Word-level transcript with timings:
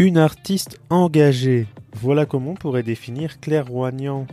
Une 0.00 0.16
artiste 0.16 0.80
engagée. 0.88 1.66
Voilà 1.92 2.24
comment 2.24 2.52
on 2.52 2.54
pourrait 2.54 2.82
définir 2.82 3.38
Claire 3.38 3.66
Roignan. 3.66 4.26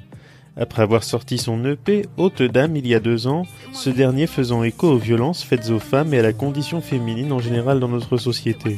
Après 0.56 0.82
avoir 0.82 1.04
sorti 1.04 1.38
son 1.38 1.66
EP 1.66 2.06
Haute 2.16 2.42
Dame 2.42 2.78
il 2.78 2.88
y 2.88 2.96
a 2.96 3.02
deux 3.02 3.28
ans, 3.28 3.46
ce 3.74 3.90
dernier 3.90 4.28
faisant 4.28 4.64
écho 4.64 4.88
aux 4.88 4.98
violences 4.98 5.44
faites 5.44 5.70
aux 5.70 5.80
femmes 5.80 6.14
et 6.14 6.20
à 6.20 6.22
la 6.22 6.32
condition 6.32 6.80
féminine 6.80 7.34
en 7.34 7.40
général 7.40 7.82
dans 7.82 7.90
notre 7.90 8.16
société. 8.16 8.78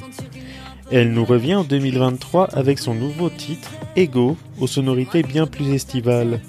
Elle 0.91 1.13
nous 1.13 1.25
revient 1.25 1.54
en 1.54 1.63
2023 1.63 2.55
avec 2.55 2.79
son 2.79 2.95
nouveau 2.95 3.29
titre, 3.29 3.69
Ego, 3.95 4.35
aux 4.59 4.65
sonorités 4.65 5.21
bien 5.21 5.45
plus 5.45 5.71
estivales. 5.73 6.41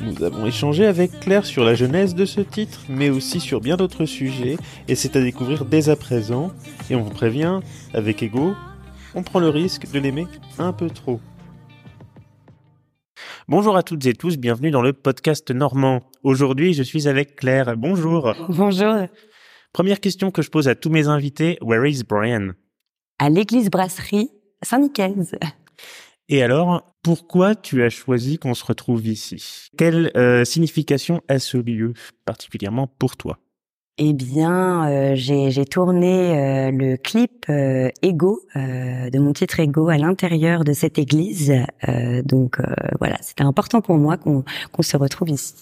Nous 0.00 0.24
avons 0.24 0.46
échangé 0.46 0.86
avec 0.86 1.20
Claire 1.20 1.44
sur 1.44 1.64
la 1.64 1.74
genèse 1.74 2.14
de 2.14 2.24
ce 2.24 2.40
titre, 2.40 2.80
mais 2.88 3.10
aussi 3.10 3.40
sur 3.40 3.60
bien 3.60 3.76
d'autres 3.76 4.06
sujets, 4.06 4.56
et 4.88 4.94
c'est 4.94 5.16
à 5.16 5.20
découvrir 5.20 5.66
dès 5.66 5.90
à 5.90 5.96
présent. 5.96 6.50
Et 6.88 6.94
on 6.94 7.02
vous 7.02 7.10
prévient, 7.10 7.60
avec 7.92 8.22
Ego, 8.22 8.54
on 9.14 9.22
prend 9.22 9.40
le 9.40 9.48
risque 9.48 9.90
de 9.90 9.98
l'aimer 9.98 10.26
un 10.58 10.72
peu 10.72 10.88
trop. 10.88 11.20
Bonjour 13.48 13.76
à 13.76 13.82
toutes 13.82 14.06
et 14.06 14.14
tous, 14.14 14.36
bienvenue 14.36 14.70
dans 14.70 14.82
le 14.82 14.92
podcast 14.92 15.50
normand. 15.50 16.00
Aujourd'hui, 16.22 16.74
je 16.74 16.82
suis 16.82 17.08
avec 17.08 17.36
Claire. 17.36 17.76
Bonjour. 17.76 18.34
Bonjour. 18.48 19.06
Première 19.72 20.00
question 20.00 20.30
que 20.30 20.42
je 20.42 20.50
pose 20.50 20.68
à 20.68 20.74
tous 20.74 20.90
mes 20.90 21.08
invités, 21.08 21.58
where 21.60 21.88
is 21.88 22.02
Brian? 22.04 22.52
À 23.18 23.30
l'église 23.30 23.70
brasserie 23.70 24.30
Saint-Nicaise. 24.62 25.36
Et 26.28 26.42
alors, 26.42 26.94
pourquoi 27.02 27.54
tu 27.54 27.82
as 27.82 27.90
choisi 27.90 28.38
qu'on 28.38 28.54
se 28.54 28.64
retrouve 28.64 29.06
ici? 29.06 29.68
Quelle 29.76 30.10
euh, 30.16 30.44
signification 30.44 31.20
a 31.28 31.38
ce 31.38 31.58
lieu 31.58 31.94
particulièrement 32.24 32.86
pour 32.86 33.16
toi? 33.16 33.38
Eh 33.98 34.14
bien, 34.14 34.88
euh, 34.90 35.12
j'ai 35.14 35.64
tourné 35.66 36.38
euh, 36.38 36.70
le 36.70 36.96
clip 36.96 37.44
euh, 37.50 37.90
Ego 38.00 38.40
de 38.54 39.18
mon 39.18 39.32
titre 39.34 39.60
Ego 39.60 39.88
à 39.88 39.98
l'intérieur 39.98 40.64
de 40.64 40.72
cette 40.72 40.98
église. 40.98 41.52
donc 42.24 42.58
voilà, 42.98 43.16
c'était 43.20 43.42
important 43.42 43.80
pour 43.80 43.96
moi 43.96 44.16
qu'on 44.16 44.82
se 44.82 44.96
retrouve 44.96 45.30
ici. 45.30 45.54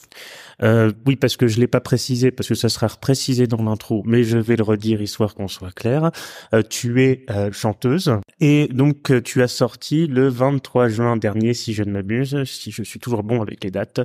Euh, 0.63 0.93
oui, 1.07 1.17
parce 1.17 1.37
que 1.37 1.47
je 1.47 1.59
l'ai 1.61 1.67
pas 1.67 1.81
précisé, 1.81 2.31
parce 2.31 2.49
que 2.49 2.55
ça 2.55 2.69
sera 2.69 2.89
précisé 2.89 3.47
dans 3.47 3.63
l'intro, 3.63 4.03
mais 4.07 4.25
je 4.25 4.39
vais 4.39 4.57
le 4.57 4.63
redire 4.63 5.01
histoire 5.01 5.35
qu'on 5.35 5.49
soit 5.49 5.73
clair. 5.73 6.11
Euh, 6.55 6.63
tu 6.69 7.03
es 7.03 7.25
euh, 7.31 7.51
chanteuse 7.53 8.13
et 8.41 8.69
donc 8.69 9.11
euh, 9.11 9.21
tu 9.21 9.43
as 9.43 9.49
sorti 9.49 10.07
le 10.07 10.29
23 10.29 10.89
juin 10.89 11.17
dernier, 11.17 11.55
si 11.55 11.73
je 11.73 11.83
ne 11.83 11.93
m'abuse, 11.93 12.45
si 12.45 12.71
je 12.71 12.83
suis 12.83 13.01
toujours 13.01 13.23
bon 13.23 13.43
avec 13.43 13.63
les 13.65 13.71
dates, 13.71 14.01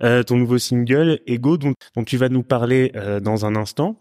ton 0.00 0.36
nouveau 0.36 0.58
single 0.58 1.20
Ego, 1.26 1.56
dont, 1.56 1.74
tu 2.06 2.16
vas 2.16 2.28
nous 2.28 2.42
parler 2.42 2.92
dans 3.22 3.46
un 3.46 3.56
instant. 3.56 3.96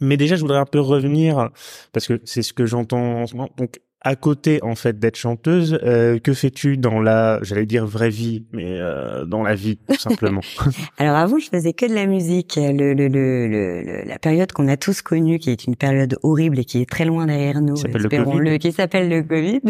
Mais 0.00 0.16
déjà, 0.16 0.36
je 0.36 0.42
voudrais 0.42 0.58
un 0.58 0.66
peu 0.66 0.80
revenir 0.80 1.50
parce 1.92 2.06
que 2.06 2.20
c'est 2.24 2.42
ce 2.42 2.52
que 2.52 2.66
j'entends 2.66 3.22
en 3.22 3.26
ce 3.26 3.34
moment. 3.34 3.50
Donc, 3.56 3.80
à 4.02 4.16
côté 4.16 4.60
en 4.62 4.74
fait 4.74 4.98
d'être 4.98 5.16
chanteuse, 5.16 5.78
euh, 5.82 6.18
que 6.18 6.32
fais-tu 6.32 6.78
dans 6.78 7.00
la, 7.00 7.38
j'allais 7.42 7.66
dire 7.66 7.86
vraie 7.86 8.08
vie, 8.08 8.44
mais 8.52 8.78
euh, 8.80 9.26
dans 9.26 9.42
la 9.42 9.54
vie 9.54 9.78
tout 9.88 9.98
simplement 9.98 10.40
Alors 10.98 11.16
avant, 11.16 11.38
je 11.38 11.48
faisais 11.48 11.72
que 11.72 11.86
de 11.86 11.94
la 11.94 12.06
musique. 12.06 12.58
Le, 12.60 12.94
le, 12.94 13.08
le, 13.08 14.02
la 14.06 14.18
période 14.18 14.52
qu'on 14.52 14.68
a 14.68 14.76
tous 14.76 15.02
connue, 15.02 15.38
qui 15.38 15.50
est 15.50 15.64
une 15.64 15.76
période 15.76 16.16
horrible 16.22 16.58
et 16.58 16.64
qui 16.64 16.80
est 16.80 16.88
très 16.88 17.04
loin 17.04 17.26
derrière 17.26 17.60
nous, 17.60 17.74
espérons-le, 17.74 18.56
qui 18.56 18.72
s'appelle 18.72 19.08
le 19.08 19.22
Covid, 19.22 19.60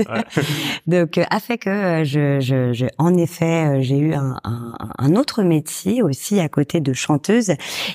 donc 0.86 1.18
euh, 1.18 1.24
a 1.30 1.40
fait 1.40 1.58
que 1.58 2.04
je, 2.04 2.38
je, 2.40 2.72
je 2.72 2.86
en 2.98 3.16
effet, 3.16 3.82
j'ai 3.82 3.98
eu 3.98 4.14
un, 4.14 4.36
un, 4.44 4.74
un, 4.98 5.16
autre 5.16 5.42
métier 5.42 6.02
aussi 6.02 6.38
à 6.40 6.48
côté 6.48 6.80
de 6.80 6.92
chanteuse, 6.92 7.52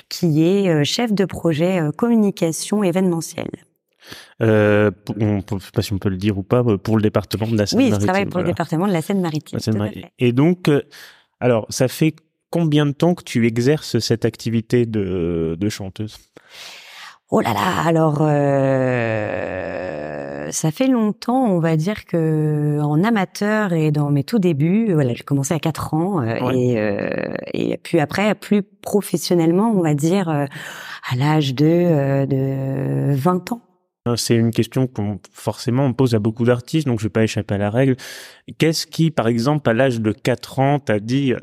qui 0.08 0.44
est 0.44 0.84
chef 0.84 1.12
de 1.12 1.24
projet 1.24 1.80
communication 1.96 2.82
événementielle. 2.82 3.65
Euh, 4.42 4.90
on, 5.18 5.36
ne 5.36 5.60
sais 5.60 5.70
pas 5.72 5.82
si 5.82 5.92
on 5.92 5.98
peut 5.98 6.08
le 6.08 6.16
dire 6.16 6.38
ou 6.38 6.42
pas, 6.42 6.62
pour 6.78 6.96
le 6.96 7.02
département 7.02 7.46
de 7.46 7.56
la 7.56 7.66
Seine-Maritime. 7.66 7.94
Oui, 7.94 8.00
je 8.00 8.06
travaille 8.06 8.26
pour 8.26 8.40
le 8.40 8.46
département 8.46 8.86
de 8.86 8.92
la 8.92 9.02
Seine-Maritime. 9.02 9.58
Et 10.18 10.32
donc, 10.32 10.68
euh, 10.68 10.82
alors, 11.40 11.66
ça 11.70 11.88
fait 11.88 12.14
combien 12.50 12.86
de 12.86 12.92
temps 12.92 13.14
que 13.14 13.24
tu 13.24 13.46
exerces 13.46 13.98
cette 13.98 14.24
activité 14.24 14.86
de, 14.86 15.56
de 15.58 15.68
chanteuse? 15.68 16.18
Oh 17.30 17.40
là 17.40 17.54
là, 17.54 17.82
alors 17.84 18.18
euh, 18.20 19.56
ça 20.52 20.70
fait 20.70 20.86
longtemps, 20.86 21.46
on 21.46 21.58
va 21.58 21.76
dire 21.76 22.04
que 22.04 22.78
en 22.80 23.02
amateur 23.02 23.72
et 23.72 23.90
dans 23.90 24.10
mes 24.10 24.22
tout 24.22 24.38
débuts, 24.38 24.92
voilà, 24.92 25.12
j'ai 25.12 25.24
commencé 25.24 25.52
à 25.52 25.58
4 25.58 25.94
ans 25.94 26.22
et, 26.22 26.78
euh, 26.78 27.34
et 27.52 27.78
puis 27.78 27.98
après 27.98 28.36
plus 28.36 28.62
professionnellement, 28.62 29.72
on 29.74 29.80
va 29.82 29.94
dire 29.94 30.28
à 30.28 30.46
l'âge 31.16 31.56
de 31.56 32.26
de 32.26 33.12
20 33.16 33.50
ans. 33.50 33.65
Euh, 34.06 34.16
c'est 34.16 34.36
une 34.36 34.50
question 34.50 34.86
qu'on 34.86 35.20
forcément 35.32 35.84
on 35.84 35.92
pose 35.92 36.14
à 36.14 36.18
beaucoup 36.18 36.44
d'artistes, 36.44 36.86
donc 36.86 36.98
je 37.00 37.04
vais 37.04 37.10
pas 37.10 37.24
échapper 37.24 37.54
à 37.54 37.58
la 37.58 37.70
règle. 37.70 37.96
Qu'est-ce 38.58 38.86
qui, 38.86 39.10
par 39.10 39.28
exemple, 39.28 39.68
à 39.68 39.74
l'âge 39.74 40.00
de 40.00 40.12
4 40.12 40.58
ans, 40.58 40.78
t'a 40.78 41.00
dit 41.00 41.32
euh, 41.32 41.38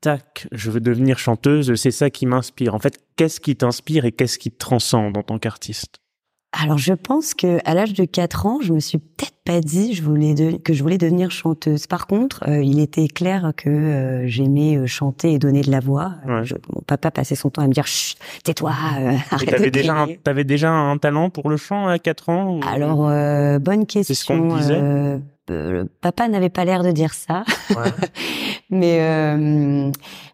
tac, 0.00 0.48
je 0.52 0.70
veux 0.70 0.80
devenir 0.80 1.18
chanteuse, 1.18 1.74
c'est 1.74 1.90
ça 1.90 2.10
qui 2.10 2.26
m'inspire? 2.26 2.74
En 2.74 2.78
fait, 2.78 2.98
qu'est-ce 3.16 3.40
qui 3.40 3.56
t'inspire 3.56 4.04
et 4.04 4.12
qu'est-ce 4.12 4.38
qui 4.38 4.50
te 4.50 4.58
transcende 4.58 5.16
en 5.16 5.22
tant 5.22 5.38
qu'artiste? 5.38 6.00
Alors 6.52 6.78
je 6.78 6.92
pense 6.92 7.34
que 7.34 7.58
à 7.64 7.74
l'âge 7.74 7.92
de 7.92 8.04
4 8.04 8.46
ans, 8.46 8.58
je 8.60 8.72
me 8.72 8.80
suis 8.80 8.98
peut-être 8.98 9.36
pas 9.44 9.60
dit 9.60 9.94
je 9.94 10.02
voulais 10.02 10.58
que 10.58 10.72
je 10.72 10.82
voulais 10.82 10.98
devenir 10.98 11.30
chanteuse. 11.30 11.86
Par 11.86 12.06
contre, 12.06 12.42
euh, 12.48 12.62
il 12.62 12.80
était 12.80 13.06
clair 13.06 13.52
que 13.56 13.70
euh, 13.70 14.26
j'aimais 14.26 14.76
euh, 14.76 14.86
chanter 14.86 15.32
et 15.32 15.38
donner 15.38 15.60
de 15.60 15.70
la 15.70 15.80
voix. 15.80 16.14
mon 16.26 16.80
papa 16.86 17.10
passait 17.12 17.36
son 17.36 17.50
temps 17.50 17.62
à 17.62 17.68
me 17.68 17.72
dire 17.72 17.86
Chut, 17.86 18.18
tais-toi, 18.42 18.72
arrête 19.30 19.48
t'avais 19.48 19.70
déjà 19.70 19.94
un, 19.94 20.08
t'avais 20.22 20.44
déjà 20.44 20.70
un 20.70 20.98
talent 20.98 21.30
pour 21.30 21.48
le 21.48 21.56
chant 21.56 21.86
à 21.86 21.98
4 21.98 22.28
ans 22.30 22.60
Alors 22.68 23.06
bonne 23.60 23.86
question. 23.86 24.14
C'est 24.14 24.20
ce 24.20 24.26
qu'on 24.26 24.56
disait. 24.56 25.20
Papa 26.00 26.28
n'avait 26.28 26.50
pas 26.50 26.64
l'air 26.64 26.82
de 26.82 26.90
dire 26.90 27.14
ça. 27.14 27.44
Ouais. 27.70 27.90
mais 28.70 29.90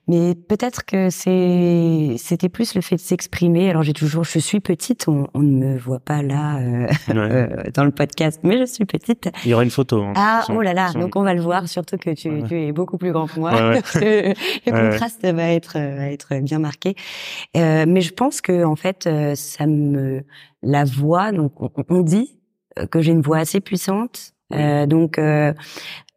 mais 0.08 0.36
peut-être 0.36 0.84
que 0.84 1.10
c'est 1.10 2.14
c'était 2.16 2.48
plus 2.48 2.74
le 2.74 2.80
fait 2.80 2.94
de 2.94 3.00
s'exprimer. 3.00 3.70
Alors 3.70 3.82
j'ai 3.82 3.92
toujours, 3.92 4.22
je 4.22 4.38
suis 4.38 4.60
petite, 4.60 5.08
on, 5.08 5.26
on, 5.34 5.40
ne 5.40 5.72
me 5.72 5.78
voit 5.78 5.98
pas 5.98 6.22
là 6.22 6.58
euh, 6.58 6.86
euh, 7.10 7.48
dans 7.74 7.84
le 7.84 7.90
podcast, 7.90 8.40
mais 8.44 8.56
je 8.58 8.66
suis 8.66 8.84
petite. 8.84 9.28
Il 9.44 9.50
y 9.50 9.54
aura 9.54 9.64
une 9.64 9.70
photo. 9.70 10.02
Hein, 10.02 10.12
ah 10.14 10.44
oh 10.48 10.60
là 10.60 10.74
là, 10.74 10.92
donc 10.92 11.16
on 11.16 11.22
va 11.22 11.34
le 11.34 11.40
voir. 11.40 11.68
Surtout 11.68 11.96
que 11.96 12.10
tu, 12.10 12.44
tu 12.44 12.62
es 12.62 12.72
beaucoup 12.72 12.98
plus 12.98 13.10
grand 13.10 13.26
que 13.26 13.40
moi. 13.40 13.52
le, 13.96 14.34
contraste 14.70 15.26
va 15.26 15.50
être 15.50 15.74
va 15.74 16.10
être 16.10 16.36
bien 16.40 16.60
marqué. 16.60 16.94
Euh, 17.56 17.84
mais 17.88 18.00
je 18.00 18.12
pense 18.12 18.40
que 18.40 18.64
en 18.64 18.76
fait, 18.76 19.08
euh, 19.08 19.34
ça 19.34 19.66
me 19.66 20.22
la 20.62 20.84
voix. 20.84 21.32
Donc 21.32 21.52
on 21.58 22.02
dit 22.02 22.38
que 22.90 23.00
j'ai 23.00 23.10
une 23.10 23.22
voix 23.22 23.38
assez 23.38 23.60
puissante 23.60 24.35
euh, 24.54 24.86
donc, 24.86 25.18
euh, 25.18 25.52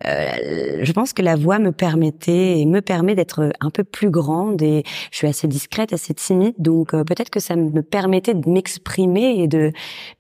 euh, 0.06 0.79
je 0.81 0.91
pense 0.94 1.13
que 1.13 1.22
la 1.22 1.35
voix 1.35 1.59
me 1.59 1.72
permettait 1.72 2.59
et 2.59 2.66
me 2.66 2.81
permet 2.81 3.16
d'être 3.16 3.51
un 3.59 3.69
peu 3.69 3.84
plus 3.84 4.09
grande 4.09 4.62
et 4.62 4.84
je 5.12 5.17
suis 5.17 5.28
assez 5.28 5.47
discrète, 5.47 5.94
assez 5.94 6.13
timide. 6.13 6.53
Donc, 6.57 6.94
euh, 6.94 7.03
peut-être 7.03 7.29
que 7.29 7.40
ça 7.40 7.56
me 7.56 7.81
permettait 7.81 8.34
de 8.34 8.50
m'exprimer 8.50 9.41
et 9.41 9.47
de 9.47 9.72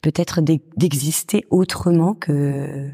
peut-être 0.01 0.41
d'exister 0.41 1.45
autrement 1.49 2.13
que 2.13 2.89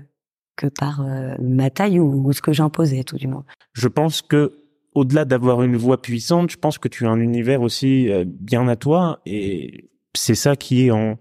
que 0.57 0.67
par 0.67 1.01
euh, 1.01 1.35
ma 1.41 1.69
taille 1.69 1.99
ou, 1.99 2.31
ce 2.31 2.41
que 2.41 2.53
j'imposais, 2.53 3.03
tout 3.03 3.17
du 3.17 3.27
moins. 3.27 3.43
Je 3.73 3.89
pense 3.89 4.21
que 4.21 4.53
au-delà 4.93 5.25
d'avoir 5.25 5.63
une 5.63 5.75
voix 5.75 6.01
puissante, 6.01 6.49
je 6.49 6.55
pense 6.55 6.77
que 6.77 6.87
tu 6.87 7.05
as 7.05 7.09
un 7.09 7.19
univers 7.19 7.61
aussi 7.61 8.09
bien 8.25 8.69
à 8.69 8.77
toi 8.77 9.19
et 9.25 9.89
c'est 10.13 10.35
ça 10.35 10.55
qui 10.55 10.85
est 10.85 10.91
en, 10.91 11.17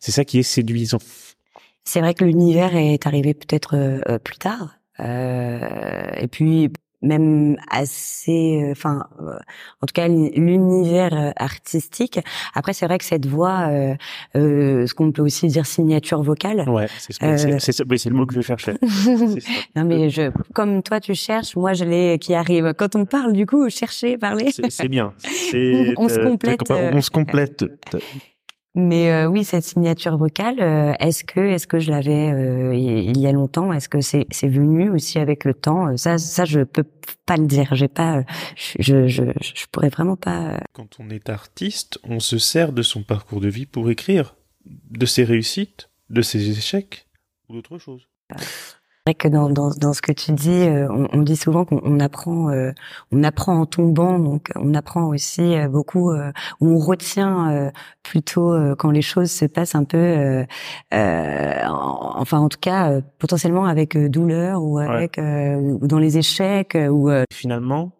c'est 0.00 0.12
ça 0.12 0.26
qui 0.26 0.38
est 0.38 0.42
séduisant. 0.42 0.98
C'est 1.84 2.00
vrai 2.00 2.14
que 2.14 2.24
l'univers 2.24 2.74
est 2.74 3.06
arrivé 3.06 3.34
peut-être 3.34 3.76
euh, 3.76 4.00
euh, 4.08 4.18
plus 4.18 4.38
tard. 4.38 4.76
Euh, 5.00 6.08
et 6.16 6.28
puis 6.28 6.70
même 7.02 7.58
assez, 7.70 8.62
euh, 8.62 8.70
enfin, 8.72 9.04
en 9.20 9.86
tout 9.86 9.92
cas 9.92 10.08
l'univers 10.08 11.34
artistique. 11.36 12.18
Après, 12.54 12.72
c'est 12.72 12.86
vrai 12.86 12.96
que 12.96 13.04
cette 13.04 13.26
voix, 13.26 13.68
euh, 13.68 14.86
ce 14.86 14.94
qu'on 14.94 15.12
peut 15.12 15.20
aussi 15.20 15.48
dire 15.48 15.66
signature 15.66 16.22
vocale. 16.22 16.66
Ouais, 16.68 16.86
c'est 16.98 17.12
c'est 17.12 18.08
le 18.08 18.16
mot 18.16 18.24
que 18.24 18.34
je 18.34 18.40
cherchais. 18.40 18.76
non 19.76 19.84
mais 19.84 20.08
je, 20.08 20.30
comme 20.54 20.82
toi 20.82 21.00
tu 21.00 21.14
cherches, 21.14 21.56
moi 21.56 21.74
je 21.74 21.84
l'ai 21.84 22.18
qui 22.18 22.34
arrive. 22.34 22.72
Quand 22.72 22.96
on 22.96 23.04
parle, 23.04 23.34
du 23.34 23.44
coup, 23.44 23.68
chercher, 23.68 24.16
parler. 24.16 24.50
C'est 24.70 24.88
bien. 24.88 25.12
on 25.98 26.08
se 26.08 26.24
complète. 26.24 26.60
On 26.70 27.00
se 27.02 27.10
complète. 27.10 27.64
Mais 28.76 29.12
euh, 29.12 29.26
oui, 29.28 29.44
cette 29.44 29.62
signature 29.62 30.16
vocale, 30.16 30.60
euh, 30.60 30.92
est-ce 30.98 31.22
que 31.22 31.38
est-ce 31.38 31.68
que 31.68 31.78
je 31.78 31.92
l'avais 31.92 32.32
euh, 32.32 32.74
il 32.74 33.16
y 33.18 33.26
a 33.28 33.32
longtemps? 33.32 33.72
Est-ce 33.72 33.88
que 33.88 34.00
c'est 34.00 34.26
c'est 34.32 34.48
venu 34.48 34.90
aussi 34.90 35.20
avec 35.20 35.44
le 35.44 35.54
temps? 35.54 35.96
Ça 35.96 36.18
ça 36.18 36.44
je 36.44 36.60
peux 36.60 36.82
pas 37.24 37.36
le 37.36 37.46
dire. 37.46 37.68
J'ai 37.76 37.86
pas 37.86 38.24
je, 38.56 39.06
je 39.06 39.24
je 39.40 39.66
pourrais 39.70 39.90
vraiment 39.90 40.16
pas. 40.16 40.58
Quand 40.72 40.98
on 40.98 41.08
est 41.10 41.28
artiste, 41.28 42.00
on 42.02 42.18
se 42.18 42.38
sert 42.38 42.72
de 42.72 42.82
son 42.82 43.04
parcours 43.04 43.40
de 43.40 43.48
vie 43.48 43.66
pour 43.66 43.88
écrire 43.90 44.34
de 44.64 45.06
ses 45.06 45.22
réussites, 45.22 45.88
de 46.10 46.22
ses 46.22 46.50
échecs 46.50 47.06
ou 47.48 47.54
d'autres 47.54 47.78
choses. 47.78 48.08
Vrai 49.06 49.14
que 49.14 49.28
dans, 49.28 49.50
dans, 49.50 49.70
dans 49.70 49.92
ce 49.92 50.00
que 50.00 50.12
tu 50.12 50.32
dis, 50.32 50.50
euh, 50.50 50.88
on, 50.90 51.08
on 51.12 51.22
dit 51.22 51.36
souvent 51.36 51.66
qu'on 51.66 52.00
apprend, 52.00 52.48
euh, 52.50 52.72
on 53.12 53.22
apprend 53.22 53.60
en 53.60 53.66
tombant, 53.66 54.18
donc 54.18 54.50
on 54.54 54.72
apprend 54.72 55.08
aussi 55.08 55.56
euh, 55.56 55.68
beaucoup, 55.68 56.10
ou 56.12 56.22
on 56.60 56.78
retient 56.78 57.70
plutôt 58.02 58.54
quand 58.76 58.90
les 58.90 59.02
choses 59.02 59.30
se 59.30 59.44
passent 59.44 59.74
un 59.74 59.84
peu, 59.84 60.44
enfin 60.90 62.38
en 62.38 62.48
tout 62.48 62.58
cas 62.60 63.00
potentiellement 63.18 63.66
avec 63.66 63.96
douleur 63.96 64.62
ou 64.62 64.78
avec 64.78 65.18
ou 65.18 65.86
dans 65.86 65.98
les 65.98 66.18
échecs 66.18 66.76
ou. 66.90 67.10
Finalement, 67.32 67.92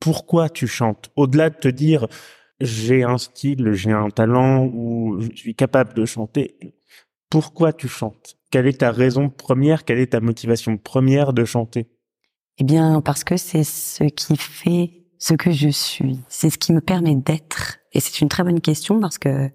pourquoi 0.00 0.48
tu 0.48 0.66
chantes? 0.66 1.10
Au-delà 1.16 1.50
de 1.50 1.56
te 1.56 1.68
dire 1.68 2.06
j'ai 2.60 3.02
un 3.02 3.18
style, 3.18 3.72
j'ai 3.72 3.92
un 3.92 4.10
talent 4.10 4.64
ou 4.66 5.20
je 5.20 5.36
suis 5.36 5.54
capable 5.54 5.94
de 5.94 6.04
chanter, 6.04 6.56
pourquoi 7.28 7.72
tu 7.72 7.88
chantes? 7.88 8.36
Quelle 8.54 8.68
est 8.68 8.82
ta 8.82 8.92
raison 8.92 9.30
première 9.30 9.84
Quelle 9.84 9.98
est 9.98 10.12
ta 10.12 10.20
motivation 10.20 10.76
première 10.76 11.32
de 11.32 11.44
chanter? 11.44 11.88
Eh 12.58 12.62
bien, 12.62 13.00
parce 13.00 13.24
que 13.24 13.36
c'est 13.36 13.64
ce 13.64 14.04
qui 14.04 14.36
fait 14.36 15.08
ce 15.18 15.34
que 15.34 15.50
je 15.50 15.70
suis. 15.70 16.20
C'est 16.28 16.50
ce 16.50 16.58
qui 16.58 16.72
me 16.72 16.80
permet 16.80 17.16
d'être. 17.16 17.78
Et 17.94 17.98
c'est 17.98 18.20
une 18.20 18.28
très 18.28 18.44
bonne 18.44 18.60
question 18.60 19.00
parce 19.00 19.18
que 19.18 19.50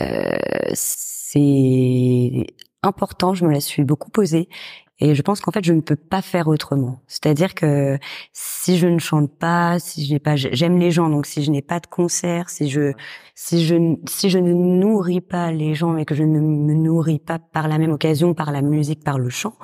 euh, 0.00 0.38
c'est 0.74 2.46
important. 2.82 3.32
Je 3.32 3.46
me 3.46 3.52
la 3.54 3.60
suis 3.60 3.84
beaucoup 3.84 4.10
posée. 4.10 4.50
Et 5.00 5.14
je 5.14 5.22
pense 5.22 5.40
qu'en 5.40 5.50
fait, 5.50 5.64
je 5.64 5.72
ne 5.72 5.80
peux 5.80 5.96
pas 5.96 6.22
faire 6.22 6.48
autrement. 6.48 7.00
C'est-à-dire 7.06 7.54
que 7.54 7.98
si 8.32 8.76
je 8.78 8.86
ne 8.86 8.98
chante 8.98 9.30
pas, 9.38 9.78
si 9.78 10.06
je 10.06 10.12
n'ai 10.12 10.18
pas, 10.18 10.36
j'aime 10.36 10.78
les 10.78 10.90
gens, 10.90 11.08
donc 11.08 11.26
si 11.26 11.42
je 11.42 11.50
n'ai 11.50 11.62
pas 11.62 11.80
de 11.80 11.86
concert, 11.86 12.50
si 12.50 12.68
je, 12.68 12.92
si 13.34 13.64
je, 13.64 13.96
si 14.06 14.28
je 14.28 14.38
ne 14.38 14.52
nourris 14.52 15.22
pas 15.22 15.52
les 15.52 15.74
gens 15.74 15.96
et 15.96 16.04
que 16.04 16.14
je 16.14 16.22
ne 16.22 16.40
me 16.40 16.74
nourris 16.74 17.18
pas 17.18 17.38
par 17.38 17.66
la 17.66 17.78
même 17.78 17.92
occasion, 17.92 18.34
par 18.34 18.52
la 18.52 18.60
musique, 18.60 19.02
par 19.02 19.18
le 19.18 19.30
chant, 19.30 19.54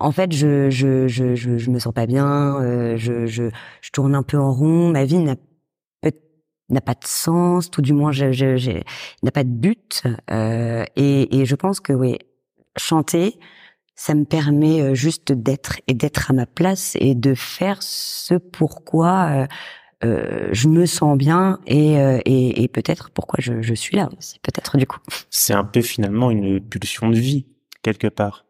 en 0.00 0.10
fait, 0.10 0.32
je, 0.32 0.68
je, 0.70 1.06
je, 1.08 1.34
je, 1.34 1.56
je 1.56 1.70
me 1.70 1.78
sens 1.78 1.94
pas 1.94 2.06
bien, 2.06 2.56
euh, 2.60 2.96
je, 2.96 3.26
je, 3.26 3.44
je 3.80 3.90
tourne 3.90 4.14
un 4.14 4.22
peu 4.24 4.38
en 4.38 4.52
rond, 4.52 4.90
ma 4.90 5.04
vie 5.04 5.18
n'a 5.18 5.36
n'a 6.70 6.80
pas 6.80 6.94
de 6.94 7.04
sens, 7.04 7.70
tout 7.70 7.82
du 7.82 7.92
moins, 7.92 8.12
je, 8.12 8.32
je, 8.32 8.80
n'a 9.22 9.30
pas 9.30 9.44
de 9.44 9.50
but. 9.50 10.02
Euh, 10.30 10.84
et, 10.96 11.40
et 11.40 11.44
je 11.44 11.54
pense 11.54 11.80
que 11.80 11.92
oui, 11.92 12.18
chanter, 12.76 13.38
ça 13.96 14.14
me 14.14 14.24
permet 14.24 14.80
euh, 14.80 14.94
juste 14.94 15.32
d'être 15.32 15.80
et 15.86 15.94
d'être 15.94 16.30
à 16.30 16.34
ma 16.34 16.46
place 16.46 16.96
et 17.00 17.14
de 17.14 17.34
faire 17.34 17.82
ce 17.82 18.34
pourquoi 18.34 19.28
euh, 19.30 19.46
euh 20.04 20.48
je 20.52 20.68
me 20.68 20.86
sens 20.86 21.16
bien 21.16 21.60
et, 21.66 21.98
euh, 21.98 22.18
et, 22.24 22.62
et 22.62 22.68
peut-être 22.68 23.10
pourquoi 23.10 23.38
je, 23.40 23.62
je, 23.62 23.74
suis 23.74 23.96
là 23.96 24.08
aussi, 24.18 24.38
peut-être 24.40 24.76
du 24.76 24.86
coup. 24.86 24.98
C'est 25.30 25.54
un 25.54 25.64
peu 25.64 25.80
finalement 25.80 26.30
une 26.30 26.60
pulsion 26.60 27.08
de 27.08 27.16
vie 27.16 27.46
quelque 27.82 28.08
part. 28.08 28.46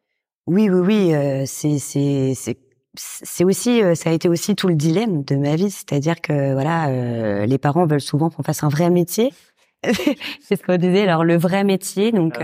Oui, 0.46 0.68
oui, 0.70 0.80
oui. 0.80 1.14
Euh, 1.14 1.44
c'est 1.46 1.78
c'est 1.78 2.32
c'est 2.34 2.58
c'est 2.96 3.44
aussi 3.44 3.82
ça 3.96 4.10
a 4.10 4.12
été 4.12 4.28
aussi 4.28 4.54
tout 4.54 4.68
le 4.68 4.76
dilemme 4.76 5.24
de 5.24 5.34
ma 5.34 5.56
vie, 5.56 5.70
c'est-à-dire 5.70 6.20
que 6.20 6.52
voilà, 6.52 7.44
les 7.44 7.58
parents 7.58 7.86
veulent 7.86 8.00
souvent 8.00 8.30
qu'on 8.30 8.44
fasse 8.44 8.62
un 8.62 8.68
vrai 8.68 8.88
métier. 8.88 9.32
c'est 10.40 10.54
ce 10.54 10.62
qu'on 10.62 10.76
disait. 10.76 11.02
Alors 11.02 11.24
le 11.24 11.36
vrai 11.36 11.64
métier, 11.64 12.12
donc. 12.12 12.38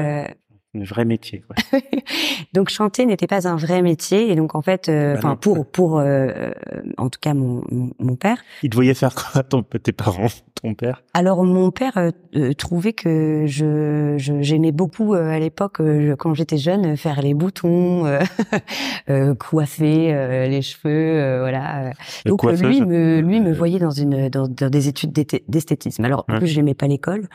Un 0.73 0.85
vrai 0.85 1.05
métier. 1.05 1.43
donc 2.53 2.69
chanter 2.69 3.05
n'était 3.05 3.27
pas 3.27 3.49
un 3.49 3.57
vrai 3.57 3.83
métier 3.83 4.31
et 4.31 4.37
donc 4.37 4.55
en 4.55 4.63
fait, 4.63 4.89
euh, 4.89 5.15
bah 5.15 5.19
enfin 5.19 5.35
pour 5.35 5.67
pour 5.67 5.99
euh, 5.99 6.05
euh, 6.05 6.53
en 6.97 7.09
tout 7.09 7.19
cas 7.21 7.35
mon, 7.35 7.65
mon, 7.99 8.15
père. 8.15 8.39
Il 8.63 8.71
te 8.71 8.77
voyait 8.77 8.95
faire 8.95 9.13
quoi 9.17 9.43
ton 9.43 9.65
tes 9.65 9.91
parents, 9.91 10.29
ton 10.63 10.75
père? 10.75 11.03
Alors 11.13 11.43
mon 11.43 11.73
père 11.73 11.99
trouvait 12.57 12.93
que 12.93 13.47
je 13.49 14.15
j'aimais 14.17 14.71
beaucoup 14.71 15.15
à 15.15 15.41
l'époque 15.41 15.83
quand 16.19 16.35
j'étais 16.35 16.59
jeune 16.59 16.97
faire 16.97 17.21
les 17.21 17.35
boutons, 17.35 18.05
coiffer 19.41 20.47
les 20.49 20.63
cheveux, 20.63 21.41
voilà. 21.41 21.91
donc 22.27 22.45
lui 22.45 22.81
me 22.81 23.21
lui 23.21 23.41
me 23.41 23.53
voyait 23.53 23.81
dans 23.81 23.91
une 23.91 24.29
dans, 24.29 24.47
dans 24.47 24.71
des 24.71 24.87
études 24.87 25.13
d'esthétisme. 25.49 26.05
Alors 26.05 26.25
en 26.29 26.39
plus 26.39 26.47
j'aimais 26.47 26.75
pas 26.75 26.87
l'école, 26.87 27.27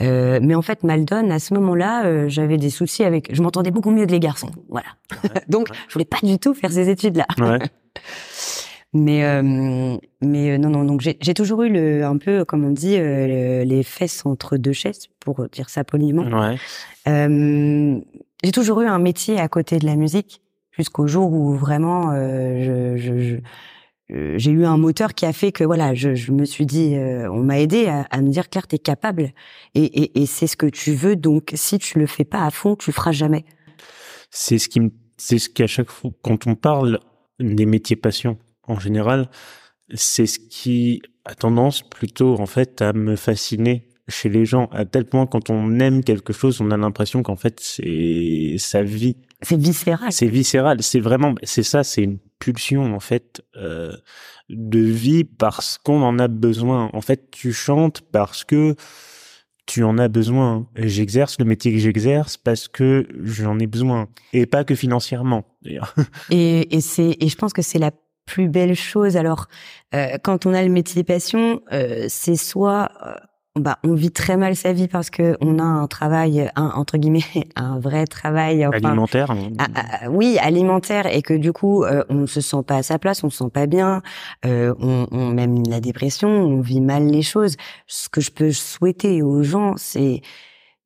mais 0.00 0.56
en 0.56 0.62
fait 0.62 0.82
Maldon 0.82 1.30
à 1.30 1.38
ce 1.38 1.54
moment-là 1.54 2.26
j'avais 2.28 2.56
des 2.56 2.79
souci 2.80 3.04
avec. 3.04 3.34
Je 3.34 3.42
m'entendais 3.42 3.70
beaucoup 3.70 3.90
mieux 3.90 4.06
que 4.06 4.12
les 4.12 4.20
garçons, 4.20 4.50
voilà. 4.68 4.88
Donc, 5.48 5.68
je 5.88 5.92
voulais 5.92 6.04
pas 6.04 6.18
du 6.22 6.38
tout 6.38 6.54
faire 6.54 6.72
ces 6.72 6.88
études-là. 6.88 7.26
Ouais. 7.38 7.58
mais 8.92 9.24
euh, 9.24 9.96
mais 10.20 10.50
euh, 10.50 10.58
non 10.58 10.70
non 10.70 10.84
donc 10.84 11.00
j'ai 11.00 11.34
toujours 11.34 11.62
eu 11.62 11.68
le 11.68 12.04
un 12.04 12.16
peu 12.18 12.44
comme 12.44 12.64
on 12.64 12.70
dit 12.70 12.96
euh, 12.96 13.64
les 13.64 13.82
fesses 13.84 14.26
entre 14.26 14.56
deux 14.56 14.72
chaises 14.72 15.08
pour 15.20 15.48
dire 15.48 15.68
ça 15.68 15.84
poliment. 15.84 16.24
Ouais. 16.24 16.56
Euh, 17.08 18.00
j'ai 18.42 18.52
toujours 18.52 18.80
eu 18.80 18.86
un 18.86 18.98
métier 18.98 19.38
à 19.38 19.48
côté 19.48 19.78
de 19.78 19.86
la 19.86 19.96
musique 19.96 20.42
jusqu'au 20.72 21.06
jour 21.06 21.32
où 21.32 21.54
vraiment 21.54 22.12
je, 22.12 22.94
je, 22.96 23.20
je 23.20 23.36
j'ai 24.12 24.50
eu 24.50 24.64
un 24.64 24.76
moteur 24.76 25.14
qui 25.14 25.24
a 25.24 25.32
fait 25.32 25.52
que 25.52 25.62
voilà, 25.62 25.94
je, 25.94 26.32
me 26.32 26.44
suis 26.44 26.66
dit, 26.66 26.96
euh, 26.96 27.30
on 27.30 27.42
m'a 27.42 27.60
aidé 27.60 27.86
à, 27.86 28.20
me 28.20 28.28
dire 28.28 28.48
Claire, 28.48 28.66
t'es 28.66 28.78
capable 28.78 29.32
et, 29.74 30.26
c'est 30.26 30.46
ce 30.46 30.56
que 30.56 30.66
tu 30.66 30.94
veux. 30.94 31.16
Donc 31.16 31.52
si 31.54 31.78
tu 31.78 31.98
le 31.98 32.06
fais 32.06 32.24
pas 32.24 32.44
à 32.44 32.50
fond, 32.50 32.76
tu 32.76 32.90
le 32.90 32.94
feras 32.94 33.12
jamais. 33.12 33.44
C'est 34.30 34.58
ce 34.58 34.68
qui, 34.68 34.80
c'est 35.16 35.38
ce 35.38 35.48
qu'à 35.48 35.66
chaque 35.66 35.90
fois 35.90 36.10
quand 36.22 36.46
on 36.46 36.54
parle 36.54 37.00
des 37.38 37.66
métiers 37.66 37.96
passion 37.96 38.38
en 38.66 38.78
général, 38.78 39.28
c'est 39.94 40.26
ce 40.26 40.38
qui 40.38 41.02
a 41.24 41.34
tendance 41.34 41.82
plutôt 41.82 42.38
en 42.40 42.46
fait 42.46 42.82
à 42.82 42.92
me 42.92 43.16
fasciner 43.16 43.88
chez 44.08 44.28
les 44.28 44.44
gens 44.44 44.66
à 44.72 44.84
tel 44.84 45.04
point 45.04 45.26
quand 45.26 45.50
on 45.50 45.78
aime 45.78 46.02
quelque 46.02 46.32
chose, 46.32 46.60
on 46.60 46.70
a 46.70 46.76
l'impression 46.76 47.22
qu'en 47.22 47.36
fait 47.36 47.60
c'est 47.60 48.56
sa 48.58 48.82
vie. 48.82 49.16
C'est 49.42 49.56
viscéral. 49.56 50.12
C'est 50.12 50.28
viscéral. 50.28 50.82
C'est 50.82 51.00
vraiment, 51.00 51.34
c'est 51.42 51.62
ça, 51.62 51.84
c'est 51.84 52.02
une 52.02 52.18
pulsion 52.38 52.94
en 52.94 53.00
fait 53.00 53.42
euh, 53.56 53.92
de 54.48 54.80
vie 54.80 55.24
parce 55.24 55.78
qu'on 55.78 56.02
en 56.02 56.18
a 56.18 56.28
besoin. 56.28 56.90
En 56.92 57.00
fait, 57.00 57.30
tu 57.30 57.52
chantes 57.52 58.02
parce 58.12 58.44
que 58.44 58.74
tu 59.66 59.84
en 59.84 59.98
as 59.98 60.08
besoin. 60.08 60.66
J'exerce 60.76 61.38
le 61.38 61.44
métier 61.44 61.72
que 61.72 61.78
j'exerce 61.78 62.36
parce 62.36 62.68
que 62.68 63.06
j'en 63.22 63.58
ai 63.58 63.66
besoin 63.66 64.08
et 64.32 64.46
pas 64.46 64.64
que 64.64 64.74
financièrement. 64.74 65.44
et, 66.30 66.76
et 66.76 66.80
c'est 66.80 67.16
et 67.20 67.28
je 67.28 67.36
pense 67.36 67.52
que 67.52 67.62
c'est 67.62 67.78
la 67.78 67.92
plus 68.30 68.48
belle 68.48 68.74
chose. 68.74 69.16
Alors, 69.16 69.48
euh, 69.94 70.16
quand 70.22 70.46
on 70.46 70.54
a 70.54 70.62
le 70.62 70.68
métier 70.68 71.02
passion, 71.04 71.60
euh, 71.72 72.06
c'est 72.08 72.36
soit 72.36 72.90
euh, 73.04 73.14
bah, 73.56 73.78
on 73.82 73.94
vit 73.94 74.12
très 74.12 74.36
mal 74.36 74.54
sa 74.54 74.72
vie 74.72 74.86
parce 74.86 75.10
que 75.10 75.36
on 75.40 75.58
a 75.58 75.64
un 75.64 75.88
travail, 75.88 76.50
un, 76.54 76.68
entre 76.68 76.98
guillemets, 76.98 77.24
un 77.56 77.80
vrai 77.80 78.06
travail 78.06 78.62
alimentaire. 78.62 79.34
Ah, 79.58 79.66
ah, 79.74 79.82
ah, 80.02 80.10
oui, 80.10 80.38
alimentaire, 80.40 81.06
et 81.06 81.22
que 81.22 81.34
du 81.34 81.52
coup, 81.52 81.82
euh, 81.82 82.04
on 82.08 82.26
se 82.26 82.40
sent 82.40 82.62
pas 82.64 82.76
à 82.76 82.82
sa 82.84 82.98
place, 83.00 83.24
on 83.24 83.30
se 83.30 83.38
sent 83.38 83.50
pas 83.52 83.66
bien, 83.66 84.02
euh, 84.46 84.72
on, 84.78 85.08
on 85.10 85.26
même 85.30 85.64
la 85.68 85.80
dépression, 85.80 86.28
on 86.28 86.60
vit 86.60 86.80
mal 86.80 87.08
les 87.08 87.22
choses. 87.22 87.56
Ce 87.88 88.08
que 88.08 88.20
je 88.20 88.30
peux 88.30 88.52
souhaiter 88.52 89.20
aux 89.20 89.42
gens, 89.42 89.74
c'est 89.76 90.22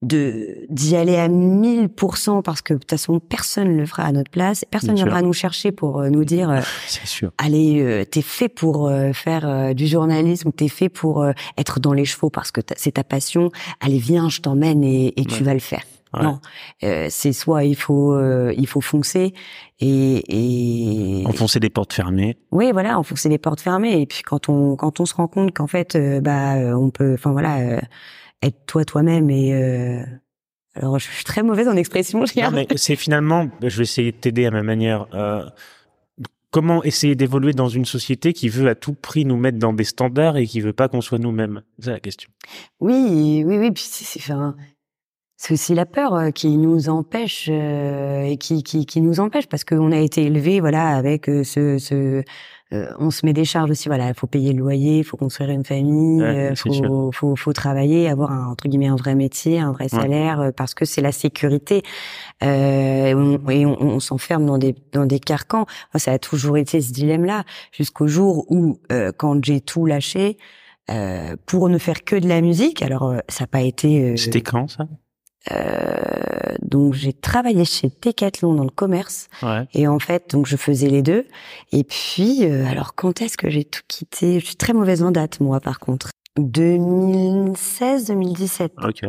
de 0.04 0.66
d'y 0.68 0.96
aller 0.96 1.16
à 1.16 1.28
1000% 1.28 2.42
parce 2.42 2.62
que 2.62 2.74
de 2.74 2.78
toute 2.78 2.90
façon 2.90 3.20
personne 3.20 3.76
le 3.76 3.86
fera 3.86 4.04
à 4.04 4.12
notre 4.12 4.30
place. 4.30 4.64
Personne 4.70 4.94
viendra 4.94 5.22
nous 5.22 5.32
chercher 5.32 5.72
pour 5.72 6.00
euh, 6.00 6.10
nous 6.10 6.24
dire 6.24 6.50
euh, 6.50 6.60
sûr. 7.04 7.32
allez 7.38 7.80
euh, 7.80 8.04
t'es 8.04 8.22
fait 8.22 8.48
pour 8.48 8.90
faire 9.12 9.74
du 9.74 9.86
journalisme 9.86 10.52
t'es 10.52 10.68
fait 10.68 10.88
pour 10.88 11.26
être 11.56 11.80
dans 11.80 11.92
les 11.92 12.04
chevaux 12.04 12.30
parce 12.30 12.50
que 12.50 12.60
c'est 12.76 12.92
ta 12.92 13.04
passion. 13.04 13.50
Allez 13.80 13.98
viens 13.98 14.28
je 14.28 14.40
t'emmène 14.40 14.84
et, 14.84 15.18
et 15.20 15.24
tu 15.24 15.42
vas 15.42 15.54
le 15.54 15.60
faire. 15.60 15.82
Non. 16.22 16.38
C'est 16.80 17.32
soit 17.32 17.64
il 17.64 17.76
faut 17.76 18.16
il 18.50 18.66
faut 18.66 18.80
foncer 18.80 19.34
et, 19.80 21.22
et 21.22 21.26
enfoncer 21.26 21.58
des 21.60 21.70
portes 21.70 21.92
fermées. 21.92 22.36
Oui 22.52 22.70
voilà 22.72 22.98
enfoncer 22.98 23.28
des 23.28 23.38
portes 23.38 23.60
fermées. 23.60 24.00
Et 24.00 24.06
puis 24.06 24.22
quand 24.22 24.48
on 24.48 24.76
quand 24.76 25.00
on 25.00 25.06
se 25.06 25.14
rend 25.14 25.28
compte 25.28 25.52
qu'en 25.52 25.66
fait 25.66 25.96
bah 26.22 26.54
on 26.76 26.90
peut 26.90 27.14
enfin 27.14 27.32
voilà 27.32 27.80
être 28.46 28.66
toi 28.66 28.84
toi-même 28.84 29.30
et 29.30 29.54
euh... 29.54 30.02
alors 30.74 30.98
je 30.98 31.10
suis 31.10 31.24
très 31.24 31.42
mauvaise 31.42 31.68
en 31.68 31.76
expression. 31.76 32.20
Non, 32.20 32.50
mais 32.52 32.66
c'est 32.76 32.96
finalement, 32.96 33.48
je 33.62 33.76
vais 33.76 33.82
essayer 33.82 34.12
de 34.12 34.16
t'aider 34.16 34.46
à 34.46 34.50
ma 34.50 34.62
manière. 34.62 35.06
Euh, 35.14 35.44
comment 36.50 36.82
essayer 36.84 37.14
d'évoluer 37.14 37.52
dans 37.52 37.68
une 37.68 37.84
société 37.84 38.32
qui 38.32 38.48
veut 38.48 38.68
à 38.68 38.74
tout 38.74 38.94
prix 38.94 39.24
nous 39.24 39.36
mettre 39.36 39.58
dans 39.58 39.72
des 39.72 39.84
standards 39.84 40.36
et 40.36 40.46
qui 40.46 40.60
veut 40.60 40.72
pas 40.72 40.88
qu'on 40.88 41.00
soit 41.00 41.18
nous-mêmes 41.18 41.62
C'est 41.80 41.90
la 41.90 42.00
question. 42.00 42.30
Oui, 42.80 43.42
oui, 43.44 43.58
oui. 43.58 43.70
Puis 43.72 43.84
c'est, 43.88 44.20
enfin, 44.20 44.54
c'est 45.36 45.54
aussi 45.54 45.74
la 45.74 45.86
peur 45.86 46.14
euh, 46.14 46.30
qui 46.30 46.56
nous 46.56 46.88
empêche 46.88 47.48
euh, 47.50 48.22
et 48.22 48.36
qui, 48.36 48.62
qui, 48.62 48.86
qui 48.86 49.00
nous 49.00 49.20
empêche 49.20 49.46
parce 49.46 49.64
qu'on 49.64 49.92
a 49.92 49.98
été 49.98 50.24
élevé 50.24 50.60
voilà 50.60 50.96
avec 50.96 51.26
ce, 51.26 51.78
ce 51.78 52.22
euh, 52.72 52.90
on 52.98 53.10
se 53.10 53.26
met 53.26 53.32
des 53.32 53.44
charges 53.44 53.70
aussi. 53.70 53.88
Voilà, 53.88 54.08
il 54.08 54.14
faut 54.14 54.26
payer 54.26 54.52
le 54.52 54.58
loyer, 54.58 54.98
il 54.98 55.04
faut 55.04 55.16
construire 55.16 55.50
une 55.50 55.64
famille, 55.64 56.18
il 56.18 56.24
euh, 56.24 56.54
faut, 56.54 57.12
faut, 57.12 57.36
faut, 57.36 57.52
travailler, 57.52 58.08
avoir 58.08 58.32
un, 58.32 58.46
entre 58.46 58.68
guillemets 58.68 58.88
un 58.88 58.96
vrai 58.96 59.14
métier, 59.14 59.60
un 59.60 59.72
vrai 59.72 59.88
salaire, 59.88 60.40
euh, 60.40 60.50
parce 60.50 60.74
que 60.74 60.84
c'est 60.84 61.02
la 61.02 61.12
sécurité. 61.12 61.82
et 62.42 63.14
on, 63.14 64.00
s'enferme 64.00 64.46
dans 64.46 64.58
des 64.58 64.74
dans 64.92 65.06
des 65.06 65.20
carcans. 65.20 65.66
ça 65.94 66.12
a 66.12 66.18
toujours 66.18 66.56
été 66.56 66.80
ce 66.80 66.92
dilemme-là, 66.92 67.44
jusqu'au 67.72 68.06
jour 68.06 68.46
où, 68.50 68.78
quand 69.16 69.44
j'ai 69.44 69.60
tout 69.60 69.86
lâché 69.86 70.38
pour 71.46 71.68
ne 71.68 71.78
faire 71.78 72.04
que 72.04 72.16
de 72.16 72.28
la 72.28 72.40
musique, 72.40 72.82
alors 72.82 73.14
ça 73.28 73.44
n'a 73.44 73.48
pas 73.48 73.62
été. 73.62 74.16
C'était 74.16 74.42
quand 74.42 74.68
ça? 74.68 74.86
Euh, 75.52 76.54
donc 76.62 76.94
j'ai 76.94 77.12
travaillé 77.12 77.64
chez 77.66 77.90
Decathlon 78.02 78.54
dans 78.54 78.64
le 78.64 78.70
commerce 78.70 79.28
Ouais. 79.42 79.66
et 79.74 79.86
en 79.86 79.98
fait 79.98 80.30
donc 80.30 80.46
je 80.46 80.56
faisais 80.56 80.88
les 80.88 81.02
deux 81.02 81.26
et 81.70 81.84
puis 81.84 82.46
euh, 82.46 82.64
alors 82.66 82.94
quand 82.94 83.20
est-ce 83.20 83.36
que 83.36 83.50
j'ai 83.50 83.64
tout 83.64 83.82
quitté? 83.86 84.40
Je 84.40 84.46
suis 84.46 84.56
très 84.56 84.72
mauvaise 84.72 85.02
en 85.02 85.10
date 85.10 85.40
moi 85.40 85.60
par 85.60 85.80
contre. 85.80 86.08
2016 86.38 88.06
2017. 88.06 88.72
Ok. 88.82 89.00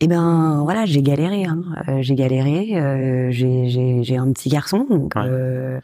Eh 0.00 0.06
ben 0.08 0.60
voilà, 0.64 0.84
j'ai 0.86 1.02
galéré. 1.02 1.44
Hein. 1.44 1.62
Euh, 1.88 1.98
j'ai 2.02 2.14
galéré. 2.14 2.76
Euh, 2.76 3.30
j'ai 3.30 3.68
j'ai 3.68 4.02
j'ai 4.02 4.16
un 4.16 4.32
petit 4.32 4.48
garçon, 4.48 4.86
donc 4.88 5.14
Ouais. 5.14 5.22
euh, 5.24 5.80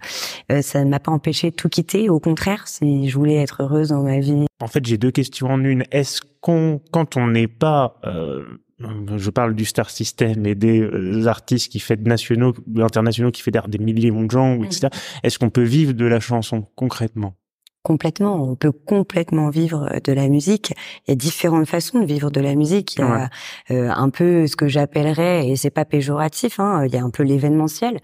euh, 0.53 0.63
ça 0.63 0.85
ne 0.85 0.91
m'a 0.91 0.99
pas 1.01 1.13
empêché 1.13 1.51
de 1.51 1.57
tout 1.57 1.69
quitter. 1.69 2.09
Au 2.11 2.19
contraire, 2.21 2.67
si 2.69 3.09
je 3.09 3.17
voulais 3.17 3.37
être 3.37 3.63
heureuse 3.63 3.89
dans 3.91 4.03
ma 4.03 4.19
vie, 4.21 4.47
En 4.61 4.67
fait, 4.67 4.85
j'ai 4.85 4.99
deux 4.99 5.11
questions 5.11 5.49
en 5.49 5.63
une. 5.65 5.85
Est-ce 5.91 6.21
qu'on, 6.41 6.81
quand 6.91 7.17
on 7.17 7.29
n'est 7.29 7.49
pas, 7.49 7.99
euh, 8.05 8.45
je 8.81 9.31
parle 9.31 9.55
du 9.55 9.65
star 9.65 9.91
system 9.91 10.47
et 10.47 10.55
des 10.55 10.81
euh, 10.81 11.27
artistes 11.27 11.71
qui 11.71 11.81
fêtent 11.81 12.07
nationaux 12.07 12.55
ou 12.67 12.81
internationaux 12.81 13.31
qui 13.31 13.43
fédèrent 13.43 13.69
des 13.69 13.79
millions 13.79 14.25
de 14.25 14.31
gens, 14.31 14.57
ou 14.57 14.65
etc. 14.65 14.89
Est-ce 15.23 15.39
qu'on 15.39 15.51
peut 15.51 15.63
vivre 15.63 15.93
de 15.93 16.07
la 16.07 16.21
chanson 16.21 16.67
concrètement? 16.77 17.35
Complètement, 17.83 18.35
on 18.43 18.57
peut 18.57 18.73
complètement 18.73 19.49
vivre 19.51 19.89
de 20.05 20.13
la 20.13 20.29
musique. 20.29 20.75
Il 21.07 21.11
y 21.11 21.13
a 21.13 21.15
différentes 21.15 21.67
façons 21.67 22.01
de 22.01 22.05
vivre 22.05 22.31
de 22.31 22.41
la 22.41 22.55
musique. 22.55 22.97
Il 22.97 23.01
y 23.01 23.03
a 23.03 23.31
euh, 23.71 23.91
un 23.91 24.11
peu 24.11 24.47
ce 24.47 24.55
que 24.57 24.69
j'appellerais, 24.69 25.49
et 25.49 25.57
c'est 25.57 25.71
pas 25.71 25.85
péjoratif, 25.85 26.61
hein, 26.61 26.85
il 26.87 26.93
y 26.95 26.99
a 26.99 27.03
un 27.03 27.11
peu 27.11 27.23
l'événementiel. 27.23 27.99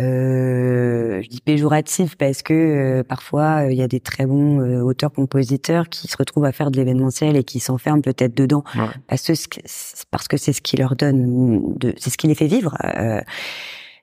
Euh, 0.00 1.20
je 1.22 1.28
dis 1.28 1.40
péjoratif 1.40 2.16
parce 2.16 2.42
que 2.42 2.54
euh, 2.54 3.02
parfois 3.02 3.64
euh, 3.66 3.72
il 3.72 3.76
y 3.78 3.82
a 3.82 3.88
des 3.88 4.00
très 4.00 4.26
bons 4.26 4.60
euh, 4.60 4.80
auteurs-compositeurs 4.82 5.88
qui 5.88 6.08
se 6.08 6.16
retrouvent 6.16 6.44
à 6.44 6.52
faire 6.52 6.70
de 6.70 6.76
l'événementiel 6.78 7.36
et 7.36 7.44
qui 7.44 7.60
s'enferment 7.60 8.02
peut-être 8.02 8.34
dedans 8.34 8.62
Ouais. 8.76 8.86
parce 9.08 9.26
que 9.26 9.34
c'est- 9.34 10.04
parce 10.10 10.28
que 10.28 10.36
c'est 10.36 10.52
ce 10.52 10.60
qui 10.62 10.76
leur 10.76 10.94
donne, 10.96 11.74
de, 11.78 11.92
c'est 11.98 12.10
ce 12.10 12.16
qui 12.18 12.28
les 12.28 12.34
fait 12.34 12.46
vivre. 12.46 12.76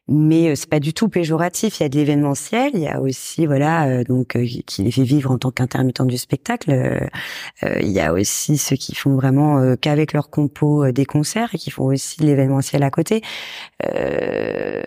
Mais 0.08 0.50
euh, 0.52 0.56
c'est 0.56 0.70
pas 0.70 0.80
du 0.80 0.94
tout 0.94 1.10
péjoratif. 1.10 1.80
Il 1.80 1.84
y 1.84 1.86
a 1.86 1.90
de 1.90 1.96
l'événementiel, 1.98 2.72
il 2.74 2.82
y 2.82 2.88
a 2.88 3.02
aussi 3.02 3.46
voilà 3.46 3.88
euh, 3.88 4.04
donc 4.04 4.36
euh, 4.36 4.46
qui 4.66 4.84
les 4.84 4.92
fait 4.92 5.04
vivre 5.04 5.32
en 5.32 5.38
tant 5.38 5.52
qu'intermittent 5.52 6.02
du 6.06 6.18
spectacle. 6.18 6.72
euh, 6.72 7.00
euh, 7.64 7.80
il 7.82 7.90
y 7.92 8.00
a 8.00 8.14
aussi 8.14 8.58
ceux 8.58 8.76
qui 8.76 8.94
font 8.96 9.16
vraiment 9.16 9.58
euh, 9.60 9.76
qu'avec 9.76 10.14
leur 10.14 10.30
compo 10.30 10.84
euh, 10.86 10.92
des 10.92 11.06
concerts 11.06 11.50
et 11.54 11.58
qui 11.58 11.72
font 11.72 11.86
aussi 11.86 12.20
de 12.20 12.26
l'événementiel 12.26 12.84
à 12.84 12.92
côté. 12.92 13.22
Euh, 13.84 14.82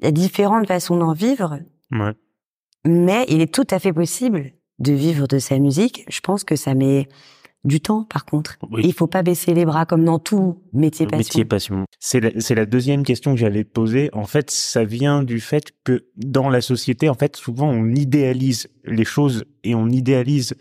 il 0.00 0.04
y 0.04 0.08
a 0.08 0.12
différentes 0.12 0.66
façons 0.66 0.96
d'en 0.96 1.12
vivre, 1.12 1.58
Ouais. 1.92 2.12
mais 2.86 3.26
il 3.28 3.40
est 3.40 3.52
tout 3.52 3.66
à 3.70 3.78
fait 3.78 3.92
possible 3.92 4.52
de 4.78 4.92
vivre 4.92 5.26
de 5.26 5.38
sa 5.38 5.58
musique. 5.58 6.04
Je 6.08 6.20
pense 6.20 6.42
que 6.44 6.56
ça 6.56 6.74
met 6.74 7.08
du 7.64 7.80
temps, 7.80 8.04
par 8.04 8.24
contre. 8.24 8.56
Oui. 8.70 8.82
Il 8.84 8.92
faut 8.92 9.06
pas 9.06 9.22
baisser 9.22 9.52
les 9.54 9.64
bras 9.64 9.84
comme 9.86 10.04
dans 10.04 10.18
tout 10.18 10.62
métier 10.72 11.06
passion. 11.06 11.18
Métier 11.18 11.44
passion. 11.44 11.84
C'est 11.98 12.20
la, 12.20 12.30
c'est 12.40 12.54
la 12.54 12.64
deuxième 12.66 13.02
question 13.02 13.34
que 13.34 13.40
j'allais 13.40 13.64
te 13.64 13.70
poser. 13.70 14.08
En 14.14 14.24
fait, 14.24 14.50
ça 14.50 14.84
vient 14.84 15.22
du 15.22 15.40
fait 15.40 15.72
que 15.84 16.06
dans 16.16 16.48
la 16.48 16.60
société, 16.62 17.08
en 17.08 17.14
fait, 17.14 17.36
souvent 17.36 17.68
on 17.68 17.86
idéalise 17.94 18.68
les 18.84 19.04
choses 19.04 19.44
et 19.64 19.74
on 19.74 19.88
idéalise 19.88 20.54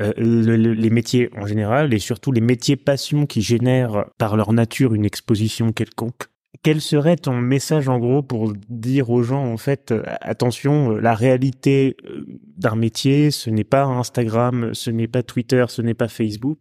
euh, 0.00 0.12
le- 0.16 0.56
le- 0.56 0.74
les 0.74 0.90
métiers 0.90 1.30
en 1.36 1.46
général 1.46 1.94
et 1.94 1.98
surtout 1.98 2.32
les 2.32 2.40
métiers 2.42 2.76
passion 2.76 3.24
qui 3.26 3.40
génèrent 3.40 4.06
par 4.18 4.36
leur 4.36 4.52
nature 4.52 4.94
une 4.94 5.04
exposition 5.04 5.72
quelconque. 5.72 6.24
Quel 6.66 6.80
serait 6.80 7.14
ton 7.14 7.36
message 7.36 7.88
en 7.88 8.00
gros 8.00 8.24
pour 8.24 8.52
dire 8.68 9.10
aux 9.10 9.22
gens 9.22 9.44
en 9.44 9.56
fait 9.56 9.92
euh, 9.92 10.02
attention 10.20 10.90
euh, 10.90 11.00
la 11.00 11.14
réalité 11.14 11.96
euh, 12.04 12.26
d'un 12.58 12.74
métier 12.74 13.30
ce 13.30 13.50
n'est 13.50 13.62
pas 13.62 13.84
Instagram 13.84 14.74
ce 14.74 14.90
n'est 14.90 15.06
pas 15.06 15.22
Twitter 15.22 15.64
ce 15.68 15.80
n'est 15.80 15.94
pas 15.94 16.08
Facebook 16.08 16.58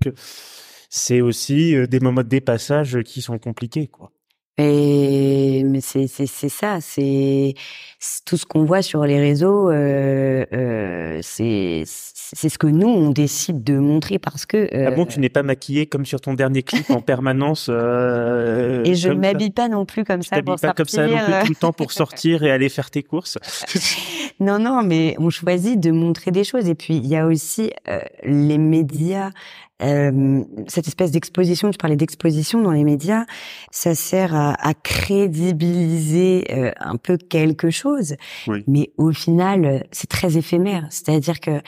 c'est 0.91 1.21
aussi 1.21 1.75
des 1.87 1.99
moments 1.99 2.21
de 2.21 2.27
dépassage 2.27 2.99
qui 3.01 3.23
sont 3.23 3.39
compliqués 3.39 3.87
quoi. 3.87 4.11
Et 4.57 5.63
mais 5.65 5.81
c'est 5.81 6.07
c'est 6.07 6.27
c'est 6.27 6.47
ça, 6.49 6.79
c'est 6.79 7.53
tout 8.25 8.37
ce 8.37 8.45
qu'on 8.45 8.63
voit 8.63 8.81
sur 8.81 9.03
les 9.05 9.19
réseaux, 9.19 9.69
euh, 9.69 10.45
euh, 10.53 11.19
c'est 11.21 11.83
c'est 11.85 12.47
ce 12.49 12.57
que 12.57 12.67
nous 12.67 12.87
on 12.87 13.09
décide 13.09 13.63
de 13.65 13.77
montrer 13.77 14.17
parce 14.17 14.45
que. 14.45 14.57
euh, 14.73 14.87
Ah 14.87 14.91
bon 14.91 15.05
tu 15.05 15.19
n'es 15.19 15.27
pas 15.29 15.43
maquillée 15.43 15.87
comme 15.87 16.05
sur 16.05 16.21
ton 16.21 16.33
dernier 16.35 16.63
clip 16.63 16.89
en 16.89 17.01
permanence 17.01 17.67
euh, 17.69 18.83
et 18.85 18.95
je 18.95 19.09
ne 19.09 19.15
m'habille 19.15 19.51
pas 19.51 19.67
non 19.67 19.85
plus 19.85 20.05
comme 20.05 20.21
Tu 20.21 20.29
ça 20.29 20.41
pour 20.41 20.55
pas 20.55 20.71
comme 20.73 20.87
ça 20.87 21.05
non 21.05 21.17
plus 21.17 21.33
tout 21.45 21.49
le 21.51 21.55
temps 21.55 21.73
pour 21.73 21.91
sortir 21.91 22.43
et 22.43 22.51
aller 22.51 22.69
faire 22.69 22.89
tes 22.89 23.03
courses? 23.03 23.37
Non, 24.39 24.59
non, 24.59 24.83
mais 24.83 25.15
on 25.19 25.29
choisit 25.29 25.79
de 25.79 25.91
montrer 25.91 26.31
des 26.31 26.43
choses. 26.43 26.67
Et 26.67 26.75
puis, 26.75 26.97
il 26.97 27.07
y 27.07 27.15
a 27.15 27.25
aussi 27.25 27.71
euh, 27.87 27.99
les 28.23 28.57
médias, 28.57 29.31
euh, 29.81 30.43
cette 30.67 30.87
espèce 30.87 31.11
d'exposition, 31.11 31.69
tu 31.71 31.77
parlais 31.77 31.95
d'exposition 31.95 32.61
dans 32.61 32.71
les 32.71 32.83
médias, 32.83 33.25
ça 33.71 33.95
sert 33.95 34.33
à, 34.33 34.53
à 34.53 34.73
crédibiliser 34.73 36.45
euh, 36.51 36.71
un 36.79 36.95
peu 36.97 37.17
quelque 37.17 37.69
chose. 37.69 38.15
Oui. 38.47 38.63
Mais 38.67 38.91
au 38.97 39.11
final, 39.11 39.85
c'est 39.91 40.09
très 40.09 40.37
éphémère. 40.37 40.87
C'est-à-dire 40.89 41.39
que 41.39 41.61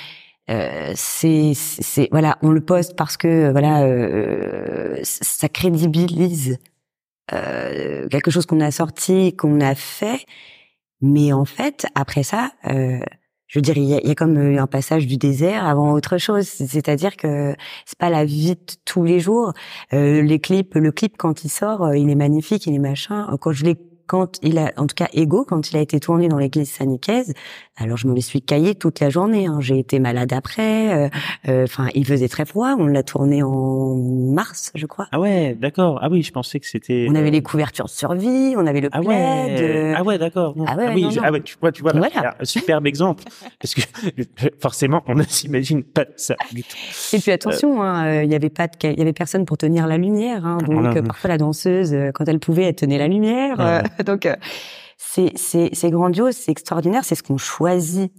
euh, 0.50 0.94
c'est, 0.96 1.52
c'est 1.56 2.08
voilà, 2.12 2.38
on 2.42 2.52
le 2.52 2.62
poste 2.62 2.96
parce 2.96 3.18
que 3.18 3.52
voilà, 3.52 3.84
euh, 3.84 4.98
ça 5.04 5.50
crédibilise 5.50 6.58
euh, 7.34 8.08
quelque 8.08 8.32
chose 8.32 8.46
qu'on 8.46 8.62
a 8.62 8.72
sorti, 8.72 9.36
qu'on 9.36 9.60
a 9.60 9.76
fait. 9.76 10.26
Mais 11.02 11.34
en 11.34 11.46
fait, 11.46 11.86
après 11.96 12.24
ça, 12.24 12.52
euh, 12.68 13.00
je 13.48 13.60
veux 13.60 13.62
dire, 13.62 13.78
il 13.78 13.86
y 13.86 13.94
a, 13.94 14.06
y 14.06 14.12
a 14.12 14.16
comme 14.16 14.38
euh, 14.38 14.62
un 14.62 14.68
passage 14.68 15.08
du 15.08 15.18
désert 15.18 15.66
avant 15.66 15.94
autre 15.94 16.18
chose. 16.18 16.46
C'est-à-dire 16.48 17.16
que 17.16 17.56
c'est 17.86 17.98
pas 17.98 18.10
la 18.10 18.26
vie 18.26 18.56
de 18.56 18.62
tous 18.86 19.04
les 19.04 19.20
jours. 19.20 19.54
Euh, 19.94 20.22
les 20.22 20.40
clips, 20.40 20.76
le 20.76 20.92
clip 20.92 21.16
quand 21.18 21.44
il 21.46 21.50
sort, 21.50 21.84
euh, 21.84 21.98
il 21.98 22.10
est 22.10 22.16
magnifique, 22.16 22.68
il 22.68 22.76
est 22.76 22.80
machin. 22.80 23.28
Quand 23.40 23.52
je 23.54 23.64
l'ai 23.66 23.78
quand 24.08 24.40
il 24.42 24.58
a, 24.58 24.72
en 24.78 24.88
tout 24.88 24.96
cas, 24.96 25.10
Ego, 25.14 25.44
quand 25.46 25.70
il 25.70 25.78
a 25.78 25.82
été 25.82 26.00
tourné 26.00 26.30
dans 26.30 26.38
l'église 26.38 26.72
Saint-Nicaise, 26.72 27.34
alors 27.78 27.98
je 27.98 28.08
me 28.08 28.20
suis 28.20 28.42
caillée 28.42 28.76
toute 28.76 29.00
la 29.00 29.10
journée. 29.10 29.46
Hein. 29.48 29.58
J'ai 29.62 29.78
été 29.80 30.00
malade 30.00 30.34
après. 30.34 30.94
euh, 31.06 31.10
euh, 31.48 31.64
Enfin, 31.64 31.88
il 31.96 32.06
faisait 32.06 32.28
très 32.28 32.46
froid. 32.46 32.76
On 32.80 32.88
l'a 32.88 33.04
tourné 33.04 33.44
en 33.44 33.96
mars, 33.96 34.72
je 34.76 34.86
crois. 34.86 35.08
Ah 35.12 35.20
ouais, 35.20 35.56
d'accord. 35.60 36.00
Ah 36.02 36.10
oui, 36.10 36.24
je 36.24 36.32
pensais 36.32 36.60
que 36.60 36.66
c'était. 36.68 37.08
On 37.10 37.16
avait 37.16 37.32
les 37.32 37.42
couvertures 37.42 37.86
de 37.86 37.90
survie, 37.90 38.56
on 38.58 38.66
avait 38.68 38.82
le 38.82 38.90
Ah 38.92 39.00
plaid. 39.02 39.10
ouais, 39.10 39.58
euh, 39.62 39.94
ah 39.96 40.04
ouais, 40.04 40.18
d'accord. 40.18 40.56
Ah 40.68 40.76
ouais, 40.76 40.94
oui, 40.94 41.04
non, 41.04 41.10
ah 41.24 41.32
ouais, 41.32 41.42
tu 41.42 41.56
vois, 41.62 41.72
tu 41.72 41.82
vois, 41.82 41.94
là, 41.94 42.00
Voilà. 42.12 42.36
un 42.40 42.46
superbe 42.46 42.88
exemple, 42.88 43.24
parce 43.60 43.74
que 43.76 43.82
forcément, 44.60 45.04
on 45.08 45.16
ne 45.16 45.24
s'imagine 45.24 45.84
pas 45.84 46.06
ça 46.16 46.36
du 46.52 46.64
tout. 46.64 46.76
Et 47.14 47.20
puis 47.20 47.32
attention, 47.32 47.82
hein, 47.82 48.06
euh, 48.08 48.24
il 48.24 48.32
y 48.32 48.36
avait 48.36 48.50
pas 48.50 48.68
de, 48.68 48.74
il 48.84 48.98
y 48.98 49.02
avait 49.02 49.14
personne 49.14 49.46
pour 49.46 49.58
tenir 49.58 49.88
la 49.88 49.98
lumière. 49.98 50.46
Hein, 50.46 50.58
donc 50.60 50.74
Voilà. 50.82 50.98
euh, 50.98 51.02
parfois 51.02 51.30
la 51.30 51.38
danseuse, 51.38 51.94
euh, 51.94 52.12
quand 52.14 52.28
elle 52.28 52.40
pouvait, 52.40 52.64
elle 52.64 52.76
tenait 52.76 52.98
la 52.98 53.08
lumière. 53.08 53.58
euh, 53.60 53.82
donc 54.06 54.26
euh, 54.26 54.36
c'est 54.98 55.32
c'est 55.36 55.70
c'est 55.74 55.90
grandiose, 55.92 56.36
c'est 56.36 56.52
extraordinaire, 56.52 57.06
c'est 57.06 57.16
ce 57.16 57.24
qu'on 57.24 57.38
choisit 57.38 58.12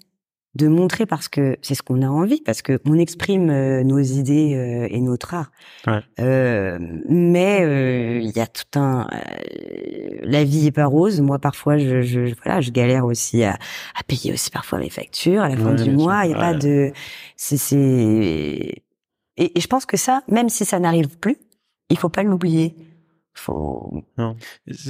de 0.54 0.66
montrer 0.66 1.06
parce 1.06 1.28
que 1.28 1.56
c'est 1.62 1.74
ce 1.74 1.82
qu'on 1.82 2.02
a 2.02 2.08
envie, 2.08 2.40
parce 2.40 2.62
que 2.62 2.80
on 2.86 2.94
exprime 2.98 3.50
euh, 3.50 3.84
nos 3.84 4.00
idées 4.00 4.54
euh, 4.56 4.88
et 4.90 5.00
notre 5.00 5.34
art. 5.34 5.52
Ouais. 5.86 6.00
Euh, 6.20 6.78
mais 7.08 7.60
euh, 7.62 8.18
il 8.20 8.34
y 8.34 8.40
a 8.40 8.46
tout 8.46 8.78
un, 8.78 9.06
euh, 9.12 10.18
la 10.22 10.42
vie 10.44 10.66
est 10.66 10.72
pas 10.72 10.86
rose. 10.86 11.20
Moi 11.20 11.38
parfois 11.38 11.78
je, 11.78 12.00
je 12.02 12.34
voilà, 12.42 12.60
je 12.60 12.70
galère 12.70 13.04
aussi 13.04 13.44
à, 13.44 13.52
à 13.52 14.02
payer 14.06 14.32
aussi 14.32 14.50
parfois 14.50 14.78
mes 14.78 14.90
factures 14.90 15.42
à 15.42 15.48
la 15.48 15.56
fin 15.56 15.76
Ouais, 15.76 15.84
du 15.84 15.90
mois. 15.90 16.24
Il 16.24 16.30
y 16.30 16.34
a 16.34 16.38
pas 16.38 16.54
de, 16.54 16.92
c'est 17.36 17.58
c'est 17.58 17.76
et, 17.76 18.82
et 19.36 19.60
je 19.60 19.66
pense 19.68 19.86
que 19.86 19.96
ça, 19.96 20.22
même 20.28 20.48
si 20.48 20.64
ça 20.64 20.80
n'arrive 20.80 21.18
plus, 21.18 21.36
il 21.90 21.98
faut 21.98 22.08
pas 22.08 22.24
l'oublier. 22.24 22.74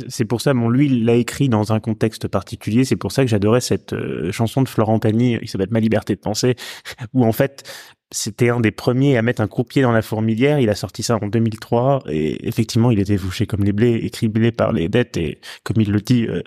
C'est 0.08 0.24
pour 0.24 0.40
ça, 0.40 0.54
bon, 0.54 0.68
lui, 0.68 0.86
il 0.86 1.04
l'a 1.04 1.14
écrit 1.14 1.48
dans 1.48 1.72
un 1.72 1.80
contexte 1.80 2.28
particulier. 2.28 2.84
C'est 2.84 2.96
pour 2.96 3.12
ça 3.12 3.22
que 3.22 3.28
j'adorais 3.30 3.60
cette 3.60 3.92
euh, 3.92 4.32
chanson 4.32 4.62
de 4.62 4.68
Florent 4.68 4.98
Pagny 4.98 5.38
qui 5.40 5.48
s'appelle 5.48 5.68
Ma 5.70 5.80
liberté 5.80 6.14
de 6.14 6.20
penser, 6.20 6.56
où 7.14 7.24
en 7.24 7.32
fait, 7.32 7.64
c'était 8.10 8.48
un 8.48 8.60
des 8.60 8.70
premiers 8.70 9.18
à 9.18 9.22
mettre 9.22 9.42
un 9.42 9.48
croupier 9.48 9.82
dans 9.82 9.92
la 9.92 10.02
fourmilière. 10.02 10.60
Il 10.60 10.70
a 10.70 10.74
sorti 10.74 11.02
ça 11.02 11.18
en 11.20 11.26
2003 11.26 12.04
et 12.08 12.46
effectivement, 12.48 12.90
il 12.90 13.00
était 13.00 13.18
fouché 13.18 13.46
comme 13.46 13.64
les 13.64 13.72
blés, 13.72 13.96
écriblé 13.96 14.50
par 14.50 14.72
les 14.72 14.88
dettes 14.88 15.16
et, 15.16 15.40
comme 15.62 15.80
il 15.80 15.92
le 15.92 16.00
dit, 16.00 16.26
euh, 16.26 16.42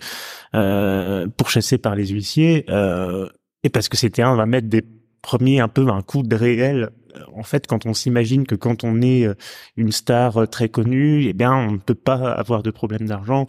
euh, 0.55 1.27
pourchassé 1.38 1.77
par 1.77 1.96
les 1.96 2.08
huissiers. 2.08 2.65
Euh, 2.70 3.29
et 3.63 3.70
parce 3.70 3.89
que 3.89 3.98
c'était 3.98 4.24
un, 4.24 4.36
va 4.36 4.48
mettre 4.48 4.70
des 4.70 4.84
premiers 5.22 5.60
un 5.60 5.67
peu 5.67 5.88
un 5.88 6.01
coup 6.01 6.24
de 6.24 6.36
réel. 6.36 6.89
En 7.36 7.44
fait, 7.44 7.68
quand 7.68 7.86
on 7.86 7.94
s'imagine 7.94 8.46
que 8.46 8.56
quand 8.56 8.84
on 8.84 9.01
est 9.01 9.25
euh, 9.25 9.34
une 9.77 9.91
star 9.91 10.38
euh, 10.38 10.46
très 10.46 10.70
connue, 10.70 11.25
eh 11.25 11.34
bien, 11.34 11.53
on 11.53 11.72
ne 11.74 11.77
peut 11.77 11.96
pas 11.96 12.32
avoir 12.32 12.63
de 12.63 12.72
problème 12.72 13.08
d'argent. 13.08 13.46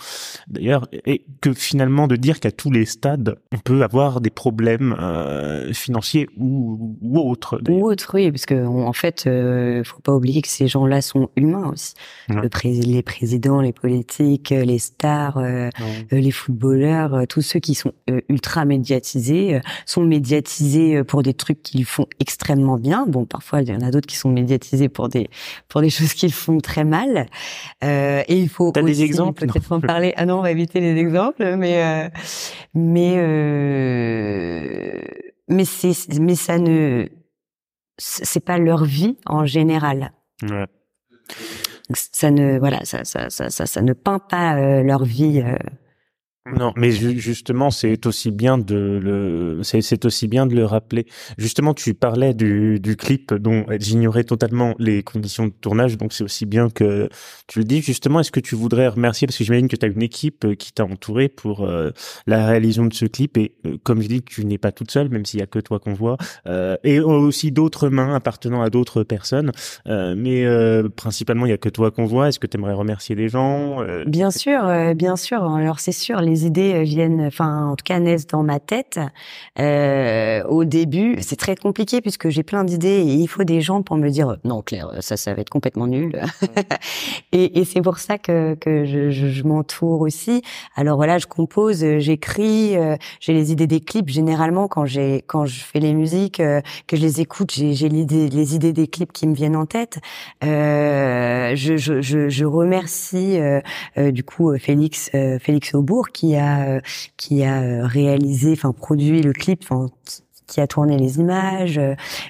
D'ailleurs, 0.48 0.88
et 1.06 1.24
que 1.40 1.52
finalement 1.52 2.06
de 2.06 2.16
dire 2.16 2.40
qu'à 2.40 2.50
tous 2.52 2.70
les 2.70 2.84
stades, 2.86 3.36
on 3.52 3.58
peut 3.58 3.82
avoir 3.82 4.20
des 4.20 4.30
problèmes 4.30 4.96
euh, 5.00 5.72
financiers 5.72 6.28
ou, 6.36 6.96
ou 7.00 7.18
autres. 7.18 7.60
ou 7.68 7.86
autre, 7.88 8.10
oui, 8.14 8.30
parce 8.30 8.46
que 8.46 8.64
en 8.66 8.92
fait, 8.92 9.24
euh, 9.26 9.82
faut 9.84 10.00
pas 10.00 10.14
oublier 10.14 10.42
que 10.42 10.48
ces 10.48 10.68
gens-là 10.68 11.00
sont 11.02 11.30
humains 11.36 11.70
aussi. 11.72 11.94
Ouais. 12.28 12.42
Le 12.42 12.48
pré- 12.48 12.72
les 12.72 13.02
présidents, 13.02 13.60
les 13.60 13.72
politiques, 13.72 14.52
euh, 14.52 14.64
les 14.64 14.78
stars, 14.78 15.38
euh, 15.38 15.68
euh, 16.12 16.20
les 16.20 16.30
footballeurs, 16.30 17.14
euh, 17.14 17.24
tous 17.28 17.42
ceux 17.42 17.60
qui 17.60 17.74
sont 17.74 17.92
euh, 18.10 18.20
ultra 18.28 18.64
médiatisés 18.64 19.56
euh, 19.56 19.60
sont 19.86 20.02
médiatisés 20.04 20.96
euh, 20.96 21.04
pour 21.04 21.22
des 21.22 21.34
trucs 21.34 21.62
qu'ils 21.62 21.84
font 21.84 22.06
extrêmement 22.20 22.78
bien. 22.78 23.04
Bon, 23.06 23.24
parfois 23.26 23.51
parfois 23.52 23.62
il 23.62 23.68
y 23.68 23.76
en 23.76 23.86
a 23.86 23.90
d'autres 23.90 24.06
qui 24.06 24.16
sont 24.16 24.30
médiatisés 24.30 24.88
pour 24.88 25.08
des 25.08 25.28
pour 25.68 25.80
des 25.82 25.90
choses 25.96 26.14
qu'ils 26.14 26.32
font 26.32 26.58
très 26.58 26.84
mal. 26.84 27.26
Euh, 27.84 28.22
et 28.26 28.38
il 28.38 28.48
faut 28.48 28.72
T'as 28.72 28.82
des 28.82 29.02
exemples? 29.02 29.46
peut-être 29.46 29.72
en 29.72 29.80
parler. 29.80 30.14
Ah 30.16 30.26
non, 30.26 30.38
on 30.38 30.42
va 30.42 30.50
éviter 30.50 30.80
les 30.80 30.96
exemples, 30.98 31.56
mais 31.56 31.82
euh, 31.82 32.08
mais 32.74 33.14
euh, 33.16 35.00
mais 35.48 35.64
c'est 35.64 35.92
mais 36.18 36.34
ça 36.34 36.58
ne 36.58 37.06
c'est 37.98 38.44
pas 38.44 38.58
leur 38.58 38.84
vie 38.84 39.16
en 39.26 39.44
général. 39.44 40.12
Ouais. 40.42 40.66
Ça 41.94 42.30
ne 42.30 42.58
voilà 42.58 42.84
ça 42.84 43.04
ça 43.04 43.28
ça 43.28 43.50
ça, 43.50 43.66
ça 43.66 43.82
ne 43.82 43.92
peint 43.92 44.18
pas 44.18 44.56
euh, 44.56 44.82
leur 44.82 45.04
vie. 45.04 45.42
Euh, 46.48 46.52
non, 46.58 46.72
mais 46.76 46.90
justement, 46.90 47.70
c'est 47.70 48.06
aussi 48.06 48.30
bien 48.30 48.58
de 48.58 49.00
le, 49.02 49.60
c'est 49.62 50.04
aussi 50.04 50.28
bien 50.28 50.46
de 50.46 50.54
le 50.54 50.64
rappeler. 50.64 51.06
Justement, 51.38 51.74
tu 51.74 51.94
parlais 51.94 52.34
du, 52.34 52.80
du 52.80 52.96
clip 52.96 53.32
dont 53.34 53.64
j'ignorais 53.78 54.24
totalement 54.24 54.74
les 54.78 55.02
conditions 55.02 55.46
de 55.46 55.52
tournage, 55.52 55.96
donc 55.96 56.12
c'est 56.12 56.24
aussi 56.24 56.46
bien 56.46 56.68
que 56.68 57.08
tu 57.46 57.60
le 57.60 57.64
dis. 57.64 57.80
Justement, 57.80 58.20
est-ce 58.20 58.32
que 58.32 58.40
tu 58.40 58.54
voudrais 58.54 58.88
remercier 58.88 59.26
parce 59.26 59.38
que 59.38 59.44
j'imagine 59.44 59.68
que 59.68 59.76
tu 59.76 59.86
as 59.86 59.88
une 59.88 60.02
équipe 60.02 60.44
euh, 60.44 60.54
qui 60.54 60.72
t'a 60.72 60.84
entouré 60.84 61.28
pour 61.28 61.64
euh, 61.64 61.90
la 62.26 62.46
réalisation 62.46 62.86
de 62.86 62.94
ce 62.94 63.06
clip 63.06 63.36
et 63.36 63.54
euh, 63.66 63.76
comme 63.84 64.02
je 64.02 64.08
dis, 64.08 64.22
tu 64.22 64.44
n'es 64.44 64.58
pas 64.58 64.72
toute 64.72 64.90
seule, 64.90 65.08
même 65.10 65.24
s'il 65.24 65.40
y 65.40 65.42
a 65.42 65.46
que 65.46 65.58
toi 65.58 65.78
qu'on 65.78 65.94
voit, 65.94 66.16
et 66.84 67.00
aussi 67.00 67.52
d'autres 67.52 67.88
mains 67.88 68.14
appartenant 68.14 68.62
à 68.62 68.70
d'autres 68.70 69.02
personnes, 69.02 69.52
mais 69.86 70.44
principalement 70.96 71.46
il 71.46 71.50
y 71.50 71.52
a 71.52 71.58
que 71.58 71.68
toi 71.68 71.90
qu'on 71.90 72.04
voit. 72.04 72.28
Est-ce 72.28 72.38
que 72.38 72.46
tu 72.46 72.56
aimerais 72.56 72.72
remercier 72.72 73.14
des 73.14 73.28
gens 73.28 73.78
Bien 74.06 74.30
sûr, 74.30 74.94
bien 74.94 75.16
sûr. 75.16 75.44
Alors 75.44 75.80
c'est 75.80 75.92
sûr 75.92 76.20
les 76.20 76.31
idées 76.36 76.74
euh, 76.74 76.82
viennent, 76.82 77.26
enfin 77.26 77.66
en 77.66 77.76
tout 77.76 77.84
cas 77.84 77.98
naissent 77.98 78.26
dans 78.26 78.42
ma 78.42 78.60
tête. 78.60 79.00
Euh, 79.58 80.42
au 80.44 80.64
début, 80.64 81.16
c'est 81.20 81.36
très 81.36 81.56
compliqué 81.56 82.00
puisque 82.00 82.28
j'ai 82.28 82.42
plein 82.42 82.64
d'idées 82.64 82.88
et 82.88 83.14
il 83.14 83.28
faut 83.28 83.44
des 83.44 83.60
gens 83.60 83.82
pour 83.82 83.96
me 83.96 84.08
dire 84.08 84.36
non 84.44 84.62
Claire, 84.62 84.90
ça 85.00 85.16
ça 85.16 85.34
va 85.34 85.40
être 85.40 85.50
complètement 85.50 85.86
nul. 85.86 86.20
et, 87.32 87.60
et 87.60 87.64
c'est 87.64 87.82
pour 87.82 87.98
ça 87.98 88.18
que 88.18 88.54
que 88.54 88.84
je, 88.84 89.10
je, 89.10 89.28
je 89.28 89.42
m'entoure 89.44 90.00
aussi. 90.00 90.42
Alors 90.76 90.96
voilà, 90.96 91.18
je 91.18 91.26
compose, 91.26 91.84
j'écris, 91.98 92.76
euh, 92.76 92.96
j'ai 93.20 93.32
les 93.32 93.52
idées 93.52 93.66
des 93.66 93.80
clips. 93.80 94.08
Généralement, 94.08 94.68
quand 94.68 94.84
j'ai 94.84 95.22
quand 95.26 95.46
je 95.46 95.60
fais 95.60 95.80
les 95.80 95.94
musiques, 95.94 96.40
euh, 96.40 96.60
que 96.86 96.96
je 96.96 97.02
les 97.02 97.20
écoute, 97.20 97.52
j'ai 97.52 97.88
l'idée 97.88 98.28
les 98.28 98.54
idées 98.54 98.72
des 98.72 98.86
clips 98.86 99.12
qui 99.12 99.26
me 99.26 99.34
viennent 99.34 99.56
en 99.56 99.66
tête. 99.66 99.98
Euh, 100.44 101.52
je, 101.54 101.76
je, 101.76 102.00
je, 102.00 102.28
je 102.28 102.44
remercie 102.44 103.38
du 103.96 104.24
coup 104.24 104.56
Félix 104.58 105.10
Félix 105.40 105.74
Aubourg 105.74 106.08
qui 106.10 106.21
qui 106.22 106.36
a 106.36 106.68
euh, 106.68 106.80
qui 107.16 107.42
a 107.42 107.62
euh, 107.62 107.84
réalisé, 107.84 108.52
enfin 108.52 108.72
produit 108.72 109.22
le 109.22 109.32
clip, 109.32 109.64
enfin 109.64 109.88
qui 110.46 110.60
a 110.60 110.68
tourné 110.68 110.96
les 110.96 111.18
images, 111.18 111.80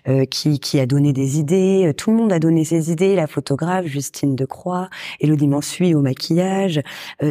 euh, 0.08 0.24
qui, 0.24 0.60
qui 0.60 0.80
a 0.80 0.86
donné 0.86 1.12
des 1.12 1.38
idées. 1.38 1.92
Tout 1.96 2.10
le 2.10 2.16
monde 2.16 2.32
a 2.32 2.38
donné 2.38 2.64
ses 2.64 2.90
idées. 2.90 3.16
La 3.16 3.26
photographe 3.26 3.86
Justine 3.86 4.34
Decroix, 4.34 4.88
Elodie 5.20 5.48
Mansuy 5.48 5.94
au 5.94 6.00
maquillage. 6.00 6.80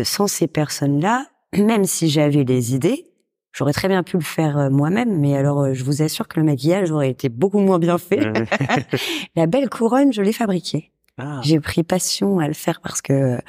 sans 0.03 0.27
ces 0.27 0.47
personnes-là, 0.47 1.27
même 1.57 1.85
si 1.85 2.09
j'avais 2.09 2.43
des 2.43 2.75
idées, 2.75 3.05
j'aurais 3.53 3.73
très 3.73 3.87
bien 3.87 4.03
pu 4.03 4.17
le 4.17 4.23
faire 4.23 4.69
moi-même. 4.69 5.17
Mais 5.17 5.35
alors, 5.35 5.73
je 5.73 5.83
vous 5.83 6.01
assure 6.01 6.27
que 6.27 6.39
le 6.39 6.45
maquillage 6.45 6.91
aurait 6.91 7.09
été 7.09 7.29
beaucoup 7.29 7.59
moins 7.59 7.79
bien 7.79 7.97
fait. 7.97 8.19
La 9.35 9.47
belle 9.47 9.69
couronne, 9.69 10.13
je 10.13 10.21
l'ai 10.21 10.33
fabriquée. 10.33 10.91
Ah. 11.17 11.39
J'ai 11.43 11.59
pris 11.59 11.83
passion 11.83 12.39
à 12.39 12.47
le 12.47 12.53
faire 12.53 12.81
parce 12.81 13.01
que 13.01 13.39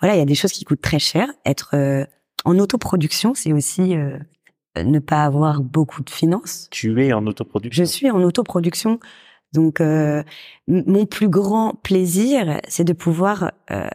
voilà, 0.00 0.14
il 0.14 0.18
y 0.18 0.22
a 0.22 0.26
des 0.26 0.34
choses 0.34 0.52
qui 0.52 0.64
coûtent 0.64 0.82
très 0.82 1.00
cher. 1.00 1.28
Être 1.44 2.06
en 2.44 2.58
autoproduction, 2.58 3.34
c'est 3.34 3.52
aussi 3.52 3.96
euh, 3.96 4.18
ne 4.76 4.98
pas 4.98 5.24
avoir 5.24 5.62
beaucoup 5.62 6.02
de 6.02 6.10
finances. 6.10 6.68
Tu 6.70 7.02
es 7.02 7.12
en 7.12 7.26
autoproduction. 7.26 7.84
Je 7.84 7.88
suis 7.88 8.10
en 8.10 8.22
autoproduction. 8.22 9.00
Donc, 9.52 9.80
euh, 9.80 10.22
mon 10.66 11.06
plus 11.06 11.28
grand 11.28 11.74
plaisir, 11.82 12.60
c'est 12.68 12.84
de 12.84 12.92
pouvoir 12.92 13.52
euh, 13.70 13.88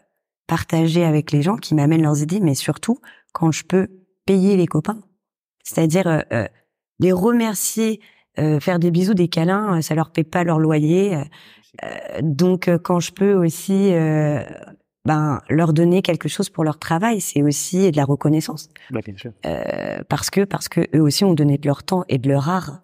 partager 0.48 1.04
avec 1.04 1.32
les 1.32 1.42
gens 1.42 1.58
qui 1.58 1.76
m'amènent 1.76 2.02
leurs 2.02 2.22
idées, 2.22 2.40
mais 2.40 2.56
surtout 2.56 3.00
quand 3.34 3.52
je 3.52 3.64
peux 3.64 3.88
payer 4.26 4.58
les 4.58 4.68
copains. 4.68 5.02
C'est-à-dire 5.64 6.24
les 7.00 7.12
remercier, 7.12 8.00
faire 8.36 8.80
des 8.80 8.90
bisous, 8.90 9.14
des 9.14 9.28
câlins, 9.28 9.84
ça 9.84 9.94
leur 9.94 10.12
paie 10.12 10.24
pas 10.24 10.44
leur 10.44 10.58
loyer. 10.58 11.16
donc, 12.24 12.68
quand 12.84 13.00
je 13.00 13.12
peux 13.12 13.34
aussi 13.34 13.92
ben 15.06 15.42
leur 15.50 15.74
donner 15.74 16.02
quelque 16.02 16.28
chose 16.30 16.50
pour 16.50 16.64
leur 16.64 16.78
travail, 16.78 17.22
c'est 17.22 17.42
aussi 17.42 17.92
de 17.92 17.98
la 17.98 18.06
reconnaissance. 18.06 18.70
Bah, 18.92 19.00
bien 19.04 19.16
sûr. 19.16 19.32
Euh, 19.46 20.00
parce 20.10 20.30
que 20.30 20.44
parce 20.44 20.70
que 20.70 20.82
eux 20.96 21.02
aussi 21.02 21.24
ont 21.24 21.34
donné 21.34 21.58
de 21.58 21.68
leur 21.68 21.84
temps 21.84 22.04
et 22.10 22.18
de 22.18 22.30
leur 22.30 22.50
art. 22.50 22.82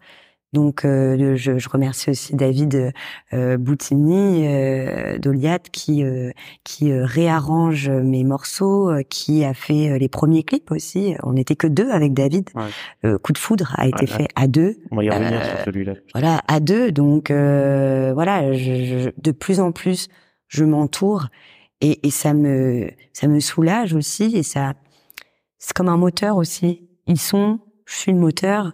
Donc 0.53 0.85
euh, 0.85 1.35
je, 1.35 1.57
je, 1.57 1.69
remercie 1.69 2.09
aussi 2.09 2.33
David 2.33 2.93
euh, 3.33 3.57
Boutini 3.57 4.47
euh, 4.47 5.17
d'Oliat 5.17 5.59
qui 5.59 6.01
euh, 6.01 6.31
qui 6.63 6.93
euh, 6.93 7.03
réarrange 7.03 7.89
mes 7.89 8.23
morceaux, 8.23 8.89
euh, 8.89 9.01
qui 9.03 9.43
a 9.43 9.53
fait 9.53 9.99
les 9.99 10.07
premiers 10.07 10.43
clips 10.43 10.71
aussi. 10.71 11.13
On 11.23 11.33
n'était 11.33 11.57
que 11.57 11.67
deux 11.67 11.89
avec 11.89 12.13
David. 12.13 12.49
Coup 13.21 13.33
de 13.33 13.37
foudre 13.37 13.73
a 13.77 13.87
été 13.87 14.07
fait 14.07 14.29
à 14.35 14.47
deux. 14.47 14.77
On 14.91 14.95
va 14.95 15.03
y 15.03 15.09
revenir 15.09 15.43
sur 15.43 15.59
celui-là. 15.65 15.93
Voilà 16.13 16.41
à 16.47 16.61
deux. 16.61 16.89
Donc 16.93 17.29
voilà, 17.31 18.53
je, 18.53 19.11
de 19.17 19.31
plus 19.31 19.59
en 19.59 19.73
plus 19.73 20.07
je 20.47 20.63
m'entoure 20.63 21.27
et, 21.81 22.07
et, 22.07 22.11
ça 22.11 22.33
me 22.33 22.89
ça 23.13 23.27
me 23.27 23.39
soulage 23.39 23.93
aussi 23.93 24.35
et 24.35 24.43
ça 24.43 24.73
c'est 25.57 25.73
comme 25.73 25.89
un 25.89 25.97
moteur 25.97 26.37
aussi. 26.37 26.87
Ils 27.07 27.19
sont, 27.19 27.59
je 27.85 27.95
suis 27.95 28.11
le 28.11 28.19
moteur, 28.19 28.73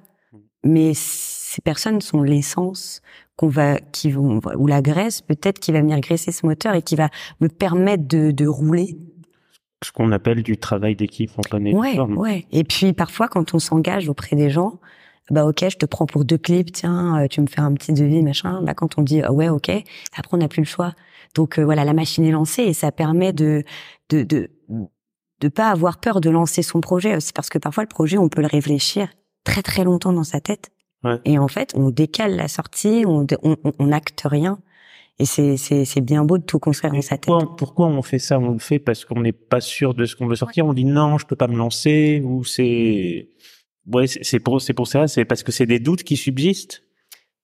mais 0.64 0.92
ces 0.94 1.62
personnes 1.62 2.02
sont 2.02 2.22
l'essence 2.22 3.02
qu'on 3.36 3.48
va 3.48 3.80
qui 3.80 4.12
vont 4.12 4.40
ou 4.58 4.68
la 4.68 4.82
graisse 4.82 5.22
peut-être 5.22 5.60
qui 5.60 5.72
va 5.72 5.82
venir 5.82 6.00
graisser 6.00 6.32
ce 6.32 6.46
moteur 6.46 6.76
et 6.76 6.82
qui 6.82 6.96
va 6.96 7.10
me 7.40 7.48
permettre 7.48 8.08
de, 8.08 8.32
de 8.32 8.48
rouler. 8.48 8.98
Ce 9.84 9.92
qu'on 9.92 10.12
appelle 10.12 10.44
du 10.44 10.58
travail 10.58 10.96
d'équipe 10.96 11.32
en 11.38 11.42
plein 11.42 11.64
Ouais, 11.74 12.00
ouais. 12.00 12.46
Et 12.52 12.64
puis 12.64 12.94
parfois 12.94 13.28
quand 13.28 13.54
on 13.54 13.60
s'engage 13.60 14.10
auprès 14.10 14.36
des 14.36 14.50
gens, 14.50 14.80
bah 15.30 15.46
ok, 15.46 15.66
je 15.70 15.78
te 15.78 15.86
prends 15.86 16.06
pour 16.06 16.26
deux 16.26 16.38
clips, 16.38 16.72
tiens, 16.72 17.22
euh, 17.22 17.28
tu 17.28 17.42
me 17.42 17.48
fais 17.48 17.62
un 17.62 17.74
petit 17.74 17.94
devis, 17.94 18.22
machin. 18.22 18.62
Bah 18.62 18.74
quand 18.74 18.98
on 18.98 19.02
dit 19.02 19.22
ah 19.22 19.32
ouais, 19.32 19.50
ok, 19.50 19.70
après 19.70 20.34
on 20.34 20.38
n'a 20.38 20.48
plus 20.48 20.62
le 20.62 20.68
choix. 20.68 20.94
Donc 21.36 21.58
euh, 21.58 21.64
voilà, 21.64 21.86
la 21.86 21.94
machine 21.94 22.26
est 22.26 22.32
lancée 22.32 22.64
et 22.64 22.74
ça 22.74 22.92
permet 22.92 23.34
de 23.34 23.64
de 24.10 24.24
de 24.24 24.50
de 25.40 25.48
pas 25.48 25.70
avoir 25.70 26.00
peur 26.00 26.22
de 26.22 26.30
lancer 26.30 26.62
son 26.62 26.82
projet. 26.82 27.20
C'est 27.20 27.36
parce 27.36 27.50
que 27.50 27.58
parfois 27.58 27.84
le 27.84 27.90
projet, 27.90 28.18
on 28.18 28.30
peut 28.30 28.42
le 28.42 28.48
réfléchir 28.48 29.08
très 29.44 29.64
très 29.64 29.84
longtemps 29.84 30.14
dans 30.14 30.24
sa 30.24 30.40
tête. 30.40 30.72
Ouais. 31.04 31.20
Et 31.26 31.40
en 31.40 31.48
fait, 31.48 31.74
on 31.76 31.90
décale 31.90 32.36
la 32.36 32.48
sortie, 32.48 33.04
on 33.08 33.26
on, 33.44 33.56
on 33.80 33.92
acte 33.92 34.24
rien. 34.26 34.60
Et 35.20 35.26
c'est 35.26 35.58
c'est 35.58 35.86
c'est 35.86 36.02
bien 36.02 36.24
beau 36.26 36.38
de 36.38 36.44
tout 36.44 36.60
construire 36.60 36.94
dans 36.94 37.02
sa 37.02 37.18
tête. 37.18 37.34
Pourquoi 37.58 37.88
on 37.88 38.02
fait 38.02 38.20
ça? 38.20 38.40
On 38.40 38.54
le 38.54 38.60
fait 38.60 38.80
parce 38.80 39.06
qu'on 39.06 39.22
n'est 39.22 39.32
pas 39.32 39.62
sûr 39.62 39.94
de 39.94 40.06
ce 40.06 40.16
qu'on 40.16 40.28
veut 40.28 40.36
sortir. 40.36 40.66
On 40.66 40.74
dit 40.74 40.86
non, 40.86 41.18
je 41.18 41.26
peux 41.26 41.36
pas 41.36 41.48
me 41.48 41.58
lancer. 41.58 42.22
Ou 42.26 42.44
c'est 42.44 43.30
ouais, 43.88 44.08
c'est 44.08 44.40
pour 44.40 44.62
c'est 44.62 44.74
pour 44.74 44.88
ça. 44.88 45.08
C'est 45.08 45.26
parce 45.26 45.44
que 45.44 45.52
c'est 45.52 45.66
des 45.66 45.80
doutes 45.80 46.04
qui 46.04 46.18
subsistent. 46.18 46.84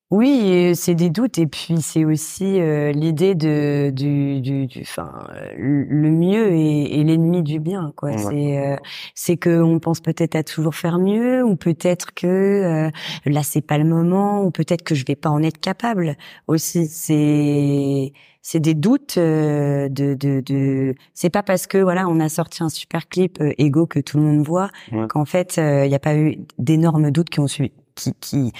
Oui, 0.09 0.73
c'est 0.73 0.95
des 0.95 1.09
doutes 1.09 1.37
et 1.37 1.47
puis 1.47 1.81
c'est 1.81 2.05
aussi 2.05 2.61
euh, 2.61 2.93
l'idée 2.93 3.35
de 3.35 3.91
du 3.93 4.39
du, 4.39 4.69
enfin 4.79 5.11
le 5.57 6.09
mieux 6.09 6.53
est, 6.53 7.03
l'ennemi 7.03 7.43
du 7.43 7.59
bien 7.59 7.91
quoi. 7.97 8.17
C'est 8.17 8.57
euh, 8.57 8.77
c'est 9.15 9.35
que 9.35 9.61
on 9.61 9.79
pense 9.79 9.99
peut-être 9.99 10.35
à 10.35 10.43
toujours 10.43 10.75
faire 10.75 10.97
mieux 10.97 11.43
ou 11.43 11.57
peut-être 11.57 12.13
que 12.13 12.25
euh, 12.25 12.89
là 13.25 13.43
c'est 13.43 13.59
pas 13.59 13.77
le 13.77 13.83
moment 13.83 14.45
ou 14.45 14.51
peut-être 14.51 14.83
que 14.83 14.95
je 14.95 15.03
vais 15.05 15.17
pas 15.17 15.29
en 15.29 15.43
être 15.43 15.59
capable 15.59 16.15
aussi. 16.47 16.87
C'est 16.87 18.13
c'est 18.41 18.61
des 18.61 18.75
doutes 18.75 19.19
de 19.19 19.89
de, 19.89 20.39
de... 20.39 20.95
c'est 21.15 21.29
pas 21.29 21.43
parce 21.43 21.67
que 21.67 21.79
voilà 21.79 22.07
on 22.07 22.21
a 22.21 22.29
sorti 22.29 22.63
un 22.63 22.69
super 22.69 23.09
clip 23.09 23.43
ego 23.57 23.85
que 23.87 23.99
tout 23.99 24.15
le 24.15 24.23
monde 24.23 24.45
voit 24.45 24.69
qu'en 25.09 25.25
fait 25.25 25.57
il 25.57 25.89
n'y 25.89 25.95
a 25.95 25.99
pas 25.99 26.15
eu 26.15 26.37
d'énormes 26.59 27.11
doutes 27.11 27.29
qui 27.29 27.41
ont 27.41 27.47
suivi 27.47 27.73
qui 27.95 28.13
qui 28.21 28.53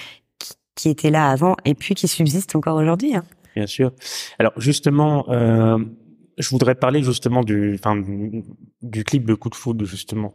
qui 0.78 0.88
était 0.88 1.10
là 1.10 1.28
avant 1.28 1.56
et 1.64 1.74
puis 1.74 1.94
qui 1.94 2.06
subsiste 2.06 2.54
encore 2.54 2.76
aujourd'hui. 2.76 3.16
Hein. 3.16 3.24
Bien 3.56 3.66
sûr. 3.66 3.92
Alors 4.38 4.52
justement, 4.58 5.28
euh, 5.28 5.78
je 6.38 6.48
voudrais 6.50 6.76
parler 6.76 7.02
justement 7.02 7.42
du, 7.42 7.78
du 8.82 9.04
clip 9.04 9.24
de 9.26 9.34
Coup 9.34 9.50
de 9.50 9.56
foudre 9.56 9.84
justement. 9.84 10.34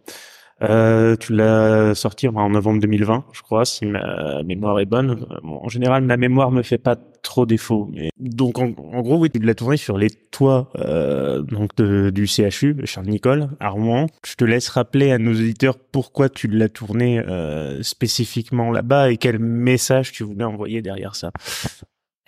Euh, 0.64 1.16
tu 1.16 1.34
l'as 1.34 1.94
sorti 1.96 2.28
en 2.28 2.50
novembre 2.50 2.80
2020, 2.82 3.26
je 3.32 3.42
crois, 3.42 3.66
si 3.66 3.86
ma 3.86 4.44
mémoire 4.44 4.80
est 4.80 4.86
bonne. 4.86 5.26
en 5.44 5.70
général, 5.70 6.04
ma 6.04 6.18
mémoire 6.18 6.52
me 6.52 6.62
fait 6.62 6.78
pas 6.78 6.96
trop 7.22 7.46
défaut. 7.46 7.90
Donc, 8.20 8.60
en, 8.60 8.70
gros, 8.70 9.18
oui, 9.18 9.30
tu 9.30 9.40
l'as 9.40 9.56
tourné 9.56 9.78
sur 9.78 9.98
les 9.98 10.10
toits 10.10 10.70
euh, 10.78 11.42
donc 11.42 11.76
du 11.76 12.28
CHU, 12.28 12.76
Charles 12.86 13.08
Nicole, 13.08 13.50
à 13.60 13.70
Rouen. 13.70 14.08
Je 14.26 14.36
te 14.36 14.46
laisse 14.46 14.70
rappeler 14.70 15.12
à 15.12 15.18
nos 15.18 15.32
auditeurs 15.32 15.78
pourquoi 15.78 16.30
tu 16.30 16.48
l'as 16.48 16.70
tourné 16.70 17.20
euh, 17.20 17.82
spécifiquement 17.84 18.72
là-bas 18.72 19.12
et 19.12 19.18
quel 19.18 19.40
message 19.40 20.12
tu 20.12 20.24
voulais 20.24 20.46
envoyer 20.46 20.82
derrière 20.82 21.16
ça. 21.16 21.32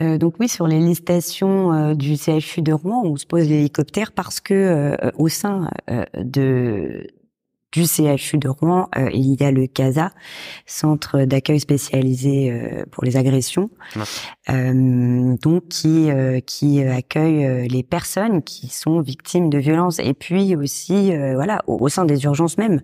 Euh, 0.01 0.17
donc 0.17 0.35
oui, 0.39 0.49
sur 0.49 0.67
les 0.67 0.79
listations 0.79 1.71
euh, 1.71 1.93
du 1.93 2.17
CHU 2.17 2.61
de 2.61 2.73
Rouen, 2.73 3.03
on 3.05 3.15
se 3.15 3.25
pose 3.25 3.47
l'hélicoptère 3.47 4.11
parce 4.11 4.41
que 4.41 4.53
euh, 4.53 5.11
au 5.17 5.29
sein 5.29 5.69
de 6.17 7.07
du 7.75 7.85
CHU 7.85 8.37
de 8.37 8.47
Rouen, 8.47 8.87
euh, 8.97 9.09
il 9.13 9.35
y 9.39 9.43
a 9.43 9.51
le 9.51 9.67
CASA, 9.67 10.11
centre 10.65 11.25
d'accueil 11.25 11.59
spécialisé 11.59 12.49
euh, 12.49 12.85
pour 12.89 13.03
les 13.03 13.17
agressions, 13.17 13.69
euh, 14.49 15.35
donc 15.41 15.67
qui 15.67 16.09
qui 16.45 16.81
accueille 16.81 17.67
les 17.67 17.83
personnes 17.83 18.41
qui 18.43 18.67
sont 18.67 19.01
victimes 19.01 19.49
de 19.49 19.57
violences. 19.57 19.99
Et 19.99 20.13
puis 20.13 20.55
aussi, 20.55 21.11
voilà, 21.33 21.61
au, 21.67 21.89
sein 21.89 22.05
des 22.05 22.23
urgences 22.23 22.57
même, 22.57 22.81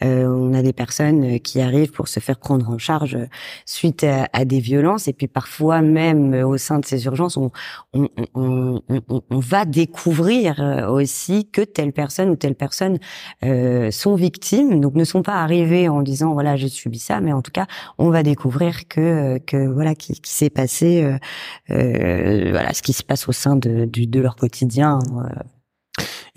on 0.00 0.54
a 0.54 0.62
des 0.62 0.72
personnes 0.72 1.38
qui 1.40 1.60
arrivent 1.60 1.92
pour 1.92 2.08
se 2.08 2.20
faire 2.20 2.38
prendre 2.38 2.68
en 2.68 2.78
charge 2.78 3.18
suite 3.66 4.04
à, 4.04 4.44
des 4.44 4.60
violences. 4.60 5.06
Et 5.08 5.12
puis 5.12 5.28
parfois 5.28 5.82
même 5.82 6.34
au 6.34 6.56
sein 6.56 6.78
de 6.78 6.84
ces 6.84 7.04
urgences, 7.04 7.36
on 7.36 7.50
on, 7.92 8.08
on, 8.34 8.82
on, 8.88 9.22
on 9.30 9.38
va 9.38 9.64
découvrir 9.64 10.88
aussi 10.90 11.48
que 11.50 11.60
telle 11.60 11.92
personne 11.92 12.30
ou 12.30 12.36
telle 12.36 12.54
personne 12.54 12.98
sont 13.42 14.14
victimes 14.14 14.31
victimes, 14.32 14.80
donc 14.80 14.94
ne 14.94 15.04
sont 15.04 15.22
pas 15.22 15.42
arrivés 15.42 15.88
en 15.88 16.02
disant 16.02 16.32
voilà 16.32 16.56
j'ai 16.56 16.68
subi 16.68 16.98
ça, 16.98 17.20
mais 17.20 17.32
en 17.32 17.42
tout 17.42 17.50
cas 17.52 17.66
on 17.98 18.10
va 18.10 18.22
découvrir 18.22 18.88
que 18.88 19.38
que 19.38 19.66
voilà 19.68 19.94
qui, 19.94 20.20
qui 20.20 20.32
s'est 20.32 20.50
passé 20.50 21.02
euh, 21.04 21.18
euh, 21.70 22.50
voilà 22.50 22.72
ce 22.72 22.82
qui 22.82 22.92
se 22.92 23.02
passe 23.02 23.28
au 23.28 23.32
sein 23.32 23.56
de, 23.56 23.84
de 23.84 24.20
leur 24.20 24.36
quotidien. 24.36 24.98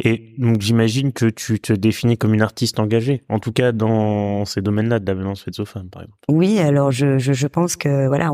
Et 0.04 0.34
donc 0.38 0.60
j'imagine 0.60 1.14
que 1.14 1.28
tu 1.28 1.60
te 1.62 1.72
définis 1.72 2.18
comme 2.18 2.34
une 2.34 2.42
artiste 2.42 2.80
engagée, 2.80 3.24
en 3.30 3.40
tout 3.40 3.54
cas 3.54 3.72
dans 3.72 4.44
ces 4.44 4.62
domaines-là 4.62 5.00
de 5.00 5.06
la 5.06 5.14
violence 5.14 5.44
faite 5.44 5.58
aux 5.60 5.66
femmes, 5.66 5.90
par 5.90 6.02
exemple. 6.02 6.18
Oui, 6.28 6.60
alors 6.60 6.92
je, 6.92 7.18
je, 7.18 7.32
je 7.32 7.48
pense 7.48 7.78
que 7.78 8.08
voilà, 8.08 8.34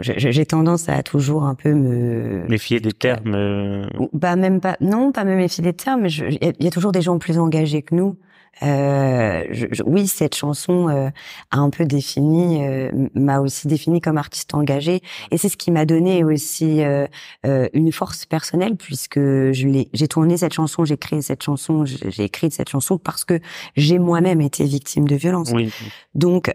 j'ai 0.00 0.46
tendance 0.46 0.88
à 0.88 1.02
toujours 1.02 1.44
un 1.44 1.54
peu 1.54 1.74
me 1.74 2.46
méfier 2.48 2.80
des 2.80 2.92
termes. 2.92 3.34
Euh... 3.34 3.86
Bah 4.14 4.36
même 4.36 4.60
pas, 4.60 4.78
non, 4.80 5.12
pas 5.12 5.24
me 5.24 5.36
méfier 5.36 5.62
des 5.62 5.74
termes. 5.74 6.06
Il 6.06 6.38
y, 6.40 6.64
y, 6.64 6.66
a 6.66 6.70
toujours 6.70 6.92
des 6.92 7.02
gens 7.02 7.18
plus 7.18 7.38
engagés 7.38 7.82
que 7.82 7.94
nous. 7.94 8.16
Euh, 8.62 9.44
je, 9.50 9.66
oui, 9.84 10.06
cette 10.06 10.34
chanson 10.34 10.88
euh, 10.88 11.08
a 11.50 11.58
un 11.58 11.70
peu 11.70 11.84
défini, 11.84 12.64
euh, 12.64 12.90
m'a 13.14 13.40
aussi 13.40 13.66
défini 13.66 14.00
comme 14.00 14.18
artiste 14.18 14.54
engagé, 14.54 15.02
et 15.30 15.38
c'est 15.38 15.48
ce 15.48 15.56
qui 15.56 15.70
m'a 15.70 15.84
donné 15.84 16.24
aussi 16.24 16.82
euh, 16.82 17.06
une 17.44 17.92
force 17.92 18.26
personnelle 18.26 18.76
puisque 18.76 19.18
je 19.18 19.66
l'ai, 19.66 19.88
j'ai 19.92 20.08
tourné 20.08 20.36
cette 20.36 20.52
chanson, 20.52 20.84
j'ai 20.84 20.96
créé 20.96 21.22
cette 21.22 21.42
chanson, 21.42 21.84
j'ai 21.84 22.24
écrit 22.24 22.50
cette 22.50 22.68
chanson 22.68 22.98
parce 22.98 23.24
que 23.24 23.40
j'ai 23.76 23.98
moi-même 23.98 24.40
été 24.40 24.64
victime 24.64 25.06
de 25.06 25.16
violence. 25.16 25.50
Oui. 25.52 25.72
Donc 26.14 26.54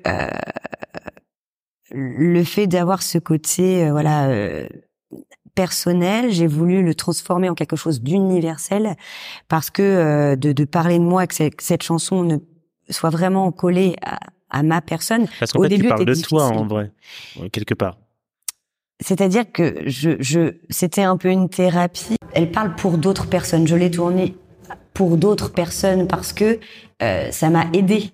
le 1.92 2.44
fait 2.44 2.68
d'avoir 2.68 3.02
ce 3.02 3.18
côté, 3.18 3.90
voilà 3.92 4.30
personnel, 5.56 6.32
j'ai 6.32 6.48
voulu 6.48 6.84
le 6.84 6.96
transformer 6.96 7.50
en 7.50 7.56
quelque 7.56 7.76
chose 7.76 8.02
d'universel 8.02 8.96
parce 9.48 9.70
que 9.70 9.82
euh, 9.82 10.36
de, 10.36 10.52
de, 10.52 10.66
parler 10.66 11.00
de 11.00 11.04
moi, 11.04 11.28
que, 11.28 11.36
cette 11.36 11.84
chanson 11.84 12.24
ne 12.24 12.38
soit 12.90 13.10
vraiment 13.10 13.52
collée 13.52 13.96
à, 14.02 14.20
à 14.50 14.64
ma 14.64 14.82
personne. 14.82 15.28
Parce 15.40 15.52
qu'en 15.52 15.64
fait, 15.64 15.70
début, 15.70 15.84
tu 15.84 15.90
parles 15.90 16.06
de 16.06 16.14
toi 16.16 16.46
en 16.46 16.66
vrai, 16.66 16.92
quelque 17.52 17.74
part. 17.74 17.98
C'est-à-dire 19.02 19.50
que 19.52 19.84
je, 19.86 20.12
je, 20.20 20.56
c'était 20.70 21.04
un 21.04 21.16
peu 21.16 21.30
une 21.30 21.50
thérapie. 21.50 22.18
Elle 22.34 22.52
parle 22.52 22.76
pour 22.76 22.98
d'autres 22.98 23.28
personnes. 23.28 23.66
Je 23.66 23.76
l'ai 23.76 23.90
tournée 23.90 24.36
pour 24.94 25.18
d'autres 25.18 25.52
personnes 25.52 26.08
parce 26.08 26.34
que 26.34 26.60
euh, 27.02 27.32
ça 27.32 27.50
m'a 27.50 27.68
aidé 27.74 28.12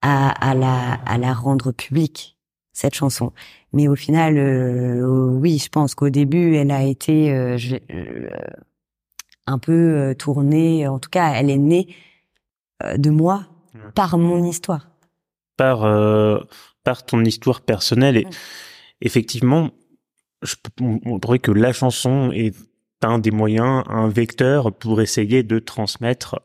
à, 0.00 0.28
à, 0.50 0.54
la, 0.54 0.94
à 1.06 1.18
la 1.18 1.32
rendre 1.32 1.72
publique 1.72 2.38
cette 2.72 2.94
chanson. 2.94 3.32
Mais 3.72 3.88
au 3.88 3.96
final, 3.96 4.36
euh, 4.36 5.00
oui, 5.02 5.58
je 5.58 5.68
pense 5.68 5.94
qu'au 5.94 6.10
début, 6.10 6.56
elle 6.56 6.70
a 6.70 6.82
été 6.82 7.32
euh, 7.32 7.56
euh, 7.90 8.28
un 9.46 9.58
peu 9.58 10.14
tournée. 10.18 10.86
En 10.86 10.98
tout 10.98 11.08
cas, 11.08 11.32
elle 11.32 11.50
est 11.50 11.58
née 11.58 11.94
de 12.96 13.10
moi 13.10 13.46
par 13.94 14.18
mon 14.18 14.44
histoire. 14.44 14.88
Par 15.56 15.80
par 16.84 17.06
ton 17.06 17.24
histoire 17.24 17.60
personnelle 17.60 18.16
et 18.16 18.26
effectivement, 19.00 19.70
je 20.42 20.56
montrer 20.80 21.38
que 21.38 21.52
la 21.52 21.72
chanson 21.72 22.32
est 22.32 22.56
un 23.02 23.20
des 23.20 23.30
moyens, 23.30 23.84
un 23.88 24.08
vecteur 24.08 24.72
pour 24.72 25.00
essayer 25.00 25.44
de 25.44 25.58
transmettre. 25.60 26.40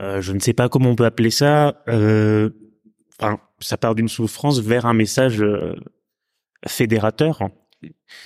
je 0.00 0.32
ne 0.32 0.38
sais 0.38 0.54
pas 0.54 0.68
comment 0.68 0.90
on 0.90 0.96
peut 0.96 1.04
appeler 1.04 1.30
ça. 1.30 1.82
enfin, 1.86 3.38
ça 3.60 3.76
part 3.76 3.94
d'une 3.94 4.08
souffrance 4.08 4.60
vers 4.60 4.86
un 4.86 4.94
message 4.94 5.44
fédérateur. 6.66 7.50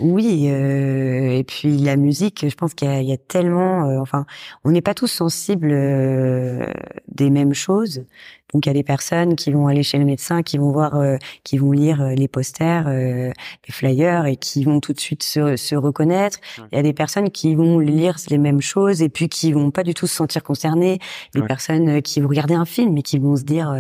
Oui, 0.01 0.49
euh, 0.49 1.39
et 1.39 1.45
puis 1.45 1.79
la 1.79 1.97
musique, 1.97 2.49
je 2.49 2.55
pense 2.55 2.75
qu'il 2.75 2.91
y, 2.91 3.13
a 3.13 3.17
tellement, 3.17 3.89
euh, 3.89 4.01
enfin, 4.01 4.27
on 4.65 4.71
n'est 4.71 4.81
pas 4.81 4.95
tous 4.95 5.07
sensibles 5.07 5.71
euh, 5.71 6.67
des 7.07 7.31
mêmes 7.31 7.55
choses. 7.55 8.05
Donc 8.53 8.67
il 8.67 8.69
y 8.69 8.71
a 8.71 8.75
des 8.75 8.83
personnes 8.83 9.37
qui 9.37 9.53
vont 9.53 9.69
aller 9.69 9.83
chez 9.83 9.99
le 9.99 10.05
médecin, 10.05 10.43
qui 10.43 10.59
vont 10.59 10.73
voir, 10.73 11.01
qui 11.43 11.59
vont 11.59 11.73
lire 11.73 12.05
les 12.17 12.29
posters, 12.29 12.89
les 12.89 13.33
flyers 13.69 14.27
et 14.27 14.37
qui 14.37 14.63
vont 14.63 14.79
tout 14.79 14.93
de 14.93 15.01
suite 15.01 15.25
se, 15.25 15.57
se 15.57 15.75
reconnaître. 15.75 16.39
Il 16.71 16.77
y 16.77 16.79
a 16.79 16.83
des 16.83 16.93
personnes 16.93 17.31
qui 17.31 17.57
vont 17.57 17.81
lire 17.81 18.17
les 18.31 18.39
mêmes 18.39 18.61
choses 18.61 19.03
et 19.03 19.09
puis 19.09 19.29
qui 19.29 19.53
vont 19.53 19.73
pas 19.73 19.83
du 19.83 19.93
tout 19.93 20.07
se 20.07 20.15
sentir 20.15 20.45
concernées. 20.45 21.01
Des 21.35 21.43
personnes 21.43 22.01
qui 22.01 22.21
vont 22.21 22.29
regarder 22.29 22.55
un 22.55 22.65
film 22.65 22.97
et 22.97 23.03
qui 23.03 23.19
vont 23.19 23.35
se 23.35 23.43
dire 23.43 23.75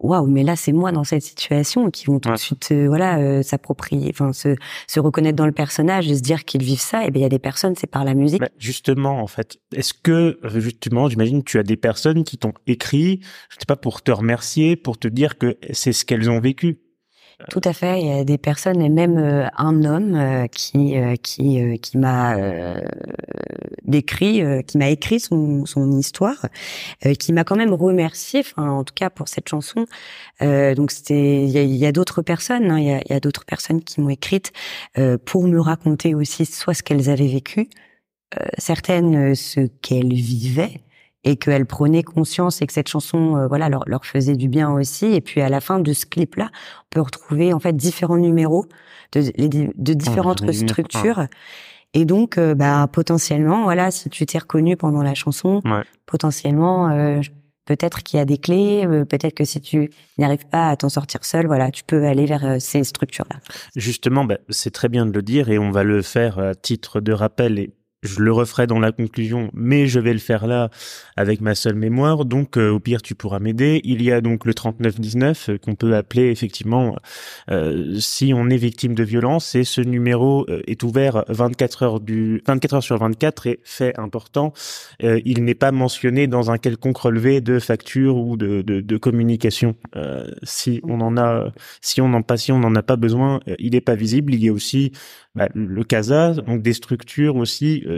waouh 0.00 0.26
mais 0.26 0.42
là 0.42 0.56
c'est 0.56 0.72
moi 0.72 0.92
dans 0.92 1.04
cette 1.04 1.22
situation 1.22 1.90
qui 1.90 2.06
vont 2.06 2.18
tout 2.18 2.30
de 2.30 2.36
suite 2.36 2.72
euh, 2.72 2.86
voilà 2.88 3.18
euh, 3.18 3.42
s'approprier 3.42 4.10
enfin 4.10 4.32
se 4.32 4.56
se 4.86 5.00
reconnaître 5.00 5.36
dans 5.36 5.46
le 5.46 5.52
personnage 5.52 6.10
et 6.10 6.16
se 6.16 6.22
dire 6.22 6.44
qu'ils 6.44 6.62
vivent 6.62 6.80
ça. 6.80 7.04
Et 7.04 7.10
ben 7.10 7.20
il 7.20 7.22
y 7.22 7.26
a 7.26 7.28
des 7.28 7.38
personnes 7.38 7.74
c'est 7.76 7.86
par 7.86 8.04
la 8.04 8.14
musique. 8.14 8.40
Bah, 8.40 8.48
justement 8.58 9.22
en 9.22 9.26
fait 9.26 9.58
est-ce 9.74 9.94
que 9.94 10.38
justement 10.56 11.08
j'imagine 11.08 11.44
tu 11.44 11.58
as 11.58 11.62
des 11.62 11.76
personnes 11.76 12.24
qui 12.24 12.38
t'ont 12.38 12.54
écrit 12.66 13.20
je 13.50 13.56
sais 13.56 13.66
pas 13.66 13.76
pour 13.76 14.02
te 14.02 14.10
remercier 14.10 14.76
pour 14.76 14.98
te 14.98 15.08
dire 15.08 15.38
que 15.38 15.58
c'est 15.72 15.92
ce 15.92 16.04
qu'elles 16.04 16.30
ont 16.30 16.40
vécu? 16.40 16.80
Tout 17.48 17.60
à 17.64 17.72
fait. 17.72 18.00
Il 18.00 18.06
y 18.06 18.12
a 18.12 18.24
des 18.24 18.38
personnes 18.38 18.80
et 18.82 18.88
même 18.88 19.18
euh, 19.18 19.46
un 19.56 19.84
homme 19.84 20.14
euh, 20.14 20.46
qui 20.46 20.96
euh, 20.96 21.16
qui 21.16 21.78
qui 21.80 21.98
m'a 21.98 22.36
décrit, 23.84 24.42
qui 24.66 24.78
m'a 24.78 24.88
écrit 24.88 25.20
son 25.20 25.64
son 25.66 25.92
histoire, 25.98 26.46
qui 27.18 27.32
m'a 27.32 27.44
quand 27.44 27.56
même 27.56 27.72
remercié. 27.72 28.40
Enfin, 28.40 28.70
en 28.70 28.84
tout 28.84 28.94
cas 28.94 29.10
pour 29.10 29.28
cette 29.28 29.48
chanson. 29.48 29.86
donc 30.40 30.90
c'était 30.90 31.44
il 31.44 31.76
y 31.76 31.86
a, 31.86 31.92
d'autres 31.92 32.22
personnes. 32.22 32.70
Hein, 32.70 32.78
il 32.78 32.90
a, 32.90 33.00
y 33.08 33.12
a 33.12 33.20
d'autres 33.20 33.44
personnes 33.44 33.82
qui 33.82 34.00
m'ont 34.00 34.10
écrite 34.10 34.52
pour 35.24 35.46
me 35.46 35.60
raconter 35.60 36.14
aussi 36.14 36.46
soit 36.46 36.74
ce 36.74 36.82
qu'elles 36.82 37.10
avaient 37.10 37.26
vécu, 37.26 37.68
certaines 38.58 39.34
ce 39.34 39.60
qu'elles 39.82 40.12
vivaient 40.12 40.80
et 41.24 41.36
qu'elle 41.36 41.66
prenait 41.66 42.02
conscience 42.02 42.62
et 42.62 42.66
que 42.66 42.72
cette 42.72 42.88
chanson 42.88 43.36
euh, 43.36 43.46
voilà 43.46 43.68
leur, 43.68 43.84
leur 43.86 44.04
faisait 44.04 44.36
du 44.36 44.48
bien 44.48 44.70
aussi. 44.70 45.06
Et 45.06 45.20
puis 45.20 45.40
à 45.40 45.48
la 45.48 45.60
fin 45.60 45.78
de 45.80 45.92
ce 45.92 46.06
clip 46.06 46.36
là 46.36 46.50
on 46.52 46.86
peut 46.90 47.00
retrouver 47.00 47.52
en 47.52 47.60
fait 47.60 47.76
différents 47.76 48.16
numéros 48.16 48.66
de, 49.12 49.30
de 49.76 49.92
différentes 49.94 50.42
ah, 50.46 50.52
structures. 50.52 51.26
Et 51.92 52.04
donc 52.04 52.38
euh, 52.38 52.54
bah 52.54 52.88
potentiellement 52.90 53.64
voilà 53.64 53.90
si 53.90 54.08
tu 54.08 54.24
t'es 54.24 54.38
reconnu 54.38 54.76
pendant 54.76 55.02
la 55.02 55.14
chanson 55.14 55.60
potentiellement 56.06 56.88
euh, 56.88 57.20
peut-être 57.66 58.02
qu'il 58.02 58.18
y 58.18 58.20
a 58.20 58.24
des 58.24 58.38
clés 58.38 58.86
peut-être 59.08 59.34
que 59.34 59.44
si 59.44 59.60
tu 59.60 59.90
n'y 60.16 60.24
arrives 60.24 60.46
pas 60.46 60.68
à 60.68 60.76
t'en 60.76 60.88
sortir 60.88 61.24
seul 61.24 61.46
voilà 61.46 61.72
tu 61.72 61.82
peux 61.82 62.06
aller 62.06 62.26
vers 62.26 62.60
ces 62.60 62.84
structures 62.84 63.26
là 63.28 63.40
justement 63.74 64.24
bah, 64.24 64.38
c'est 64.50 64.72
très 64.72 64.88
bien 64.88 65.04
de 65.04 65.10
le 65.10 65.22
dire 65.22 65.50
et 65.50 65.58
on 65.58 65.72
va 65.72 65.82
le 65.82 66.00
faire 66.00 66.38
à 66.38 66.54
titre 66.54 67.00
de 67.00 67.12
rappel 67.12 67.58
et 67.58 67.70
je 68.02 68.20
le 68.20 68.32
referai 68.32 68.66
dans 68.66 68.78
la 68.78 68.92
conclusion, 68.92 69.50
mais 69.52 69.86
je 69.86 70.00
vais 70.00 70.14
le 70.14 70.18
faire 70.18 70.46
là 70.46 70.70
avec 71.16 71.42
ma 71.42 71.54
seule 71.54 71.74
mémoire. 71.74 72.24
Donc, 72.24 72.56
euh, 72.56 72.70
au 72.70 72.80
pire, 72.80 73.02
tu 73.02 73.14
pourras 73.14 73.40
m'aider. 73.40 73.82
Il 73.84 74.02
y 74.02 74.10
a 74.10 74.22
donc 74.22 74.46
le 74.46 74.54
3919 74.54 75.50
euh, 75.50 75.58
qu'on 75.58 75.74
peut 75.74 75.94
appeler 75.94 76.30
effectivement 76.30 76.96
euh, 77.50 77.96
si 77.98 78.32
on 78.34 78.48
est 78.48 78.56
victime 78.56 78.94
de 78.94 79.04
violence. 79.04 79.54
Et 79.54 79.64
ce 79.64 79.82
numéro 79.82 80.46
est 80.66 80.82
ouvert 80.82 81.24
24 81.28 81.82
heures 81.82 82.00
du 82.00 82.42
24 82.46 82.74
heures 82.74 82.82
sur 82.82 82.96
24 82.96 83.46
et 83.46 83.60
fait 83.64 83.98
important. 83.98 84.52
il 85.00 85.44
n'est 85.44 85.54
pas 85.54 85.72
mentionné 85.72 86.26
dans 86.26 86.50
un 86.50 86.58
quelconque 86.58 86.98
relevé 86.98 87.40
de 87.40 87.58
facture 87.58 88.16
ou 88.16 88.36
de, 88.36 88.62
de, 88.62 88.80
de 88.80 88.96
communication. 88.96 89.74
si 90.42 90.80
on 90.84 91.00
en 91.00 91.16
a, 91.16 91.52
si 91.80 92.00
on 92.00 92.12
en 92.14 92.22
pas, 92.22 92.36
si 92.36 92.52
on 92.52 92.58
n'en 92.58 92.74
a 92.74 92.82
pas 92.82 92.96
besoin, 92.96 93.40
il 93.58 93.72
n'est 93.72 93.80
pas 93.80 93.94
visible. 93.94 94.34
Il 94.34 94.44
y 94.44 94.48
a 94.48 94.52
aussi 94.52 94.92
bah, 95.36 95.48
le 95.54 95.84
CASA, 95.84 96.34
donc 96.34 96.60
des 96.60 96.72
structures 96.72 97.36
aussi 97.36 97.84
euh, 97.86 97.89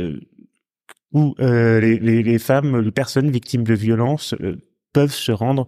où 1.12 1.34
euh, 1.40 1.80
les, 1.80 2.38
femmes, 2.38 2.80
les 2.80 2.90
personnes 2.90 3.30
victimes 3.30 3.64
de 3.64 3.74
violences 3.74 4.34
euh, 4.40 4.56
peuvent 4.92 5.12
se 5.12 5.32
rendre 5.32 5.66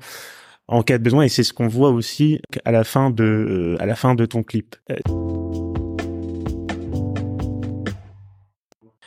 en 0.67 0.83
cas 0.83 0.97
de 0.97 1.03
besoin, 1.03 1.25
et 1.25 1.29
c'est 1.29 1.43
ce 1.43 1.53
qu'on 1.53 1.69
voit 1.69 1.91
aussi 1.91 2.41
à 2.65 2.73
la 2.73 2.85
fin 2.85 3.11
de 3.11 3.77
à 3.81 3.87
la 3.87 3.95
fin 3.95 4.15
de 4.15 4.25
ton 4.25 4.43
clip. 4.43 4.77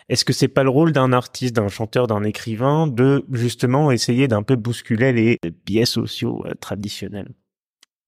Est-ce 0.09 0.23
que 0.23 0.33
c'est 0.33 0.47
pas 0.47 0.63
le 0.63 0.69
rôle 0.69 0.93
d'un 0.93 1.11
artiste, 1.11 1.55
d'un 1.55 1.67
chanteur, 1.67 2.07
d'un 2.07 2.23
écrivain 2.23 2.87
de 2.87 3.25
justement 3.31 3.91
essayer 3.91 4.27
d'un 4.27 4.43
peu 4.43 4.55
bousculer 4.55 5.11
les 5.11 5.39
biais 5.65 5.85
sociaux 5.85 6.45
traditionnels? 6.61 7.33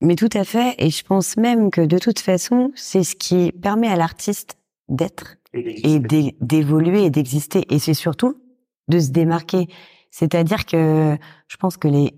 Mais 0.00 0.14
tout 0.14 0.30
à 0.32 0.44
fait, 0.44 0.74
et 0.78 0.88
je 0.88 1.04
pense 1.04 1.36
même 1.36 1.70
que 1.70 1.82
de 1.82 1.98
toute 1.98 2.20
façon, 2.20 2.72
c'est 2.74 3.04
ce 3.04 3.14
qui 3.14 3.52
permet 3.52 3.88
à 3.88 3.96
l'artiste 3.96 4.56
d'être 4.88 5.36
et 5.52 5.98
d'évoluer 6.40 7.04
et 7.04 7.10
d'exister. 7.10 7.64
Et 7.70 7.78
c'est 7.78 7.94
surtout 7.94 8.40
de 8.88 8.98
se 8.98 9.10
démarquer. 9.10 9.68
C'est-à-dire 10.10 10.66
que 10.66 11.16
je 11.48 11.56
pense 11.56 11.76
que 11.76 11.88
les 11.88 12.14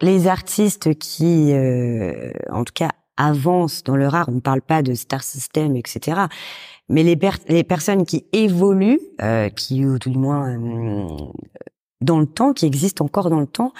les 0.00 0.26
artistes 0.26 0.94
qui, 0.98 1.52
en 2.50 2.64
tout 2.64 2.72
cas, 2.74 2.90
avancent 3.16 3.82
dans 3.82 3.96
leur 3.96 4.14
art, 4.14 4.28
on 4.28 4.32
ne 4.32 4.40
parle 4.40 4.62
pas 4.62 4.82
de 4.82 4.94
star 4.94 5.22
system, 5.22 5.74
etc. 5.74 6.22
Mais 6.88 7.02
les, 7.02 7.18
les 7.48 7.64
personnes 7.64 8.04
qui 8.04 8.26
évoluent, 8.32 9.00
qui 9.56 9.84
ou 9.86 9.98
tout 9.98 10.10
du 10.10 10.18
moins 10.18 10.56
dans 12.00 12.20
le 12.20 12.26
temps, 12.26 12.52
qui 12.52 12.66
existent 12.66 13.04
encore 13.04 13.30
dans 13.30 13.40
le 13.40 13.46
temps, 13.46 13.72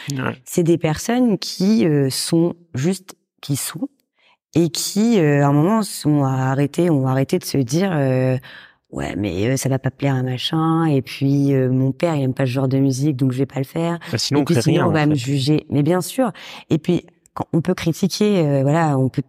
c'est 0.44 0.64
des 0.64 0.79
personnes 0.79 1.38
qui 1.38 1.87
sont 2.11 2.55
juste 2.74 3.14
qui 3.40 3.57
sont 3.57 3.88
et 4.59 4.71
qui 4.71 5.21
à 5.21 5.49
un 5.49 5.53
moment 5.53 5.83
sont 5.83 6.25
arrêtés, 6.25 6.90
ont 6.90 7.07
arrêté 7.07 7.38
de 7.38 7.44
se 7.44 7.59
dire 7.59 7.90
ouais 8.90 9.14
mais 9.16 9.57
ça 9.57 9.68
va 9.68 9.79
pas 9.79 9.90
plaire 9.90 10.14
à 10.14 10.23
machin 10.23 10.87
et 10.87 11.03
puis 11.03 11.53
mon 11.55 11.92
père 11.92 12.14
il 12.16 12.23
aime 12.23 12.35
pas 12.35 12.47
ce 12.47 12.51
genre 12.51 12.68
de 12.68 12.79
musique 12.79 13.16
donc 13.16 13.33
je 13.33 13.38
vais 13.38 13.47
pas 13.47 13.61
le 13.61 13.64
faire. 13.64 13.99
Bah, 14.11 14.18
sinon 14.18 14.40
et 14.40 14.44
puis, 14.44 14.57
on, 14.57 14.61
sinon, 14.61 14.75
rien, 14.75 14.87
on 14.87 14.92
va 14.92 15.07
me 15.07 15.14
juger. 15.14 15.66
Mais 15.71 15.83
bien 15.83 16.01
sûr. 16.01 16.33
Et 16.71 16.79
puis 16.79 17.05
quand 17.35 17.47
on 17.53 17.61
peut 17.61 17.75
critiquer 17.75 18.62
voilà 18.62 18.99
on 18.99 19.09
peut 19.09 19.23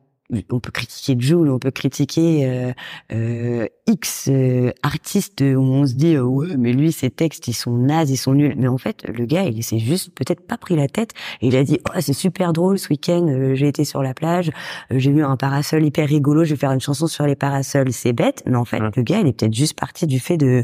on 0.52 0.60
peut 0.60 0.72
critiquer 0.72 1.16
Jules, 1.20 1.50
on 1.50 1.58
peut 1.58 1.72
critiquer 1.72 2.46
euh, 2.46 2.74
euh, 3.12 3.68
X 3.88 4.30
euh, 4.30 4.72
artistes 4.84 5.42
où 5.42 5.60
on 5.60 5.88
se 5.88 5.94
dit 5.94 6.18
ouais 6.18 6.56
mais 6.58 6.72
lui 6.72 6.92
ses 6.92 7.10
textes 7.10 7.48
ils 7.48 7.54
sont 7.54 7.76
nazes, 7.76 8.12
ils 8.12 8.18
sont 8.18 8.34
nuls. 8.34 8.54
Mais 8.58 8.68
en 8.68 8.78
fait 8.78 9.08
le 9.08 9.26
gars 9.26 9.44
il 9.44 9.64
s'est 9.64 9.80
juste 9.80 10.14
peut-être 10.14 10.46
pas 10.46 10.58
pris 10.58 10.76
la 10.76 10.88
tête 10.88 11.14
et 11.42 11.48
il 11.48 11.56
a 11.56 11.64
dit 11.64 11.80
oh 11.90 12.00
c'est 12.00 12.14
super 12.14 12.54
drôle 12.54 12.78
ce 12.78 12.90
week-end 12.90 13.54
j'ai 13.56 13.68
été 13.68 13.86
sur 13.86 14.04
la 14.04 14.14
plage, 14.14 14.52
j'ai 14.92 15.12
vu 15.12 15.24
un 15.24 15.36
parasol 15.36 15.84
hyper 15.84 16.08
rigolo, 16.08 16.44
je 16.44 16.52
vais 16.52 16.60
faire 16.60 16.72
une 16.72 16.82
chanson 16.82 17.08
sur 17.08 17.26
les 17.26 17.36
parasols. 17.36 17.92
C'est 17.92 18.14
bête, 18.14 18.44
mais 18.46 18.56
en 18.56 18.66
fait 18.66 18.80
le 18.80 19.02
gars 19.02 19.22
il 19.22 19.28
est 19.28 19.34
peut-être 19.34 19.54
juste 19.54 19.80
parti 19.80 20.06
du 20.06 20.20
fait 20.20 20.38
de 20.38 20.64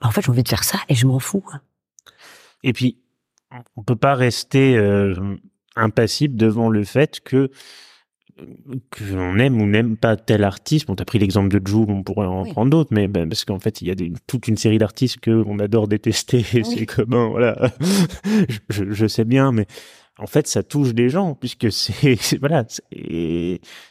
en 0.00 0.10
fait 0.10 0.22
j'ai 0.22 0.30
envie 0.30 0.42
de 0.42 0.48
faire 0.48 0.64
ça 0.64 0.78
et 0.88 0.94
je 0.94 1.06
m'en 1.06 1.20
fous. 1.20 1.44
Et 2.64 2.72
puis 2.72 2.98
on 3.76 3.82
peut 3.82 3.96
pas 3.96 4.14
rester 4.14 4.76
impassible 5.76 6.36
devant 6.36 6.68
le 6.68 6.82
fait 6.82 7.20
que 7.20 7.50
qu'on 8.90 9.38
aime 9.38 9.60
ou 9.60 9.66
n'aime 9.66 9.96
pas 9.96 10.16
tel 10.16 10.44
artiste. 10.44 10.86
Bon, 10.86 10.94
t'as 10.94 11.04
pris 11.04 11.18
l'exemple 11.18 11.48
de 11.48 11.66
Jules, 11.66 11.86
on 11.88 12.02
pourrait 12.02 12.26
en 12.26 12.44
prendre 12.44 12.70
d'autres, 12.70 12.90
mais 12.92 13.08
ben, 13.08 13.28
parce 13.28 13.44
qu'en 13.44 13.58
fait, 13.58 13.82
il 13.82 13.88
y 13.88 13.90
a 13.90 13.94
des, 13.94 14.12
toute 14.26 14.48
une 14.48 14.56
série 14.56 14.78
d'artistes 14.78 15.20
que 15.20 15.44
on 15.46 15.58
adore 15.58 15.88
détester. 15.88 16.42
C'est 16.42 16.86
commun, 16.86 17.28
voilà. 17.28 17.72
je, 18.68 18.90
je, 18.90 19.06
sais 19.06 19.24
bien, 19.24 19.52
mais 19.52 19.66
en 20.18 20.26
fait, 20.26 20.46
ça 20.46 20.62
touche 20.62 20.94
des 20.94 21.08
gens 21.08 21.34
puisque 21.34 21.70
c'est 21.72 22.18
voilà, 22.40 22.64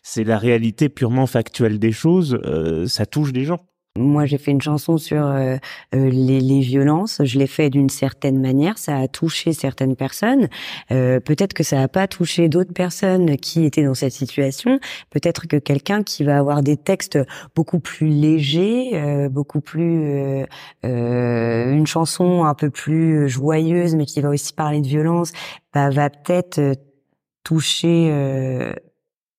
c'est 0.03 0.23
la 0.23 0.37
réalité 0.37 0.89
purement 0.89 1.27
factuelle 1.27 1.79
des 1.79 1.91
choses. 1.91 2.39
Euh, 2.45 2.87
ça 2.87 3.05
touche 3.05 3.33
des 3.33 3.45
gens. 3.45 3.65
Moi, 3.97 4.25
j'ai 4.25 4.37
fait 4.37 4.51
une 4.51 4.61
chanson 4.61 4.97
sur 4.97 5.25
euh, 5.25 5.57
euh, 5.95 6.09
les, 6.09 6.39
les, 6.39 6.59
violences. 6.59 7.21
Je 7.23 7.39
l'ai 7.39 7.47
fait 7.47 7.69
d'une 7.69 7.89
certaine 7.89 8.39
manière. 8.39 8.77
Ça 8.77 8.97
a 8.97 9.07
touché 9.07 9.53
certaines 9.53 9.95
personnes. 9.95 10.47
Euh, 10.91 11.19
peut-être 11.19 11.53
que 11.53 11.63
ça 11.63 11.77
n'a 11.77 11.87
pas 11.87 12.07
touché 12.07 12.47
d'autres 12.47 12.73
personnes 12.73 13.37
qui 13.37 13.65
étaient 13.65 13.83
dans 13.83 13.93
cette 13.93 14.13
situation. 14.13 14.79
Peut-être 15.09 15.47
que 15.47 15.57
quelqu'un 15.57 16.03
qui 16.03 16.23
va 16.23 16.37
avoir 16.37 16.61
des 16.61 16.77
textes 16.77 17.19
beaucoup 17.55 17.79
plus 17.79 18.07
légers, 18.07 18.91
euh, 18.93 19.29
beaucoup 19.29 19.61
plus 19.61 20.45
une 20.83 21.87
chanson 21.87 22.45
un 22.45 22.53
peu 22.53 22.69
plus 22.69 23.27
joyeuse, 23.27 23.95
mais 23.95 24.05
qui 24.05 24.21
va 24.21 24.29
aussi 24.29 24.53
parler 24.53 24.81
de 24.81 24.87
violence, 24.87 25.31
bah, 25.73 25.89
va 25.89 26.09
peut-être 26.09 26.59
toucher 27.43 28.11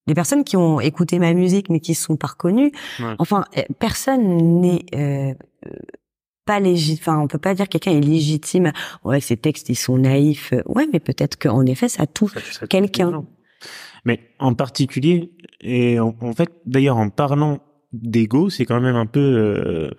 les 0.09 0.15
personnes 0.15 0.43
qui 0.43 0.57
ont 0.57 0.81
écouté 0.81 1.19
ma 1.19 1.33
musique 1.35 1.69
mais 1.69 1.81
qui 1.81 1.95
se 1.95 2.05
sont 2.05 2.17
pas 2.17 2.29
reconnues. 2.29 2.73
Enfin, 3.19 3.45
euh, 3.57 3.63
personne 3.79 4.61
n'est 4.61 4.85
euh, 4.95 5.35
pas 6.45 6.59
légitime. 6.59 7.03
Enfin, 7.03 7.19
on 7.21 7.29
peut 7.29 7.39
pas 7.39 7.55
dire 7.55 7.69
quelqu'un 7.69 7.93
est 7.93 8.01
légitime. 8.01 8.73
Ouais, 9.05 9.21
ces 9.21 9.37
textes 9.37 9.69
ils 9.69 9.77
sont 9.77 9.99
naïfs. 9.99 10.53
Ouais, 10.67 10.89
mais 10.93 10.99
peut-être 10.99 11.39
qu'en 11.39 11.65
effet 11.67 11.89
ça 11.89 12.07
touche 12.07 12.35
quelqu'un. 12.69 13.25
Mais 14.05 14.21
en 14.39 14.55
particulier, 14.55 15.33
et 15.61 16.01
en, 16.01 16.15
fait, 16.35 16.51
d'ailleurs, 16.67 16.97
en 16.97 17.11
parlant 17.11 17.61
d'ego, 17.93 18.49
c'est 18.49 18.65
quand 18.65 18.81
même 18.81 18.97
un 18.97 19.07
peu 19.07 19.21
euh, 19.21 19.91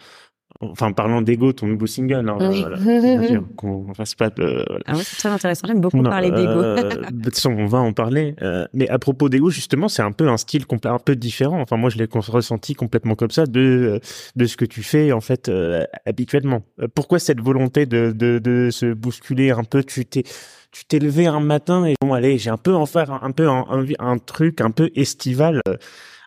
Enfin, 0.62 0.92
parlant 0.92 1.22
d'ego, 1.22 1.54
ton 1.54 1.68
nouveau 1.68 1.88
single, 1.88 2.28
hein, 2.28 2.38
oui. 2.42 2.66
voilà, 2.68 3.40
qu'on 3.56 3.94
fasse 3.94 4.14
pas 4.14 4.30
de... 4.30 4.66
Ah 4.86 4.94
oui, 4.94 5.04
c'est 5.06 5.16
très 5.16 5.30
intéressant. 5.30 5.68
J'aime 5.68 5.80
beaucoup 5.80 6.04
parler 6.04 6.32
d'ego. 6.32 6.50
Euh, 6.50 6.84
de 7.12 7.24
toute 7.24 7.36
façon, 7.36 7.52
on 7.58 7.66
va 7.66 7.78
en 7.78 7.94
parler. 7.94 8.36
Euh, 8.42 8.66
mais 8.74 8.90
à 8.90 9.00
propos 9.00 9.30
d'ego, 9.30 9.50
justement, 9.50 9.88
c'est 9.88 10.02
un 10.02 10.12
peu 10.12 10.28
un 10.28 10.36
style 10.36 10.66
un 10.84 11.00
peu 11.00 11.16
différent. 11.16 11.62
Enfin, 11.62 11.78
moi, 11.78 11.90
je 11.90 11.98
l'ai 11.98 12.10
ressenti 12.12 12.74
complètement 12.74 13.16
comme 13.16 13.32
ça 13.32 13.46
de 13.46 14.02
de 14.36 14.46
ce 14.46 14.58
que 14.58 14.66
tu 14.66 14.84
fais 14.84 15.14
en 15.14 15.22
fait 15.22 15.48
euh, 15.48 15.86
habituellement. 16.06 16.64
Pourquoi 16.94 17.20
cette 17.20 17.40
volonté 17.40 17.86
de 17.86 18.12
de, 18.12 18.40
de 18.40 18.70
se 18.70 18.94
bousculer 18.94 19.52
un 19.52 19.64
peu? 19.64 19.82
Tu 19.82 20.06
t'es 20.06 20.24
tu 20.72 20.86
t'es 20.86 21.00
levé 21.00 21.26
un 21.26 21.40
matin 21.40 21.86
et 21.86 21.96
bon, 22.02 22.14
allez, 22.14 22.38
j'ai 22.38 22.50
un 22.50 22.58
peu 22.58 22.76
en 22.76 22.86
faire 22.86 23.24
un, 23.24 23.32
peu 23.32 23.48
un, 23.50 23.66
un, 24.00 24.18
truc 24.18 24.62
un 24.62 24.72
peu 24.72 24.92
estival 24.96 25.62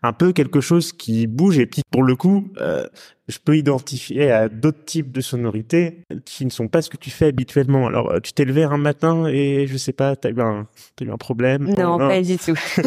un 0.02 0.12
peu 0.12 0.32
quelque 0.32 0.60
chose 0.60 0.92
qui 0.92 1.26
bouge 1.26 1.58
et 1.58 1.66
puis 1.66 1.82
pour 1.90 2.02
le 2.02 2.16
coup 2.16 2.48
euh, 2.60 2.86
je 3.28 3.38
peux 3.38 3.56
identifier 3.56 4.30
à 4.30 4.48
d'autres 4.48 4.84
types 4.84 5.12
de 5.12 5.20
sonorités 5.20 6.02
qui 6.24 6.44
ne 6.44 6.50
sont 6.50 6.66
pas 6.66 6.82
ce 6.82 6.90
que 6.90 6.96
tu 6.96 7.10
fais 7.10 7.26
habituellement. 7.26 7.86
Alors, 7.86 8.10
euh, 8.10 8.18
tu 8.20 8.32
t'es 8.32 8.44
levé 8.44 8.64
un 8.64 8.76
matin 8.76 9.26
et 9.26 9.66
je 9.68 9.76
sais 9.76 9.92
pas, 9.92 10.16
t'as 10.16 10.30
eu 10.30 10.40
un, 10.40 10.66
as 11.00 11.04
eu 11.04 11.10
un 11.10 11.16
problème 11.16 11.72
Non, 11.78 11.98
pas 11.98 12.20
du 12.20 12.36
tout. 12.36 12.54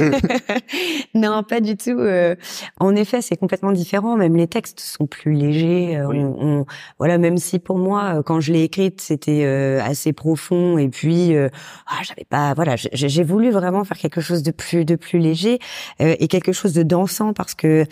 non, 1.14 1.44
pas 1.44 1.62
du 1.62 1.78
tout. 1.78 1.98
Euh. 1.98 2.36
en 2.80 2.96
effet, 2.96 3.22
c'est 3.22 3.38
complètement 3.38 3.72
différent. 3.72 4.18
Même 4.18 4.36
les 4.36 4.48
textes 4.48 4.82
sont 4.82 5.08
plus 5.08 5.34
légers. 5.34 5.98
Euh, 5.98 6.08
on, 6.08 6.66
voilà, 7.00 7.18
même 7.18 7.38
si 7.38 7.60
pour 7.60 7.78
moi, 7.78 8.22
quand 8.26 8.42
je 8.42 8.52
l'ai 8.52 8.64
écrite, 8.64 9.00
c'était 9.00 9.46
assez 9.46 10.12
profond 10.12 10.78
et 10.78 10.90
puis 10.90 11.36
ah, 11.38 12.02
j'avais 12.04 12.26
pas. 12.30 12.54
Voilà, 12.54 12.76
j'ai 12.76 13.24
voulu 13.24 13.52
vraiment 13.52 13.84
faire 13.86 13.98
quelque 13.98 14.22
chose 14.22 14.44
de 14.44 14.52
plus 14.52 14.86
de 14.86 14.96
plus 14.96 15.20
léger 15.20 15.60
et 16.00 16.28
quelque 16.28 16.52
chose 16.52 16.74
de 16.74 16.84
dansant 17.06 17.34
parce 17.34 17.54
que 17.54 17.86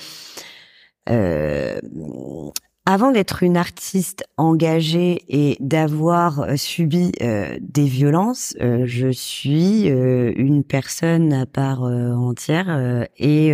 euh, 1.10 1.80
avant 2.86 3.12
d'être 3.12 3.43
une 3.43 3.56
artiste 3.56 4.26
engagée 4.36 5.21
et 5.30 5.56
d'avoir 5.62 6.41
euh, 6.41 6.56
subi 6.58 7.12
euh, 7.21 7.58
des 7.62 7.86
violences, 7.86 8.56
je 8.60 9.10
suis 9.12 9.86
une 9.88 10.63
personne 10.63 11.32
à 11.32 11.45
part 11.45 11.84
entière 11.84 13.08
et 13.17 13.49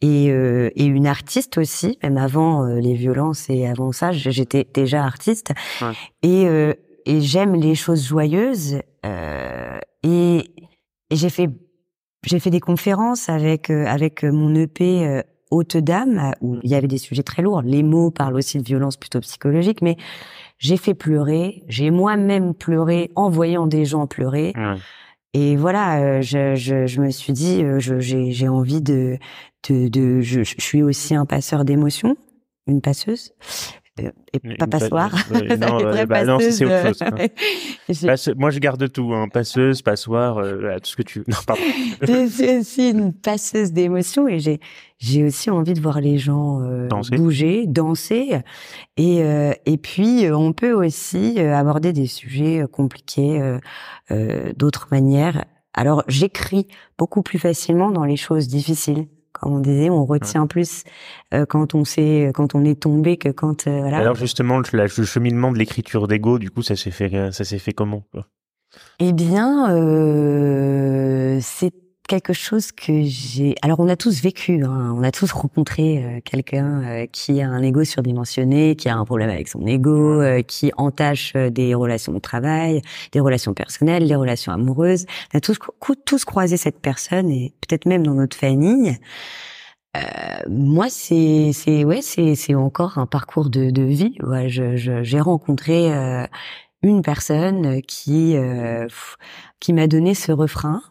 et, 0.00 0.26
et 0.26 0.84
une 0.84 1.06
artiste 1.06 1.58
aussi. 1.58 1.98
Même 2.02 2.16
avant 2.16 2.64
les 2.64 2.94
violences 2.94 3.50
et 3.50 3.66
avant 3.66 3.92
ça, 3.92 4.12
j'étais 4.12 4.66
déjà 4.72 5.04
artiste 5.04 5.52
et 6.22 6.46
et 7.06 7.20
j'aime 7.20 7.54
les 7.54 7.74
choses 7.74 8.06
joyeuses 8.06 8.80
et, 10.02 10.38
et 11.10 11.16
j'ai 11.16 11.30
fait 11.30 11.50
j'ai 12.24 12.40
fait 12.40 12.50
des 12.50 12.60
conférences 12.60 13.28
avec 13.28 13.70
avec 13.70 14.24
mon 14.24 14.54
EP 14.54 15.22
haute 15.50 15.76
dame, 15.76 16.32
où 16.40 16.58
il 16.62 16.70
y 16.70 16.74
avait 16.74 16.88
des 16.88 16.98
sujets 16.98 17.22
très 17.22 17.42
lourds. 17.42 17.62
Les 17.62 17.82
mots 17.82 18.10
parlent 18.10 18.36
aussi 18.36 18.58
de 18.58 18.64
violence 18.64 18.96
plutôt 18.96 19.20
psychologique, 19.20 19.82
mais 19.82 19.96
j'ai 20.58 20.76
fait 20.76 20.94
pleurer. 20.94 21.62
J'ai 21.68 21.90
moi-même 21.90 22.54
pleuré 22.54 23.10
en 23.16 23.30
voyant 23.30 23.66
des 23.66 23.84
gens 23.84 24.06
pleurer. 24.06 24.52
Et 25.34 25.56
voilà, 25.56 26.00
euh, 26.00 26.22
je, 26.22 26.54
je, 26.54 26.86
je, 26.86 27.00
me 27.00 27.10
suis 27.10 27.34
dit, 27.34 27.62
euh, 27.62 27.78
j'ai 27.78 28.48
envie 28.48 28.80
de, 28.80 29.18
de, 29.68 29.88
de 29.88 30.20
je, 30.20 30.42
je, 30.42 30.54
suis 30.58 30.82
aussi 30.82 31.14
un 31.14 31.26
passeur 31.26 31.66
d'émotions, 31.66 32.16
une 32.66 32.80
passeuse. 32.80 33.34
Euh, 34.04 34.10
et 34.32 34.56
pas 34.56 34.66
passoire. 34.66 35.14
non, 35.30 36.06
bah, 36.06 36.24
non 36.24 36.38
c'est 36.38 36.64
autre 36.64 36.86
chose. 36.88 37.02
Hein. 37.02 38.34
moi, 38.36 38.50
je 38.50 38.58
garde 38.58 38.90
tout, 38.92 39.12
hein. 39.14 39.28
passeuse, 39.28 39.82
passoire, 39.82 40.38
euh, 40.38 40.76
tout 40.78 40.90
ce 40.90 40.96
que 40.96 41.02
tu. 41.02 41.24
Non, 41.28 41.36
pardon. 41.46 41.62
c'est 42.30 42.58
aussi 42.58 42.90
une 42.90 43.12
passeuse 43.12 43.72
d'émotions 43.72 44.28
et 44.28 44.38
j'ai 44.38 44.60
j'ai 44.98 45.24
aussi 45.24 45.50
envie 45.50 45.74
de 45.74 45.80
voir 45.80 46.00
les 46.00 46.18
gens 46.18 46.60
euh, 46.62 46.88
bouger, 47.12 47.66
danser, 47.66 48.38
et 48.96 49.22
euh, 49.22 49.52
et 49.66 49.76
puis 49.76 50.26
on 50.32 50.52
peut 50.52 50.72
aussi 50.72 51.38
aborder 51.40 51.92
des 51.92 52.06
sujets 52.06 52.64
compliqués 52.70 53.40
d'autres 54.56 54.88
manières. 54.90 55.44
Alors, 55.74 56.02
j'écris 56.08 56.66
beaucoup 56.96 57.22
plus 57.22 57.38
facilement 57.38 57.90
dans 57.90 58.04
les 58.04 58.16
choses 58.16 58.48
difficiles 58.48 59.06
comme 59.40 59.54
on 59.54 59.60
disait, 59.60 59.90
on 59.90 60.04
retient 60.04 60.46
plus 60.46 60.84
euh, 61.34 61.46
quand 61.46 61.74
on 61.74 61.84
sait, 61.84 62.30
quand 62.34 62.54
on 62.54 62.64
est 62.64 62.80
tombé 62.80 63.16
que 63.16 63.28
quand. 63.30 63.66
Euh, 63.66 63.80
voilà. 63.80 63.98
Alors 63.98 64.14
justement, 64.14 64.58
le, 64.58 64.64
le 64.72 65.04
cheminement 65.04 65.52
de 65.52 65.58
l'écriture 65.58 66.08
d'ego, 66.08 66.38
du 66.38 66.50
coup, 66.50 66.62
ça 66.62 66.76
s'est 66.76 66.90
fait, 66.90 67.32
ça 67.32 67.44
s'est 67.44 67.58
fait 67.58 67.72
comment 67.72 68.04
Eh 68.98 69.12
bien, 69.12 69.70
euh, 69.74 71.38
c'est 71.40 71.72
quelque 72.08 72.32
chose 72.32 72.72
que 72.72 73.02
j'ai. 73.04 73.54
Alors, 73.62 73.78
on 73.78 73.88
a 73.88 73.94
tous 73.94 74.20
vécu, 74.22 74.64
hein, 74.64 74.94
on 74.96 75.04
a 75.04 75.12
tous 75.12 75.30
rencontré 75.30 76.02
euh, 76.02 76.20
quelqu'un 76.24 76.82
euh, 76.82 77.06
qui 77.06 77.40
a 77.40 77.48
un 77.48 77.62
ego 77.62 77.84
surdimensionné, 77.84 78.74
qui 78.74 78.88
a 78.88 78.96
un 78.96 79.04
problème 79.04 79.30
avec 79.30 79.46
son 79.46 79.64
ego, 79.66 80.20
euh, 80.20 80.42
qui 80.42 80.72
entache 80.76 81.34
des 81.34 81.74
relations 81.74 82.12
de 82.12 82.18
travail, 82.18 82.82
des 83.12 83.20
relations 83.20 83.54
personnelles, 83.54 84.08
des 84.08 84.16
relations 84.16 84.52
amoureuses. 84.52 85.06
On 85.32 85.38
a 85.38 85.40
tous 85.40 85.58
tous 86.04 86.24
croisé 86.24 86.56
cette 86.56 86.80
personne 86.80 87.30
et 87.30 87.54
peut-être 87.60 87.86
même 87.86 88.04
dans 88.04 88.14
notre 88.14 88.36
famille. 88.36 88.96
moi, 90.48 90.86
c'est 90.88 91.50
c'est 91.52 91.84
ouais, 91.84 92.02
c'est 92.02 92.34
c'est 92.34 92.54
encore 92.54 92.98
un 92.98 93.06
parcours 93.06 93.50
de, 93.50 93.70
de 93.70 93.82
vie. 93.82 94.16
Ouais, 94.22 94.48
je 94.48 94.76
j'ai 94.76 95.20
rencontré 95.20 95.90
une 96.82 97.02
personne 97.02 97.82
qui 97.82 98.36
qui 99.60 99.72
m'a 99.72 99.86
donné 99.86 100.14
ce 100.14 100.32
refrain. 100.32 100.82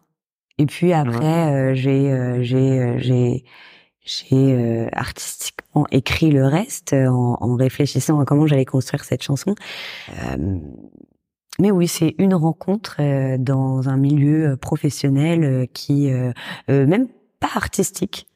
Et 0.58 0.66
puis 0.66 0.94
après, 0.94 1.76
j'ai 1.76 2.38
j'ai 2.42 3.00
j'ai 3.00 3.44
j'ai 4.06 4.90
artistiquement 4.94 5.86
écrit 5.92 6.32
le 6.32 6.46
reste 6.46 6.94
en, 6.94 7.38
en, 7.40 7.56
réfléchissant 7.56 8.20
à 8.20 8.26
comment 8.26 8.48
j'allais 8.48 8.66
construire 8.66 9.04
cette 9.04 9.22
chanson. 9.22 9.54
Euh, 10.10 10.60
mais 11.60 11.72
oui, 11.72 11.88
c'est 11.88 12.16
une 12.20 12.36
rencontre 12.36 12.98
euh, 13.00 13.38
dans 13.40 13.90
un 13.90 13.98
milieu 13.98 14.52
euh, 14.52 14.58
professionnel 14.58 15.44
euh, 15.44 15.66
qui, 15.66 16.10
même 16.68 17.08
pas 17.40 17.50
artistique, 17.56 18.28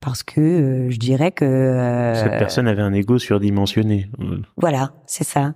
parce 0.00 0.22
que 0.22 0.88
je 0.90 0.96
dirais 0.98 1.32
que 1.32 2.12
cette 2.16 2.38
personne 2.38 2.66
avait 2.66 2.82
un 2.82 2.92
ego 2.92 3.18
surdimensionné. 3.18 4.08
Voilà, 4.56 4.92
c'est 5.06 5.24
ça. 5.24 5.54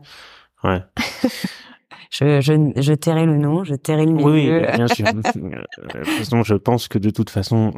Ouais. 0.64 0.82
je, 2.10 2.40
je, 2.40 2.72
je 2.76 2.92
tairai 2.92 3.26
le 3.26 3.36
nom, 3.36 3.64
je 3.64 3.74
tairai 3.74 4.06
le 4.06 4.12
milieu. 4.12 4.30
Oui, 4.30 4.76
bien 4.76 4.88
sûr. 4.88 5.06
façon, 6.04 6.42
je 6.42 6.54
pense 6.54 6.88
que 6.88 6.98
de 6.98 7.10
toute 7.10 7.30
façon, 7.30 7.72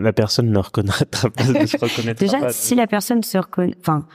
la 0.00 0.12
personne 0.12 0.50
ne 0.50 0.58
reconnaîtra 0.58 1.30
pas, 1.30 1.44
ne 1.44 1.66
se 1.66 1.76
reconnaîtra 1.76 2.24
Déjà, 2.24 2.40
pas. 2.40 2.52
si 2.52 2.74
la 2.74 2.86
personne 2.86 3.22
se 3.22 3.38
reconnaît, 3.38 3.74
enfin, 3.80 4.06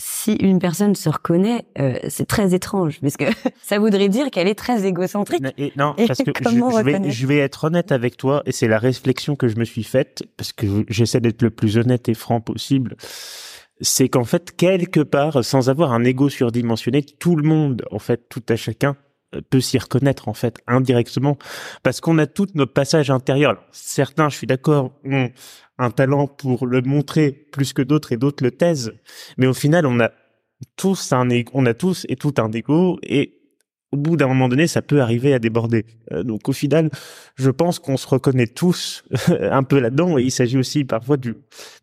si 0.00 0.32
une 0.32 0.58
personne 0.58 0.94
se 0.94 1.08
reconnaît, 1.08 1.66
euh, 1.78 1.94
c'est 2.08 2.26
très 2.26 2.54
étrange, 2.54 3.00
parce 3.00 3.16
que 3.16 3.24
ça 3.62 3.78
voudrait 3.78 4.08
dire 4.08 4.30
qu'elle 4.30 4.48
est 4.48 4.58
très 4.58 4.86
égocentrique. 4.86 5.42
non, 5.76 5.94
parce 5.94 6.22
que 6.22 6.32
je, 6.42 6.82
vais, 6.82 7.10
je, 7.10 7.26
vais, 7.26 7.38
être 7.38 7.64
honnête 7.64 7.92
avec 7.92 8.16
toi, 8.16 8.42
et 8.46 8.52
c'est 8.52 8.68
la 8.68 8.78
réflexion 8.78 9.36
que 9.36 9.46
je 9.46 9.56
me 9.56 9.64
suis 9.64 9.84
faite, 9.84 10.22
parce 10.36 10.52
que 10.52 10.66
j'essaie 10.88 11.20
d'être 11.20 11.42
le 11.42 11.50
plus 11.50 11.76
honnête 11.76 12.08
et 12.08 12.14
franc 12.14 12.40
possible. 12.40 12.96
C'est 13.82 14.08
qu'en 14.08 14.24
fait, 14.24 14.54
quelque 14.56 15.00
part, 15.00 15.44
sans 15.44 15.70
avoir 15.70 15.92
un 15.92 16.04
ego 16.04 16.28
surdimensionné, 16.28 17.02
tout 17.02 17.36
le 17.36 17.46
monde, 17.46 17.84
en 17.90 17.98
fait, 17.98 18.28
tout 18.28 18.42
à 18.48 18.56
chacun, 18.56 18.90
euh, 18.90 19.09
peut 19.50 19.60
s'y 19.60 19.78
reconnaître 19.78 20.28
en 20.28 20.34
fait 20.34 20.58
indirectement 20.66 21.38
parce 21.82 22.00
qu'on 22.00 22.18
a 22.18 22.26
tous 22.26 22.48
nos 22.54 22.66
passages 22.66 23.10
intérieurs. 23.10 23.62
certains, 23.72 24.28
je 24.28 24.36
suis 24.36 24.46
d'accord, 24.46 24.92
ont 25.04 25.30
un 25.78 25.90
talent 25.90 26.26
pour 26.26 26.66
le 26.66 26.82
montrer 26.82 27.30
plus 27.30 27.72
que 27.72 27.82
d'autres 27.82 28.12
et 28.12 28.16
d'autres 28.16 28.44
le 28.44 28.50
taisent, 28.50 28.92
mais 29.38 29.46
au 29.46 29.54
final, 29.54 29.86
on 29.86 30.00
a 30.00 30.10
tous 30.76 31.12
un 31.12 31.28
on 31.54 31.64
a 31.66 31.74
tous 31.74 32.04
et 32.08 32.16
tout 32.16 32.34
un 32.38 32.52
ego 32.52 32.98
et 33.02 33.39
au 33.92 33.96
bout 33.96 34.16
d'un 34.16 34.28
moment 34.28 34.48
donné, 34.48 34.66
ça 34.66 34.82
peut 34.82 35.00
arriver 35.00 35.34
à 35.34 35.38
déborder. 35.38 35.84
Euh, 36.12 36.22
donc 36.22 36.48
au 36.48 36.52
final, 36.52 36.90
je 37.34 37.50
pense 37.50 37.78
qu'on 37.78 37.96
se 37.96 38.06
reconnaît 38.06 38.46
tous 38.46 39.04
un 39.28 39.62
peu 39.64 39.80
là-dedans 39.80 40.18
et 40.18 40.22
il 40.22 40.30
s'agit 40.30 40.58
aussi 40.58 40.84
parfois 40.84 41.16
du 41.16 41.34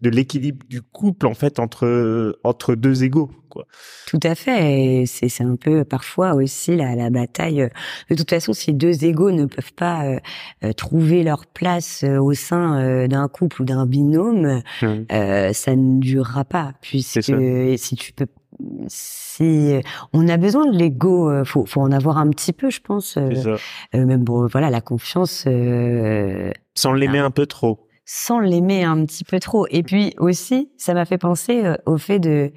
de 0.02 0.10
l'équilibre 0.10 0.66
du 0.70 0.82
couple 0.82 1.28
en 1.28 1.34
fait 1.34 1.60
entre 1.60 2.40
entre 2.44 2.76
deux 2.76 3.04
égaux. 3.04 3.30
Quoi. 3.50 3.66
Tout 4.08 4.20
à 4.24 4.36
fait. 4.36 5.04
C'est 5.06 5.28
c'est 5.28 5.44
un 5.44 5.58
peu 5.58 5.84
parfois 5.84 6.34
aussi 6.36 6.76
la, 6.78 6.96
la 6.96 7.10
bataille. 7.10 7.70
De 8.10 8.16
toute 8.16 8.30
façon, 8.30 8.54
si 8.54 8.74
deux 8.74 9.04
égaux 9.04 9.32
ne 9.32 9.46
peuvent 9.46 9.74
pas 9.74 10.06
euh, 10.06 10.20
euh, 10.64 10.74
trouver 10.74 11.24
leur 11.24 11.46
place 11.46 12.04
au 12.04 12.34
sein 12.34 13.08
d'un 13.08 13.28
couple 13.28 13.64
ou 13.64 13.66
d'un 13.66 13.86
binôme, 13.86 14.62
mmh. 14.82 15.54
ça 15.54 15.76
ne 15.76 16.00
durera 16.00 16.46
pas. 16.46 16.74
Puisque 16.82 17.34
si 17.78 17.96
tu 17.96 18.14
peux 18.14 18.28
si 18.88 19.82
on 20.14 20.28
a 20.28 20.38
besoin 20.38 20.66
de 20.66 20.78
l'ego, 20.78 21.30
euh, 21.30 21.44
faut, 21.44 21.66
faut 21.66 21.82
en 21.82 21.92
avoir 21.92 22.18
un 22.18 22.30
petit 22.30 22.54
peu, 22.54 22.70
je 22.70 22.82
pense. 22.82 23.18
Euh, 23.18 23.58
euh, 23.96 24.06
même 24.06 24.24
bon, 24.24 24.48
voilà, 24.48 24.70
la 24.70 24.82
confiance. 24.82 25.48
sans 26.76 26.94
l'aimer 26.94 27.20
un 27.20 27.32
peu 27.32 27.46
trop. 27.46 27.88
Sans 28.06 28.40
l'aimer 28.40 28.84
un 28.84 29.06
petit 29.06 29.24
peu 29.24 29.40
trop. 29.40 29.68
Et 29.70 29.84
puis 29.84 30.14
aussi, 30.18 30.72
ça 30.78 30.94
m'a 30.94 31.06
fait 31.06 31.18
penser 31.18 31.64
au 31.86 31.98
fait 31.98 32.20
de 32.20 32.52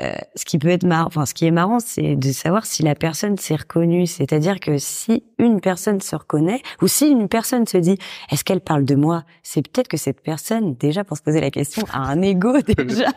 euh, 0.00 0.12
ce 0.36 0.44
qui 0.44 0.58
peut 0.58 0.68
être 0.68 0.84
marrant, 0.84 1.06
enfin 1.08 1.26
ce 1.26 1.34
qui 1.34 1.44
est 1.46 1.50
marrant, 1.50 1.80
c'est 1.80 2.14
de 2.14 2.30
savoir 2.30 2.66
si 2.66 2.84
la 2.84 2.94
personne 2.94 3.36
s'est 3.36 3.56
reconnue. 3.56 4.06
C'est-à-dire 4.06 4.60
que 4.60 4.78
si 4.78 5.24
une 5.38 5.60
personne 5.60 6.00
se 6.00 6.14
reconnaît, 6.14 6.62
ou 6.80 6.86
si 6.86 7.08
une 7.08 7.28
personne 7.28 7.66
se 7.66 7.78
dit, 7.78 7.98
est-ce 8.30 8.44
qu'elle 8.44 8.60
parle 8.60 8.84
de 8.84 8.94
moi? 8.94 9.24
C'est 9.42 9.62
peut-être 9.62 9.88
que 9.88 9.96
cette 9.96 10.20
personne, 10.20 10.74
déjà 10.74 11.02
pour 11.02 11.16
se 11.16 11.22
poser 11.22 11.40
la 11.40 11.50
question, 11.50 11.84
a 11.92 11.98
un 11.98 12.22
ego 12.22 12.58
déjà 12.66 13.08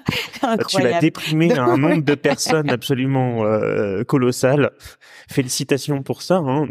incroyable. 0.41 0.67
Tu 0.67 0.81
l'as 0.81 0.99
déprimé 0.99 1.53
à 1.53 1.65
un 1.65 1.77
nombre 1.77 2.01
de 2.01 2.15
personnes 2.15 2.69
absolument 2.71 3.43
euh, 3.43 4.03
colossal. 4.03 4.71
Félicitations 5.29 6.01
pour 6.01 6.23
ça. 6.23 6.37
Hein 6.37 6.67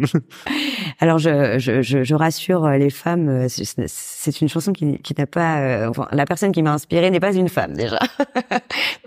Alors 1.01 1.19
je, 1.19 1.59
je, 1.59 1.83
je, 1.83 2.03
je, 2.03 2.15
rassure 2.17 2.69
les 2.71 2.91
femmes, 2.91 3.29
euh, 3.29 3.47
c'est 3.49 4.41
une 4.41 4.49
chanson 4.49 4.73
qui, 4.73 4.99
qui 4.99 5.15
n'a 5.17 5.27
pas, 5.27 5.89
enfin 5.89 6.09
la 6.11 6.27
personne 6.27 6.51
qui 6.51 6.63
m'a 6.63 6.73
inspirée 6.73 7.11
n'est 7.11 7.21
pas 7.21 7.33
une 7.33 7.49
femme 7.49 7.75
déjà. 7.75 8.01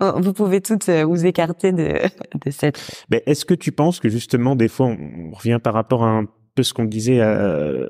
Vous 0.00 0.32
pouvez 0.32 0.60
toutes 0.60 0.88
vous 1.02 1.26
écarter 1.26 1.72
de, 1.72 2.00
de 2.44 2.50
cette. 2.50 3.04
Mais 3.10 3.22
est-ce 3.26 3.44
que 3.44 3.54
tu 3.54 3.72
penses 3.72 4.00
que 4.00 4.08
justement, 4.08 4.56
des 4.56 4.68
fois, 4.68 4.86
on 4.86 5.32
revient 5.32 5.58
par 5.62 5.74
rapport 5.74 6.04
à 6.04 6.10
un 6.10 6.26
peu 6.54 6.62
ce 6.62 6.72
qu'on 6.72 6.84
disait 6.84 7.20
à 7.20 7.28
euh, 7.28 7.88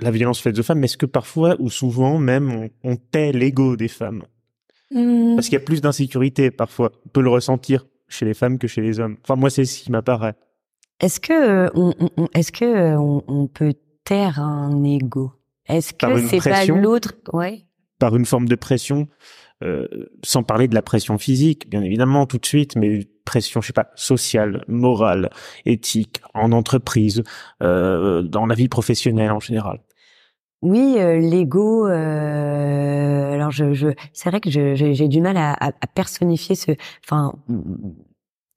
la 0.00 0.10
violence 0.10 0.40
faite 0.40 0.58
aux 0.58 0.62
femmes, 0.62 0.78
mais 0.78 0.86
est-ce 0.86 0.96
que 0.96 1.06
parfois 1.06 1.56
ou 1.58 1.70
souvent 1.70 2.18
même 2.18 2.68
on, 2.82 2.96
tait 2.96 3.32
l'ego 3.32 3.76
des 3.76 3.88
femmes? 3.88 4.22
Mmh. 4.90 5.34
Parce 5.34 5.48
qu'il 5.48 5.58
y 5.58 5.62
a 5.62 5.64
plus 5.64 5.80
d'insécurité 5.80 6.50
parfois. 6.50 6.92
On 7.06 7.08
peut 7.10 7.22
le 7.22 7.30
ressentir 7.30 7.86
chez 8.08 8.24
les 8.24 8.34
femmes 8.34 8.58
que 8.58 8.66
chez 8.66 8.80
les 8.80 9.00
hommes. 9.00 9.16
Enfin, 9.22 9.36
moi, 9.36 9.50
c'est 9.50 9.64
ce 9.64 9.82
qui 9.82 9.92
m'apparaît. 9.92 10.34
Est-ce 11.00 11.20
que 11.20 11.32
euh, 11.32 11.70
on, 11.74 11.94
est-ce 12.34 12.52
que 12.52 12.64
euh, 12.64 12.98
on, 12.98 13.46
peut 13.46 13.74
taire 14.04 14.38
un 14.40 14.84
ego? 14.84 15.32
Est-ce 15.66 15.94
que 15.94 16.26
c'est 16.26 16.42
pas 16.42 16.66
l'autre? 16.66 17.14
Ouais. 17.32 17.64
Par 17.98 18.16
une 18.16 18.26
forme 18.26 18.48
de 18.48 18.54
pression? 18.54 19.08
Euh, 19.62 19.86
sans 20.22 20.42
parler 20.42 20.68
de 20.68 20.74
la 20.74 20.82
pression 20.82 21.18
physique, 21.18 21.68
bien 21.68 21.82
évidemment, 21.82 22.26
tout 22.26 22.38
de 22.38 22.46
suite, 22.46 22.76
mais 22.76 23.06
pression, 23.24 23.60
je 23.60 23.68
sais 23.68 23.72
pas, 23.72 23.90
sociale, 23.94 24.64
morale, 24.68 25.30
éthique, 25.66 26.20
en 26.34 26.52
entreprise, 26.52 27.22
euh, 27.62 28.22
dans 28.22 28.46
la 28.46 28.54
vie 28.54 28.68
professionnelle 28.68 29.30
en 29.30 29.40
général. 29.40 29.80
Oui, 30.62 30.96
euh, 30.98 31.18
l'ego. 31.18 31.86
Euh, 31.88 33.32
alors, 33.32 33.50
je, 33.50 33.72
je 33.72 33.88
c'est 34.12 34.28
vrai 34.28 34.40
que 34.40 34.50
j'ai 34.50 35.08
du 35.08 35.20
mal 35.20 35.36
à, 35.36 35.56
à, 35.58 35.86
personnifier 35.86 36.54
ce. 36.54 36.72
Enfin, 37.04 37.34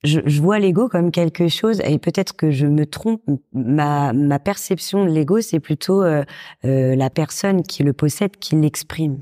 je, 0.03 0.19
je 0.25 0.41
vois 0.41 0.59
l'ego 0.59 0.89
comme 0.89 1.11
quelque 1.11 1.47
chose, 1.47 1.79
et 1.85 1.97
peut-être 1.99 2.35
que 2.35 2.51
je 2.51 2.67
me 2.67 2.85
trompe. 2.85 3.21
Ma, 3.53 4.11
ma 4.11 4.39
perception 4.39 5.05
de 5.05 5.11
l'ego, 5.11 5.39
c'est 5.39 5.61
plutôt 5.61 6.03
euh, 6.03 6.23
la 6.63 7.09
personne 7.09 7.63
qui 7.63 7.83
le 7.83 7.93
possède, 7.93 8.35
qui 8.37 8.55
l'exprime. 8.55 9.21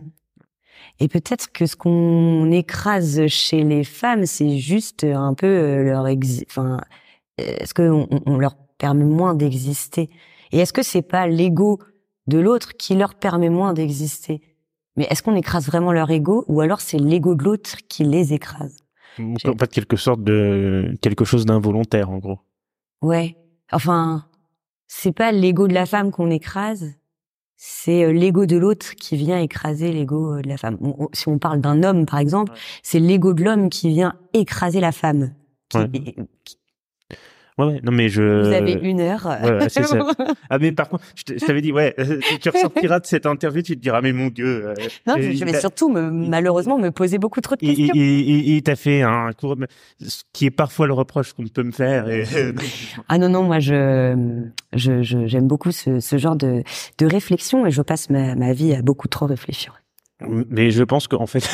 Et 1.00 1.08
peut-être 1.08 1.52
que 1.52 1.65
ce 1.65 1.76
qu'on 1.76 2.52
écrase 2.52 3.28
chez 3.28 3.63
les 3.63 3.84
femmes, 3.84 4.26
c'est 4.26 4.58
juste 4.58 5.04
un 5.04 5.34
peu 5.34 5.48
euh, 5.48 5.84
leur 5.84 6.08
exi 6.08 6.46
enfin, 6.50 6.80
est-ce 7.38 7.74
qu'on 7.74 8.08
on 8.26 8.38
leur 8.38 8.56
permet 8.78 9.06
moins 9.06 9.34
d'exister? 9.34 10.10
Et 10.52 10.60
est-ce 10.60 10.74
que 10.74 10.84
c'est 10.84 11.02
pas 11.02 11.28
l'ego 11.28 11.80
de 12.28 12.39
l'autre 12.39 12.74
qui 12.78 12.96
leur 12.96 13.15
permet 13.15 13.50
moins 13.50 13.74
d'exister? 13.74 14.41
Mais 14.98 15.08
est-ce 15.10 15.24
qu'on 15.24 15.36
écrase 15.36 15.65
vraiment 15.65 15.91
leur 15.91 16.10
ego 16.12 16.44
ou 16.48 16.62
alors 16.62 16.82
c'est 16.82 16.98
l'ego 16.98 17.36
de 17.36 17.44
l'autre 17.44 17.78
qui 17.88 18.04
les 18.04 18.34
écrase? 18.34 18.78
En 19.20 19.58
fait, 19.58 19.72
quelque 19.72 19.98
sorte 19.98 20.24
de 20.24 20.98
quelque 21.02 21.26
chose 21.26 21.46
d'involontaire, 21.46 22.10
en 22.10 22.17
gros. 22.17 22.39
Ouais. 23.02 23.36
Enfin, 23.72 24.26
c'est 24.88 25.12
pas 25.12 25.32
l'ego 25.32 25.67
de 25.67 25.74
la 25.74 25.86
femme 25.86 26.12
qu'on 26.12 26.30
écrase, 26.30 26.94
c'est 27.63 28.06
euh, 28.06 28.12
l'ego 28.12 28.47
de 28.47 28.58
l'autre 28.58 28.95
qui 28.95 29.15
vient 29.15 29.39
écraser 29.39 29.91
l'ego 29.91 30.34
euh, 30.34 30.41
de 30.41 30.50
la 30.50 30.58
femme. 30.58 30.80
si 31.13 31.28
on 31.28 31.38
parle 31.38 31.62
d'un 31.62 31.84
homme, 31.84 32.08
par 32.08 32.17
exemple, 32.17 32.54
c'est 32.82 32.97
l'ego 32.97 33.36
de 33.36 33.43
l'homme 33.43 33.69
qui 33.69 33.89
vient 33.89 34.15
écraser 34.34 34.80
la 34.80 34.91
femme. 34.91 35.36
Ouais, 35.76 35.88
non 37.84 37.91
mais 37.91 38.10
je. 38.10 38.47
Vous 38.47 38.54
avez 38.54 38.74
une 38.74 39.00
heure. 39.00 39.26
Ouais, 39.26 39.69
ça. 39.69 39.82
Ah 40.50 40.58
mais 40.60 40.71
par 40.71 40.89
contre, 40.89 41.04
je 41.15 41.45
t'avais 41.45 41.62
dit, 41.62 41.71
ouais, 41.71 41.93
euh, 42.00 42.19
tu 42.41 42.50
ressortiras 42.50 43.00
de 43.00 43.06
cette 43.06 43.26
interview, 43.26 43.62
tu 43.62 43.76
te 43.76 43.82
diras, 43.82 44.02
mais 44.02 44.12
mon 44.12 44.28
Dieu. 44.28 44.67
Euh, 44.67 44.74
non, 45.08 45.15
je 45.17 45.45
vais 45.45 45.60
surtout 45.60 45.89
me, 45.89 46.10
malheureusement 46.10 46.78
me 46.78 46.91
poser 46.91 47.17
beaucoup 47.17 47.41
trop 47.41 47.56
de 47.56 47.62
questions. 47.62 47.93
Il, 47.93 48.62
t'a 48.63 48.76
fait 48.76 49.02
un 49.02 49.32
cours, 49.34 49.56
ce 50.00 50.24
qui 50.34 50.45
est 50.45 50.52
parfois 50.52 50.88
le 50.88 50.93
reproche 50.93 51.34
qu'on 51.34 51.47
peut 51.47 51.63
me 51.63 51.71
faire. 51.71 52.10
Et... 52.10 52.24
ah 53.08 53.17
non 53.17 53.30
non, 53.30 53.43
moi 53.43 53.60
je 53.60 54.15
je 54.74 55.02
j'aime 55.04 55.47
beaucoup 55.47 55.71
ce, 55.71 56.00
ce 56.00 56.17
genre 56.17 56.36
de 56.36 56.63
de 56.97 57.06
réflexion 57.06 57.65
et 57.65 57.71
je 57.71 57.82
passe 57.82 58.10
ma, 58.10 58.36
ma 58.36 58.54
vie 58.54 58.74
à 58.74 58.82
beaucoup 58.82 59.08
trop 59.08 59.26
réfléchir. 59.26 59.82
Mais 60.50 60.71
je 60.71 60.84
pense 60.84 61.08
qu'en 61.08 61.26
fait, 61.26 61.50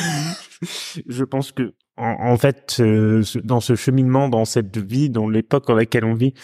je 1.06 1.24
pense 1.24 1.52
que 1.52 1.74
en, 1.98 2.36
fait, 2.36 2.76
euh, 2.80 3.22
dans 3.44 3.60
ce 3.60 3.74
cheminement, 3.74 4.28
dans 4.28 4.44
cette 4.44 4.78
vie, 4.78 5.10
dans 5.10 5.28
l'époque 5.28 5.66
dans 5.66 5.74
laquelle 5.74 6.04
on 6.04 6.14
vit, 6.14 6.34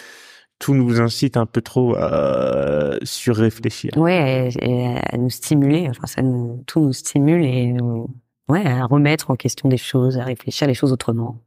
tout 0.59 0.75
nous 0.75 1.01
incite 1.01 1.37
un 1.37 1.47
peu 1.47 1.61
trop 1.62 1.95
à 1.97 2.97
surréfléchir. 3.03 3.93
Ouais, 3.97 4.49
et, 4.61 4.97
à 5.12 5.17
nous 5.17 5.31
stimuler. 5.31 5.88
Enfin, 5.88 6.07
ça 6.07 6.23
nous, 6.23 6.62
tout 6.67 6.81
nous 6.81 6.93
stimule 6.93 7.45
et 7.45 7.73
nous, 7.73 8.09
ouais, 8.49 8.67
à 8.67 8.87
remettre 8.87 9.31
en 9.31 9.37
question 9.37 9.69
des 9.69 9.77
choses, 9.77 10.19
à 10.19 10.25
réfléchir 10.25 10.67
les 10.67 10.75
choses 10.75 10.93
autrement. 10.93 11.40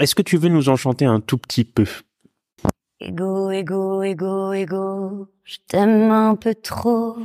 Est-ce 0.00 0.14
que 0.14 0.22
tu 0.22 0.36
veux 0.36 0.48
nous 0.48 0.68
enchanter 0.68 1.04
un 1.04 1.20
tout 1.20 1.38
petit 1.38 1.64
peu? 1.64 1.86
Ego, 3.00 3.50
ego, 3.50 4.02
ego, 4.02 4.52
ego, 4.52 5.28
je 5.42 5.56
t'aime 5.66 6.10
un 6.10 6.36
peu 6.36 6.54
trop. 6.54 7.16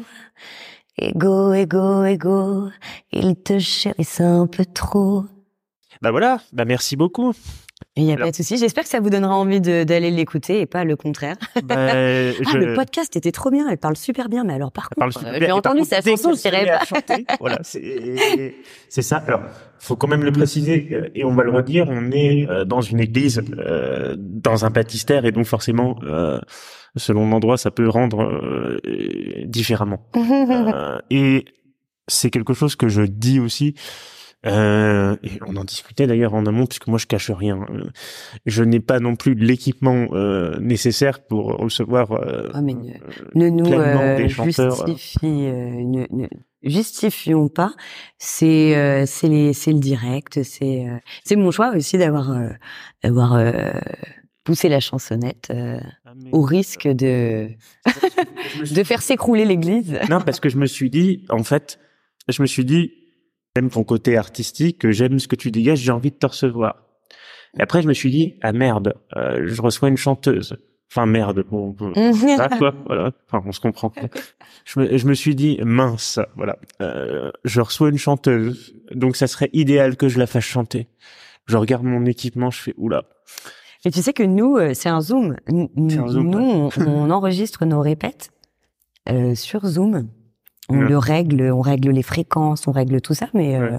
Ego, 0.97 1.53
ego, 1.53 2.03
ego, 2.03 2.69
il 3.11 3.35
te 3.35 3.59
chérisse 3.59 4.19
un 4.21 4.47
peu 4.47 4.65
trop. 4.65 5.25
Bah 6.01 6.11
voilà, 6.11 6.39
bah 6.53 6.65
merci 6.65 6.95
beaucoup. 6.95 7.33
Il 7.95 8.03
n'y 8.03 8.13
a 8.13 8.17
pas 8.17 8.29
de 8.29 8.35
souci. 8.35 8.57
J'espère 8.57 8.83
que 8.83 8.89
ça 8.89 8.99
vous 8.99 9.09
donnera 9.09 9.35
envie 9.35 9.59
d'aller 9.59 10.11
l'écouter 10.11 10.61
et 10.61 10.65
pas 10.65 10.83
le 10.83 10.95
contraire. 10.95 11.35
Bah, 11.63 11.75
ah, 11.77 11.93
le 11.93 12.73
podcast 12.75 13.15
était 13.15 13.31
trop 13.31 13.49
bien. 13.49 13.67
Elle 13.69 13.77
parle 13.77 13.97
super 13.97 14.29
bien. 14.29 14.43
Mais 14.43 14.53
alors, 14.53 14.71
par 14.71 14.89
contre, 14.89 15.19
j'ai 15.39 15.51
entendu 15.51 15.83
sa 15.83 16.01
chanson, 16.01 16.33
je 16.33 16.41
dirais 16.41 16.65
pas. 16.65 17.15
voilà, 17.39 17.59
c'est 17.63 19.01
ça. 19.01 19.17
Alors, 19.27 19.41
faut 19.79 19.95
quand 19.95 20.07
même 20.07 20.23
le 20.23 20.31
préciser 20.31 20.89
euh, 20.91 21.09
et 21.15 21.23
on 21.23 21.33
va 21.33 21.43
le 21.43 21.51
redire. 21.51 21.87
On 21.89 22.11
est 22.11 22.47
euh, 22.49 22.65
dans 22.65 22.81
une 22.81 22.99
église, 22.99 23.41
euh, 23.57 24.15
dans 24.17 24.65
un 24.65 24.69
baptistère 24.69 25.25
et 25.25 25.31
donc 25.31 25.45
forcément, 25.45 25.99
selon 26.95 27.27
l'endroit, 27.29 27.57
ça 27.57 27.71
peut 27.71 27.89
rendre 27.89 28.79
différemment. 29.45 30.07
et 31.09 31.45
c'est 32.07 32.29
quelque 32.29 32.53
chose 32.53 32.75
que 32.75 32.87
je 32.87 33.01
dis 33.01 33.39
aussi. 33.39 33.75
Euh, 34.47 35.15
et 35.23 35.39
on 35.45 35.55
en 35.55 35.63
discutait 35.63 36.07
d'ailleurs 36.07 36.33
en 36.33 36.45
amont, 36.45 36.65
puisque 36.65 36.87
moi 36.87 36.97
je 36.97 37.05
cache 37.05 37.31
rien. 37.31 37.65
Je 38.45 38.63
n'ai 38.63 38.79
pas 38.79 38.99
non 38.99 39.15
plus 39.15 39.35
l'équipement 39.35 40.07
euh, 40.13 40.57
nécessaire 40.59 41.19
pour 41.19 41.57
recevoir. 41.57 42.11
Euh, 42.13 42.49
ah, 42.53 42.61
mais 42.61 42.75
ne, 43.35 43.49
nous 43.49 43.71
euh, 43.71 44.27
justifie, 44.27 45.27
ne, 45.27 46.05
ne, 46.11 46.27
justifions 46.63 47.49
pas. 47.49 47.73
C'est 48.17 49.05
c'est 49.05 49.27
le 49.27 49.79
direct. 49.79 50.43
C'est 50.43 50.87
c'est 51.23 51.35
mon 51.35 51.51
choix 51.51 51.75
aussi 51.75 51.97
d'avoir 51.97 52.35
d'avoir 53.03 53.41
poussé 54.43 54.69
la 54.69 54.79
chansonnette 54.79 55.51
ah, 55.53 56.13
au 56.31 56.41
risque 56.41 56.87
de 56.87 57.49
de 58.75 58.83
faire 58.83 59.01
s'écrouler 59.01 59.45
l'église. 59.45 59.99
Non, 60.09 60.21
parce 60.21 60.39
que 60.39 60.49
je 60.49 60.57
me 60.57 60.65
suis 60.65 60.89
dit, 60.89 61.25
en 61.29 61.43
fait, 61.43 61.79
je 62.29 62.41
me 62.41 62.47
suis 62.47 62.65
dit, 62.65 62.91
j'aime 63.57 63.71
ton 63.71 63.83
côté 63.83 64.17
artistique, 64.17 64.87
j'aime 64.91 65.17
ce 65.17 65.27
que 65.27 65.35
tu 65.35 65.49
dégages, 65.49 65.79
j'ai 65.79 65.91
envie 65.91 66.11
de 66.11 66.15
te 66.15 66.27
recevoir. 66.27 66.83
Et 67.57 67.61
après, 67.63 67.81
je 67.81 67.87
me 67.87 67.93
suis 67.93 68.11
dit, 68.11 68.35
ah 68.43 68.51
merde, 68.51 68.93
euh, 69.15 69.47
je 69.47 69.59
reçois 69.63 69.89
une 69.89 69.97
chanteuse. 69.97 70.57
Enfin 70.91 71.07
merde, 71.07 71.43
bon, 71.49 71.75
ah, 72.37 72.49
quoi, 72.59 72.75
voilà. 72.85 73.11
Enfin, 73.25 73.43
on 73.47 73.51
se 73.51 73.59
comprend. 73.59 73.91
Je 74.63 74.79
me, 74.79 74.95
je 74.95 75.07
me 75.07 75.15
suis 75.15 75.33
dit 75.33 75.59
mince, 75.63 76.19
voilà. 76.35 76.59
Euh, 76.81 77.31
je 77.45 77.59
reçois 77.59 77.89
une 77.89 77.97
chanteuse, 77.97 78.75
donc 78.93 79.15
ça 79.15 79.25
serait 79.25 79.49
idéal 79.53 79.97
que 79.97 80.07
je 80.07 80.19
la 80.19 80.27
fasse 80.27 80.45
chanter. 80.45 80.87
Je 81.47 81.57
regarde 81.57 81.83
mon 81.83 82.05
équipement, 82.05 82.51
je 82.51 82.61
fais 82.61 82.75
oula. 82.77 83.05
Et 83.85 83.91
tu 83.91 84.03
sais 84.03 84.13
que 84.13 84.23
nous, 84.23 84.57
euh, 84.57 84.75
c'est 84.75 84.89
un 84.89 85.01
zoom. 85.01 85.35
Nous, 85.49 85.69
on, 85.75 86.69
on, 86.77 87.09
enregistre 87.09 87.65
nos 87.65 87.81
répètes 87.81 88.29
euh, 89.09 89.33
sur 89.33 89.65
Zoom. 89.65 90.09
On 90.69 90.81
le 90.81 90.97
règle, 90.97 91.49
on 91.53 91.61
règle 91.61 91.91
les 91.91 92.03
fréquences, 92.03 92.67
on 92.67 92.73
règle 92.73 92.99
tout 92.99 93.13
ça, 93.13 93.29
mais, 93.33 93.55
euh, 93.55 93.77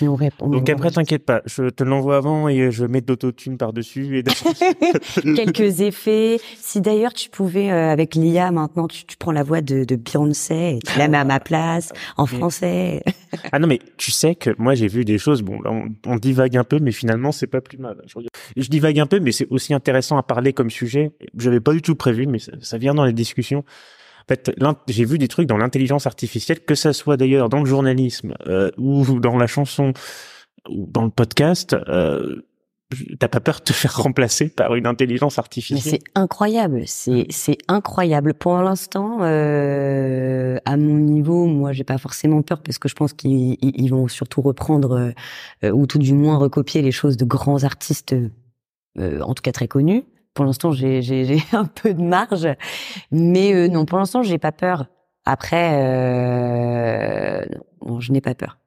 on 0.00 0.14
répond. 0.14 0.48
Donc 0.48 0.68
après, 0.70 0.90
t'inquiète 0.90 1.26
pas, 1.26 1.42
je 1.44 1.68
te 1.68 1.84
l'envoie 1.84 2.16
avant 2.16 2.48
et 2.48 2.70
je 2.70 2.86
mets 2.86 3.02
de 3.02 3.06
l'autotune 3.08 3.58
par-dessus. 3.58 4.18
Et 4.18 4.22
Quelques 5.34 5.82
effets. 5.82 6.40
Si 6.56 6.80
d'ailleurs 6.80 7.12
tu 7.12 7.28
pouvais, 7.28 7.70
euh, 7.70 7.90
avec 7.90 8.14
l'IA 8.14 8.50
maintenant, 8.52 8.88
tu, 8.88 9.04
tu, 9.04 9.18
prends 9.18 9.32
la 9.32 9.42
voix 9.42 9.60
de, 9.60 9.84
de 9.84 9.96
Beyoncé 9.96 10.76
et 10.76 10.78
tu 10.78 10.98
la 10.98 11.08
mets 11.08 11.18
à 11.18 11.24
ma 11.24 11.40
place, 11.40 11.92
en 12.16 12.24
français. 12.24 13.02
ah 13.52 13.58
non, 13.58 13.66
mais 13.66 13.78
tu 13.98 14.10
sais 14.10 14.34
que 14.34 14.50
moi 14.56 14.74
j'ai 14.74 14.88
vu 14.88 15.04
des 15.04 15.18
choses, 15.18 15.42
bon, 15.42 15.60
on, 15.66 15.88
on, 16.06 16.16
divague 16.16 16.56
un 16.56 16.64
peu, 16.64 16.78
mais 16.78 16.92
finalement 16.92 17.32
c'est 17.32 17.46
pas 17.46 17.60
plus 17.60 17.78
mal. 17.78 17.98
Je, 18.06 18.18
je 18.56 18.68
divague 18.68 18.98
un 18.98 19.06
peu, 19.06 19.20
mais 19.20 19.32
c'est 19.32 19.46
aussi 19.50 19.74
intéressant 19.74 20.16
à 20.16 20.22
parler 20.22 20.54
comme 20.54 20.70
sujet. 20.70 21.12
J'avais 21.36 21.60
pas 21.60 21.72
du 21.72 21.82
tout 21.82 21.94
prévu, 21.94 22.26
mais 22.26 22.38
ça, 22.38 22.52
ça 22.62 22.78
vient 22.78 22.94
dans 22.94 23.04
les 23.04 23.12
discussions. 23.12 23.64
En 24.24 24.28
fait, 24.28 24.52
j'ai 24.88 25.04
vu 25.04 25.18
des 25.18 25.28
trucs 25.28 25.46
dans 25.46 25.58
l'intelligence 25.58 26.06
artificielle, 26.06 26.60
que 26.60 26.74
ça 26.74 26.92
soit 26.92 27.16
d'ailleurs 27.16 27.48
dans 27.48 27.60
le 27.60 27.66
journalisme 27.66 28.34
euh, 28.46 28.70
ou 28.78 29.20
dans 29.20 29.36
la 29.36 29.46
chanson 29.46 29.92
ou 30.68 30.88
dans 30.90 31.04
le 31.04 31.10
podcast. 31.10 31.74
Euh, 31.88 32.42
T'as 33.18 33.28
pas 33.28 33.40
peur 33.40 33.56
de 33.56 33.64
te 33.64 33.72
faire 33.72 33.96
remplacer 33.96 34.48
par 34.48 34.74
une 34.74 34.86
intelligence 34.86 35.38
artificielle? 35.38 35.80
c'est 35.80 36.02
incroyable, 36.14 36.82
c'est 36.86 37.26
c'est 37.30 37.58
incroyable. 37.68 38.34
Pour 38.34 38.56
l'instant, 38.58 39.18
euh, 39.22 40.58
à 40.64 40.76
mon 40.76 40.98
niveau, 40.98 41.46
moi, 41.46 41.72
j'ai 41.72 41.84
pas 41.84 41.98
forcément 41.98 42.42
peur 42.42 42.62
parce 42.62 42.78
que 42.78 42.88
je 42.88 42.94
pense 42.94 43.12
qu'ils 43.12 43.56
ils 43.60 43.88
vont 43.88 44.08
surtout 44.08 44.42
reprendre 44.42 45.12
euh, 45.64 45.70
ou 45.70 45.86
tout 45.86 45.98
du 45.98 46.14
moins 46.14 46.36
recopier 46.36 46.82
les 46.82 46.92
choses 46.92 47.16
de 47.16 47.24
grands 47.24 47.64
artistes, 47.64 48.14
euh, 48.98 49.20
en 49.20 49.34
tout 49.34 49.42
cas 49.42 49.52
très 49.52 49.68
connus 49.68 50.04
pour 50.34 50.44
l'instant, 50.44 50.72
j'ai 50.72 51.38
un 51.52 51.64
peu 51.64 51.94
de 51.94 52.02
marge, 52.02 52.48
mais 53.10 53.54
euh, 53.54 53.68
non, 53.68 53.86
pour 53.86 53.98
l'instant, 53.98 54.22
j'ai 54.22 54.38
pas 54.38 54.52
peur. 54.52 54.86
Après, 55.24 55.80
euh, 55.82 57.44
non, 57.86 58.00
je 58.00 58.12
n'ai 58.12 58.20
pas 58.20 58.34
peur. 58.34 58.58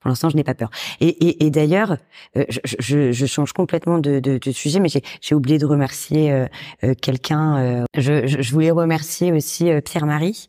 Pour 0.00 0.10
l'instant, 0.10 0.28
je 0.28 0.36
n'ai 0.36 0.44
pas 0.44 0.54
peur. 0.54 0.70
Et, 1.00 1.08
et, 1.08 1.46
et 1.46 1.50
d'ailleurs, 1.50 1.96
euh, 2.36 2.44
je, 2.48 2.60
je, 2.78 3.12
je, 3.12 3.26
change 3.26 3.52
complètement 3.52 3.98
de, 3.98 4.20
de, 4.20 4.38
de 4.38 4.50
sujet, 4.52 4.78
mais 4.78 4.88
j'ai 4.88 5.34
oublié 5.34 5.58
de 5.58 5.66
remercier 5.66 6.30
euh, 6.30 6.46
euh 6.84 6.94
quelqu'un. 6.94 7.84
Je, 7.96 8.26
je, 8.26 8.52
voulais 8.52 8.70
remercier 8.70 9.32
aussi 9.32 9.68
Pierre-Marie, 9.84 10.48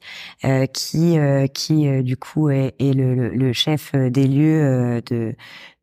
qui, 0.74 1.18
qui 1.54 2.04
du 2.04 2.18
coup 2.18 2.50
est, 2.50 2.76
est 2.80 2.94
le, 2.94 3.30
le, 3.30 3.54
chef 3.54 3.94
des 3.96 4.28
lieux 4.28 5.02
de 5.08 5.36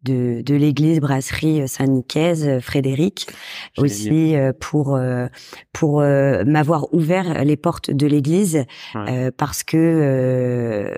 de, 0.05 0.43
de 0.43 0.55
l'église 0.55 1.01
brasserie 1.01 1.67
Saint-Nicaise, 1.69 2.61
Frédéric, 2.61 3.29
aussi 3.79 4.35
pour 4.61 4.99
pour 5.73 6.01
m'avoir 6.01 6.93
ouvert 6.93 7.45
les 7.45 7.57
portes 7.57 7.91
de 7.91 8.07
l'église 8.07 8.65
parce 9.37 9.63
que 9.63 10.95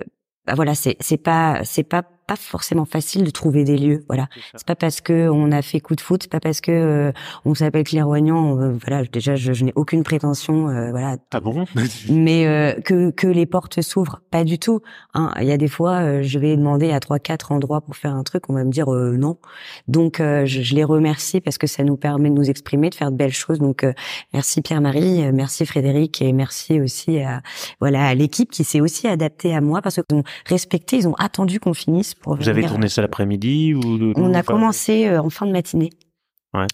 bah 0.47 0.55
voilà 0.55 0.75
c'est 0.75 0.97
c'est 1.01 1.17
pas 1.17 1.61
c'est 1.65 1.83
pas 1.83 2.05
pas 2.27 2.37
forcément 2.37 2.85
facile 2.85 3.25
de 3.25 3.31
trouver 3.31 3.65
des 3.65 3.77
lieux. 3.77 4.05
Voilà, 4.09 4.29
c'est 4.55 4.67
pas 4.67 4.75
parce 4.75 5.01
que 5.01 5.29
on 5.29 5.53
a 5.53 5.63
fait 5.63 5.81
coup 5.81 5.95
de 5.95 6.01
foot, 6.01 6.25
c'est 6.25 6.31
pas 6.31 6.41
parce 6.41 6.61
que 6.61 6.73
euh, 6.73 7.13
on 7.45 7.55
s'appelle 7.55 7.85
clairvoyant. 7.85 8.61
Euh, 8.61 8.77
voilà, 8.85 9.05
déjà, 9.05 9.37
je, 9.37 9.65
n'ai 9.65 9.73
aucune 9.77 10.03
prétention. 10.03 10.69
Euh, 10.69 10.91
voilà. 10.91 11.17
Ah 11.33 11.41
bon? 11.41 11.65
Mais 12.11 12.77
que 12.85 13.11
que 13.11 13.27
les 13.27 13.47
portes 13.47 13.81
s'ouvrent, 13.81 14.21
pas 14.31 14.45
du 14.45 14.59
tout. 14.59 14.81
Hein. 15.15 15.31
Il 15.41 15.47
y 15.47 15.53
a 15.53 15.57
des 15.57 15.69
fois, 15.69 16.23
je 16.23 16.39
vais 16.39 16.57
demander 16.57 16.91
à 16.91 17.01
trois 17.01 17.19
quatre 17.19 17.53
endroits 17.53 17.81
pour 17.81 17.97
faire 17.97 18.15
un 18.15 18.25
truc, 18.25 18.49
on 18.49 18.55
va 18.55 18.65
me 18.65 18.71
dire 18.71 18.89
non. 18.89 19.39
Donc, 19.87 20.17
je, 20.19 20.45
je, 20.45 20.75
les 20.75 20.85
remercie 20.85 21.41
parce 21.41 21.59
que 21.59 21.67
ça 21.67 21.85
nous 21.85 21.97
permet 21.97 22.29
de 22.29 22.35
nous 22.35 22.51
exprimer, 22.51 22.91
de 22.91 22.95
faire 22.95 23.13
de 23.13 23.17
belles 23.17 23.33
choses. 23.33 23.59
Donc, 23.59 23.87
merci 24.33 24.63
Pierre-Marie, 24.63 25.33
merci 25.33 25.65
Frédéric 25.65 26.21
et 26.23 26.33
merci 26.33 26.81
aussi 26.81 27.21
à 27.21 27.43
voilà 27.81 28.07
à 28.07 28.15
l'équipe 28.15 28.51
qui 28.51 28.65
s'est 28.65 28.81
aussi 28.81 29.07
adaptée 29.07 29.55
à 29.55 29.61
moi 29.61 29.81
parce 29.83 29.97
qu'ils 29.97 30.17
ont 30.17 30.25
respecté, 30.47 30.97
ils 30.97 31.09
ont 31.09 31.15
attendu 31.15 31.61
qu'on 31.61 31.75
finisse 31.75 32.16
vous 32.25 32.49
avez 32.49 32.65
tourné 32.65 32.89
ça 32.89 33.03
l'après-midi 33.03 33.75
ou 33.75 34.13
On 34.17 34.35
a 34.35 34.43
commencé 34.43 35.07
euh, 35.07 35.21
en 35.21 35.31
fin 35.31 35.47
de 35.47 35.53
matinée. 35.53 35.91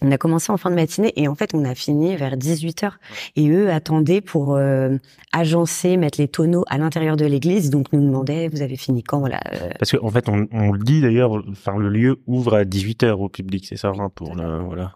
On 0.02 0.10
a 0.10 0.18
commencé 0.18 0.52
en 0.52 0.56
fin 0.56 0.70
de 0.70 0.74
matinée 0.74 1.12
et 1.16 1.28
en 1.28 1.34
fait 1.34 1.54
on 1.54 1.64
a 1.64 1.74
fini 1.74 2.16
vers 2.16 2.36
18h. 2.36 2.92
Et 3.36 3.48
eux 3.48 3.70
attendaient 3.70 4.20
pour 4.20 4.54
euh, 4.54 4.96
agencer, 5.32 5.96
mettre 5.96 6.20
les 6.20 6.28
tonneaux 6.28 6.64
à 6.68 6.78
l'intérieur 6.78 7.16
de 7.16 7.26
l'église. 7.26 7.70
Donc 7.70 7.92
nous 7.92 8.00
demandaient, 8.00 8.48
vous 8.48 8.62
avez 8.62 8.76
fini 8.76 9.02
quand 9.02 9.20
voilà. 9.20 9.40
Euh. 9.54 9.70
Parce 9.78 9.92
qu'en 9.92 10.06
en 10.06 10.10
fait 10.10 10.28
on, 10.28 10.46
on, 10.52 10.72
le 10.72 10.78
dit 10.78 11.00
d'ailleurs, 11.00 11.42
enfin 11.50 11.76
le 11.76 11.88
lieu 11.88 12.20
ouvre 12.26 12.54
à 12.54 12.64
18h 12.64 13.12
au 13.12 13.28
public, 13.28 13.66
c'est 13.68 13.76
ça 13.76 13.92
hein, 13.98 14.10
pour 14.14 14.34
la, 14.36 14.58
voilà. 14.58 14.92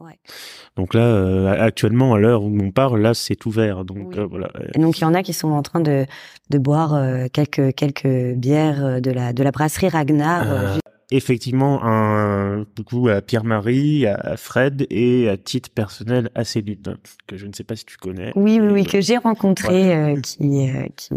Donc 0.76 0.94
là 0.94 1.02
euh, 1.02 1.60
actuellement 1.60 2.14
à 2.14 2.18
l'heure 2.18 2.42
où 2.42 2.58
on 2.60 2.70
parle, 2.70 3.00
là 3.00 3.14
c'est 3.14 3.44
ouvert. 3.46 3.84
Donc 3.84 4.16
voilà. 4.16 4.48
Et 4.74 4.78
donc 4.78 4.98
il 4.98 5.02
y 5.02 5.04
en 5.04 5.14
a 5.14 5.22
qui 5.22 5.32
sont 5.32 5.50
en 5.50 5.62
train 5.62 5.80
de, 5.80 6.06
de 6.50 6.58
boire 6.58 6.98
quelques 7.32 7.74
quelques 7.74 8.34
bières 8.34 9.00
de 9.00 9.10
la 9.10 9.32
de 9.32 9.42
la 9.42 9.50
brasserie 9.50 9.88
Ragnar 9.88 10.78
effectivement 11.10 11.80
un 11.84 12.64
coup 12.84 13.08
à 13.08 13.20
Pierre-Marie, 13.22 14.06
à 14.06 14.36
Fred 14.36 14.86
et 14.90 15.28
à 15.28 15.36
titre 15.36 15.70
personnel 15.70 16.30
à 16.34 16.44
Céline 16.44 16.96
que 17.26 17.36
je 17.36 17.46
ne 17.46 17.52
sais 17.52 17.64
pas 17.64 17.76
si 17.76 17.84
tu 17.84 17.96
connais. 17.96 18.32
Oui, 18.34 18.58
oui, 18.60 18.68
oui, 18.72 18.84
que 18.84 19.00
j'ai 19.00 19.16
rencontré, 19.16 19.94
euh, 19.94 20.20
qui, 20.20 20.68
euh, 20.68 20.86
qui, 20.96 21.14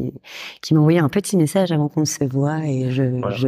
qui 0.61 0.73
m'a 0.73 0.79
envoyé 0.79 0.99
un 0.99 1.09
petit 1.09 1.37
message 1.37 1.71
avant 1.71 1.87
qu'on 1.87 2.05
se 2.05 2.23
voit 2.23 2.65
et 2.65 2.91
je, 2.91 3.03
je, 3.35 3.47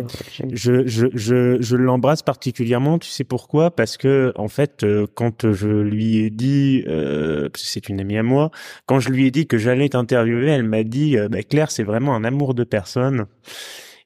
je, 0.51 0.87
je, 0.87 1.07
je, 1.13 1.57
je 1.61 1.75
l'embrasse 1.75 2.23
particulièrement. 2.23 2.97
Tu 2.97 3.09
sais 3.09 3.23
pourquoi? 3.23 3.71
Parce 3.71 3.97
que 3.97 4.33
en 4.35 4.47
fait, 4.47 4.83
euh, 4.83 5.05
quand 5.13 5.51
je 5.51 5.69
lui 5.69 6.17
ai 6.17 6.29
dit, 6.29 6.83
c'est 7.55 7.89
une 7.89 7.99
amie 7.99 8.17
à 8.17 8.23
moi, 8.23 8.51
quand 8.85 8.99
je 8.99 9.09
lui 9.09 9.27
ai 9.27 9.31
dit 9.31 9.47
que 9.47 9.57
j'allais 9.57 9.89
t'interviewer, 9.89 10.47
elle 10.47 10.63
m'a 10.63 10.83
dit, 10.83 11.17
bah, 11.29 11.43
Claire, 11.43 11.71
c'est 11.71 11.83
vraiment 11.83 12.15
un 12.15 12.23
amour 12.23 12.53
de 12.53 12.63
personne. 12.63 13.25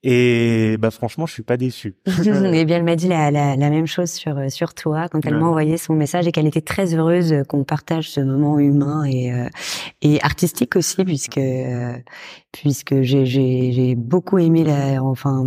Et 0.08 0.78
bah 0.78 0.92
franchement, 0.92 1.26
je 1.26 1.34
suis 1.34 1.42
pas 1.42 1.58
déçu. 1.58 1.96
et 2.06 2.66
bien, 2.66 2.78
elle 2.78 2.84
m'a 2.84 2.96
dit 2.96 3.08
la, 3.08 3.32
la, 3.32 3.56
la, 3.56 3.70
même 3.72 3.88
chose 3.88 4.12
sur 4.12 4.38
euh, 4.38 4.50
sur 4.50 4.76
toi 4.76 5.10
quand 5.10 5.26
elle 5.26 5.40
m'a 5.40 5.48
envoyé 5.48 5.78
son 5.78 5.96
message 5.96 6.28
et 6.28 6.32
qu'elle 6.32 6.46
était 6.46 6.62
très 6.62 6.94
heureuse 6.94 7.34
qu'on 7.50 7.64
partage 7.64 8.12
ce 8.12 8.20
moment 8.20 8.60
humain 8.60 9.04
et 9.06 9.34
euh, 9.34 9.50
et 10.04 10.22
artistique 10.22 10.76
aussi 10.76 11.04
puisque 11.04 11.40
euh, 11.40 11.98
puisque 12.52 13.02
j'ai 13.02 13.26
j'ai 13.26 13.72
j'ai 13.72 13.96
beaucoup 13.96 14.38
aimé 14.38 14.64
la 14.64 15.04
enfin 15.04 15.44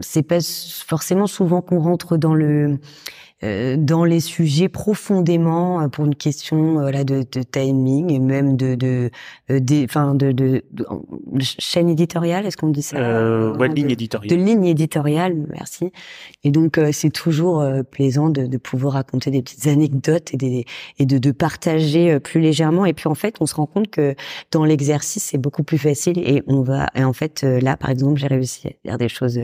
c'est 0.00 0.22
pas 0.22 0.40
forcément 0.86 1.26
souvent 1.26 1.62
qu'on 1.62 1.78
rentre 1.78 2.16
dans 2.16 2.34
le 2.34 2.72
euh, 2.72 2.76
dans 3.42 4.04
les 4.04 4.20
sujets 4.20 4.68
profondément 4.68 5.80
euh, 5.80 5.88
pour 5.88 6.04
une 6.04 6.14
question 6.14 6.80
euh, 6.80 6.90
là 6.90 7.04
de, 7.04 7.24
de, 7.30 7.42
timing 7.42 8.10
et 8.10 8.18
même 8.18 8.56
de 8.56 8.74
de 8.74 9.10
enfin 9.84 10.14
de, 10.14 10.32
de, 10.32 10.64
de, 10.70 10.86
chaîne 11.40 11.88
éditoriale 11.88 12.46
est-ce 12.46 12.56
qu'on 12.56 12.70
dit 12.70 12.82
ça? 12.82 12.96
Euh, 12.96 13.54
ouais, 13.56 13.68
de 13.68 13.74
ligne 13.74 13.90
éditoriale. 13.90 14.30
de 14.30 14.42
ligne 14.42 14.64
éditoriale 14.66 15.36
merci. 15.50 15.90
Et 16.42 16.50
donc 16.50 16.80
c'est 16.92 17.12
toujours 17.12 17.64
plaisant 17.90 18.30
de, 18.30 18.46
de 18.46 18.56
pouvoir 18.56 18.94
raconter 18.94 19.30
des 19.30 19.42
petites 19.42 19.66
anecdotes 19.66 20.32
et 20.32 20.36
des 20.36 20.64
et 20.98 21.06
de, 21.06 21.18
de 21.18 21.30
partager 21.30 22.18
plus 22.20 22.40
légèrement. 22.40 22.86
Et 22.86 22.94
puis 22.94 23.08
en 23.08 23.14
fait 23.14 23.36
on 23.40 23.46
se 23.46 23.54
rend 23.56 23.66
compte 23.66 23.90
que 23.90 24.14
dans 24.52 24.64
l'exercice 24.64 25.24
c'est 25.24 25.38
beaucoup 25.38 25.64
plus 25.64 25.78
facile 25.78 26.18
et 26.18 26.42
on 26.46 26.62
va 26.62 26.88
et 26.94 27.04
en 27.04 27.12
fait 27.12 27.42
là 27.42 27.76
par 27.76 27.90
exemple 27.90 28.18
j'ai 28.18 28.28
réussi 28.28 28.68
à 28.68 28.70
dire 28.84 28.98
des 28.98 29.08
choses 29.08 29.40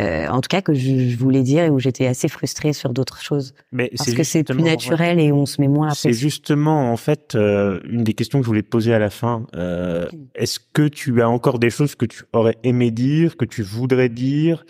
euh, 0.00 0.28
en 0.28 0.40
tout 0.40 0.48
cas 0.48 0.62
que 0.62 0.74
je, 0.74 1.16
voulais 1.16 1.42
dire 1.42 1.64
et 1.64 1.70
où 1.70 1.78
j'étais 1.78 2.06
assez 2.06 2.28
frustrée 2.28 2.72
sur 2.72 2.92
d'autres 2.92 3.20
choses. 3.20 3.54
Mais 3.72 3.90
parce 3.96 4.12
que 4.12 4.22
c'est 4.22 4.44
plus 4.44 4.62
naturel 4.62 5.18
et 5.18 5.32
on 5.32 5.46
se 5.46 5.60
met 5.60 5.68
moins 5.68 5.88
à 5.88 5.94
C'est 5.94 6.12
justement 6.12 6.92
en 6.92 6.96
fait 6.96 7.34
euh, 7.34 7.80
une 7.84 8.04
des 8.04 8.14
questions 8.14 8.38
que 8.38 8.44
je 8.44 8.48
voulais 8.48 8.62
te 8.62 8.68
poser 8.68 8.94
à 8.94 8.98
la 8.98 9.10
fin. 9.10 9.46
Euh, 9.56 10.06
Est-ce 10.34 10.60
que 10.72 10.86
tu 10.86 11.20
as 11.20 11.28
encore 11.28 11.58
des 11.58 11.70
choses 11.70 11.96
que 11.96 12.06
tu 12.06 12.22
aurais 12.32 12.56
aimé 12.62 12.90
dire, 12.90 13.36
que 13.36 13.44
tu 13.44 13.62
voudrais 13.62 14.08
dire, 14.08 14.64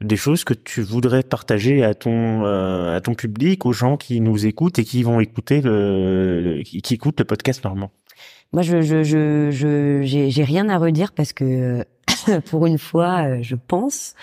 des 0.00 0.16
choses 0.16 0.44
que 0.44 0.54
tu 0.54 0.82
voudrais 0.82 1.22
partager 1.22 1.84
à 1.84 1.94
ton 1.94 2.44
euh, 2.44 2.96
à 2.96 3.00
ton 3.00 3.14
public, 3.14 3.66
aux 3.66 3.72
gens 3.72 3.96
qui 3.96 4.20
nous 4.20 4.46
écoutent 4.46 4.78
et 4.78 4.84
qui 4.84 5.02
vont 5.02 5.20
écouter 5.20 5.60
le, 5.60 6.62
qui, 6.64 6.80
qui 6.80 6.94
écoutent 6.94 7.18
le 7.18 7.26
podcast 7.26 7.62
normalement? 7.64 7.90
Moi, 8.54 8.62
je 8.62 8.82
je 8.82 9.02
je 9.02 10.00
j'ai 10.04 10.44
rien 10.44 10.68
à 10.68 10.78
redire 10.78 11.10
parce 11.12 11.32
que 11.32 11.84
pour 12.50 12.66
une 12.66 12.78
fois, 12.78 13.24
euh, 13.26 13.38
je 13.42 13.56
pense 13.56 14.14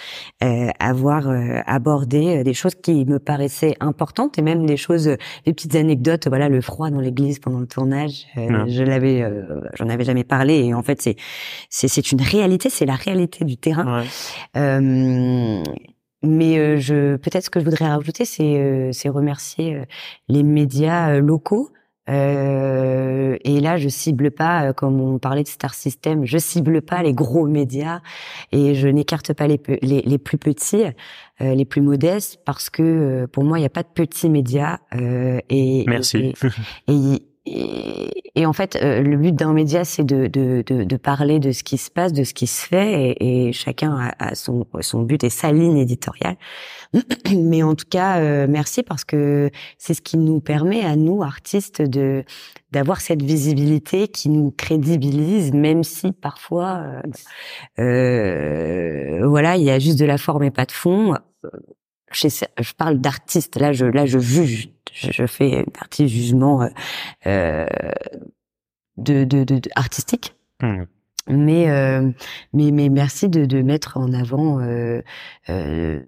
euh, 0.41 0.69
avoir 0.79 1.27
euh, 1.27 1.59
abordé 1.65 2.41
des 2.45 2.53
choses 2.53 2.75
qui 2.75 3.05
me 3.05 3.19
paraissaient 3.19 3.75
importantes 3.81 4.39
et 4.39 4.41
même 4.41 4.65
des 4.65 4.77
choses, 4.77 5.17
des 5.45 5.53
petites 5.53 5.75
anecdotes. 5.75 6.29
Voilà, 6.29 6.47
le 6.47 6.61
froid 6.61 6.89
dans 6.89 7.01
l'église 7.01 7.39
pendant 7.39 7.59
le 7.59 7.67
tournage, 7.67 8.25
je 8.35 8.83
l'avais, 8.83 9.29
j'en 9.77 9.89
avais 9.89 10.05
jamais 10.05 10.23
parlé 10.23 10.63
et 10.63 10.73
en 10.73 10.81
fait 10.81 11.01
c'est 11.01 11.17
c'est 11.69 11.89
c'est 11.89 12.13
une 12.13 12.21
réalité, 12.21 12.69
c'est 12.69 12.85
la 12.85 12.95
réalité 12.95 13.43
du 13.43 13.57
terrain. 13.57 14.05
mais 16.23 16.79
je 16.79 17.17
peut-être 17.17 17.43
ce 17.43 17.49
que 17.49 17.59
je 17.59 17.65
voudrais 17.65 17.87
rajouter, 17.87 18.23
c'est 18.23 18.91
c'est 18.93 19.09
remercier 19.09 19.81
les 20.29 20.43
médias 20.43 21.19
locaux 21.19 21.69
euh, 22.09 23.37
et 23.43 23.59
là, 23.59 23.77
je 23.77 23.89
cible 23.89 24.31
pas, 24.31 24.65
euh, 24.69 24.73
comme 24.73 24.99
on 24.99 25.19
parlait 25.19 25.43
de 25.43 25.47
Star 25.47 25.73
System, 25.73 26.25
je 26.25 26.37
cible 26.37 26.81
pas 26.81 27.03
les 27.03 27.13
gros 27.13 27.47
médias 27.47 28.01
et 28.51 28.73
je 28.73 28.87
n'écarte 28.87 29.33
pas 29.33 29.47
les, 29.47 29.61
les, 29.81 30.01
les, 30.01 30.17
plus 30.17 30.37
petits, 30.37 30.83
euh, 31.41 31.53
les 31.55 31.65
plus 31.65 31.81
modestes, 31.81 32.39
parce 32.45 32.69
que 32.69 32.81
euh, 32.81 33.27
pour 33.27 33.43
moi, 33.43 33.59
il 33.59 33.61
n'y 33.61 33.67
a 33.67 33.69
pas 33.69 33.83
de 33.83 33.89
petits 33.93 34.29
médias. 34.29 34.79
et 34.91 35.85
merci. 35.87 36.33
Et, 36.87 36.91
et, 36.91 37.13
et, 37.15 37.27
en 37.47 38.53
fait, 38.53 38.77
le 38.81 39.15
but 39.17 39.33
d'un 39.35 39.53
média, 39.53 39.83
c'est 39.83 40.03
de, 40.03 40.27
de, 40.27 40.63
de, 40.65 40.83
de, 40.83 40.97
parler 40.97 41.39
de 41.39 41.51
ce 41.51 41.63
qui 41.63 41.77
se 41.77 41.89
passe, 41.89 42.13
de 42.13 42.23
ce 42.23 42.33
qui 42.33 42.47
se 42.47 42.65
fait, 42.65 43.15
et, 43.19 43.47
et 43.47 43.53
chacun 43.53 43.97
a, 43.97 44.29
a, 44.29 44.35
son, 44.35 44.65
son 44.81 45.01
but 45.01 45.23
et 45.23 45.29
sa 45.29 45.51
ligne 45.51 45.77
éditoriale. 45.77 46.37
Mais 47.35 47.63
en 47.63 47.75
tout 47.75 47.85
cas, 47.89 48.19
euh, 48.19 48.47
merci 48.49 48.83
parce 48.83 49.05
que 49.05 49.49
c'est 49.77 49.93
ce 49.93 50.01
qui 50.01 50.17
nous 50.17 50.39
permet 50.39 50.81
à 50.81 50.95
nous 50.95 51.23
artistes 51.23 51.81
de 51.81 52.23
d'avoir 52.71 53.01
cette 53.01 53.21
visibilité 53.21 54.07
qui 54.07 54.29
nous 54.29 54.51
crédibilise, 54.51 55.51
même 55.51 55.83
si 55.83 56.13
parfois, 56.13 57.01
euh, 57.79 57.83
euh 57.83 59.27
voilà, 59.27 59.57
il 59.57 59.63
y 59.63 59.69
a 59.69 59.77
juste 59.77 59.99
de 59.99 60.05
la 60.05 60.17
forme 60.17 60.43
et 60.43 60.51
pas 60.51 60.65
de 60.65 60.71
fond. 60.71 61.15
Je, 62.11 62.27
je 62.27 62.73
parle 62.73 62.99
d'artiste. 62.99 63.59
Là, 63.59 63.73
je 63.73 63.85
là 63.85 64.05
je 64.05 64.19
juge. 64.19 64.69
Je, 64.93 65.25
fais 65.25 65.59
un 65.59 65.63
partie 65.63 66.09
jugement 66.09 66.69
euh, 67.25 67.65
de, 68.97 69.23
de, 69.23 69.43
de, 69.43 69.61
artistique. 69.75 70.35
Mmh. 70.61 70.83
Mais, 71.29 71.69
euh, 71.69 72.09
mais 72.53 72.71
mais 72.71 72.89
merci 72.89 73.29
de, 73.29 73.45
de 73.45 73.61
mettre 73.61 73.97
en 73.97 74.11
avant 74.11 74.59
euh, 74.59 75.01
euh, 75.49 76.01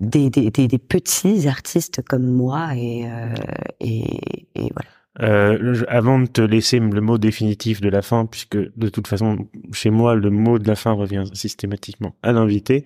des, 0.00 0.30
des, 0.30 0.50
des, 0.50 0.78
petits 0.78 1.48
artistes 1.48 2.02
comme 2.02 2.26
moi 2.26 2.74
et, 2.74 3.06
euh, 3.06 3.34
et, 3.80 4.20
et, 4.54 4.70
voilà. 4.72 4.90
Euh, 5.22 5.82
avant 5.88 6.18
de 6.18 6.26
te 6.26 6.42
laisser 6.42 6.78
le 6.78 7.00
mot 7.00 7.16
définitif 7.16 7.80
de 7.80 7.88
la 7.88 8.02
fin, 8.02 8.26
puisque 8.26 8.56
de 8.56 8.88
toute 8.90 9.06
façon, 9.06 9.48
chez 9.72 9.88
moi, 9.88 10.14
le 10.14 10.28
mot 10.30 10.58
de 10.58 10.68
la 10.68 10.74
fin 10.74 10.92
revient 10.92 11.24
systématiquement 11.32 12.14
à 12.22 12.32
l'invité. 12.32 12.84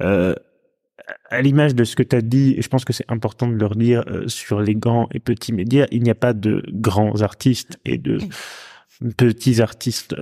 Euh, 0.00 0.34
à 1.30 1.42
l'image 1.42 1.74
de 1.74 1.84
ce 1.84 1.96
que 1.96 2.02
tu 2.02 2.16
as 2.16 2.22
dit, 2.22 2.54
et 2.56 2.62
je 2.62 2.68
pense 2.68 2.84
que 2.84 2.92
c'est 2.92 3.10
important 3.10 3.48
de 3.48 3.54
le 3.54 3.66
redire 3.66 4.04
euh, 4.08 4.28
sur 4.28 4.60
les 4.60 4.74
grands 4.74 5.08
et 5.12 5.20
petits 5.20 5.52
médias, 5.52 5.86
il 5.90 6.02
n'y 6.02 6.10
a 6.10 6.14
pas 6.14 6.32
de 6.32 6.62
grands 6.68 7.22
artistes 7.22 7.78
et 7.84 7.98
de 7.98 8.18
petits 9.16 9.60
artistes 9.60 10.14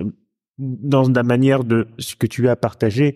dans 0.57 1.07
la 1.07 1.23
manière 1.23 1.63
de 1.63 1.87
ce 1.99 2.15
que 2.15 2.27
tu 2.27 2.49
as 2.49 2.55
partagé 2.55 3.15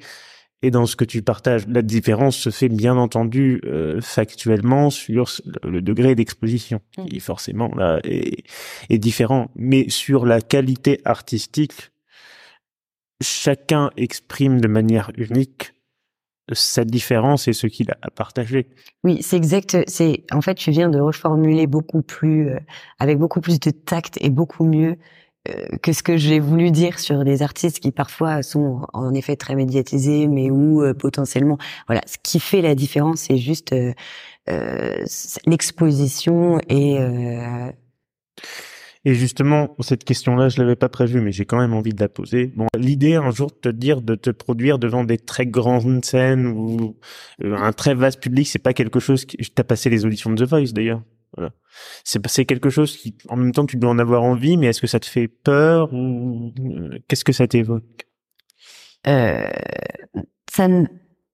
et 0.62 0.72
dans 0.72 0.86
ce 0.86 0.96
que 0.96 1.04
tu 1.04 1.22
partages. 1.22 1.68
La 1.68 1.82
différence 1.82 2.38
se 2.38 2.50
fait 2.50 2.70
bien 2.70 2.96
entendu 2.96 3.62
euh, 3.66 4.00
factuellement 4.02 4.90
sur 4.90 5.30
le 5.64 5.82
degré 5.82 6.16
d'exposition, 6.16 6.80
qui 7.08 7.20
forcément 7.20 7.74
là 7.76 8.00
est, 8.06 8.46
est, 8.90 8.98
différent. 8.98 9.52
Mais 9.56 9.90
sur 9.90 10.26
la 10.26 10.40
qualité 10.42 11.02
artistique, 11.04 11.92
chacun 13.22 13.92
exprime 13.98 14.62
de 14.62 14.68
manière 14.70 15.12
unique 15.18 15.74
sa 16.52 16.84
différence 16.84 17.48
et 17.48 17.54
ce 17.54 17.68
qu'il 17.68 17.90
a 17.92 17.98
à 18.02 18.10
partager. 18.10 18.68
Oui, 19.04 19.20
c'est 19.22 19.38
exact. 19.38 19.78
C'est 19.88 20.24
en 20.32 20.42
fait, 20.42 20.56
tu 20.56 20.72
viens 20.72 20.90
de 20.90 21.00
reformuler 21.00 21.68
beaucoup 21.68 22.02
plus, 22.02 22.50
euh, 22.50 22.60
avec 23.00 23.18
beaucoup 23.18 23.40
plus 23.42 23.60
de 23.60 23.72
tact 23.72 24.18
et 24.22 24.30
beaucoup 24.30 24.66
mieux 24.66 24.98
euh, 25.50 25.78
que 25.82 25.92
ce 25.92 26.04
que 26.04 26.16
j'ai 26.16 26.40
voulu 26.40 26.72
dire 26.72 27.00
sur 27.00 27.26
des 27.26 27.42
artistes 27.42 27.80
qui 27.82 27.92
parfois 27.92 28.44
sont 28.44 28.88
en 28.94 29.14
effet 29.14 29.36
très 29.36 29.56
médiatisés, 29.56 30.28
mais 30.28 30.50
où 30.50 30.82
euh, 30.82 30.94
potentiellement, 30.94 31.58
voilà, 31.88 32.02
ce 32.06 32.18
qui 32.24 32.40
fait 32.40 32.62
la 32.62 32.76
différence, 32.76 33.22
c'est 33.22 33.38
juste 33.38 33.74
euh, 33.74 33.94
euh 34.50 35.06
l'exposition 35.46 36.60
et. 36.70 36.98
Et 39.06 39.14
justement, 39.16 39.76
cette 39.82 40.06
question-là, 40.06 40.48
je 40.48 40.62
l'avais 40.62 40.78
pas 40.78 40.88
prévue, 40.88 41.20
mais 41.20 41.34
j'ai 41.34 41.46
quand 41.46 41.60
même 41.60 41.74
envie 41.74 41.94
de 41.94 42.00
la 42.00 42.08
poser. 42.08 42.54
Bon, 42.56 42.68
l'idée 42.78 43.16
un 43.16 43.32
jour 43.32 43.48
de 43.48 43.56
te 43.56 43.70
dire 43.70 44.02
de 44.02 44.16
te 44.16 44.30
produire 44.30 44.80
devant 44.80 45.04
des 45.04 45.18
très 45.18 45.46
grandes 45.46 46.06
scènes 46.06 46.48
ou 46.48 46.98
un 47.44 47.74
très 47.74 47.96
vaste 47.96 48.22
public, 48.22 48.48
c'est 48.48 48.60
pas 48.60 48.74
quelque 48.74 49.00
chose 49.02 49.26
qui. 49.26 49.38
T'as 49.54 49.66
passé 49.66 49.90
les 49.90 50.06
auditions 50.06 50.32
de 50.32 50.46
The 50.46 50.48
Voice 50.48 50.72
d'ailleurs. 50.74 51.02
Voilà. 51.36 51.52
C'est 52.04 52.46
quelque 52.46 52.70
chose 52.70 52.96
qui, 52.96 53.18
en 53.28 53.36
même 53.36 53.52
temps, 53.52 53.66
tu 53.66 53.78
dois 53.78 53.90
en 53.90 54.00
avoir 54.00 54.24
envie, 54.24 54.56
mais 54.56 54.68
est-ce 54.68 54.82
que 54.82 54.88
ça 54.88 55.00
te 55.00 55.06
fait 55.06 55.28
peur 55.28 55.92
ou 55.94 56.54
euh, 56.60 57.00
qu'est-ce 57.08 57.26
que 57.26 57.34
ça 57.34 57.48
t'évoque? 57.48 58.08
Euh, 59.08 59.50
Ça 60.50 60.68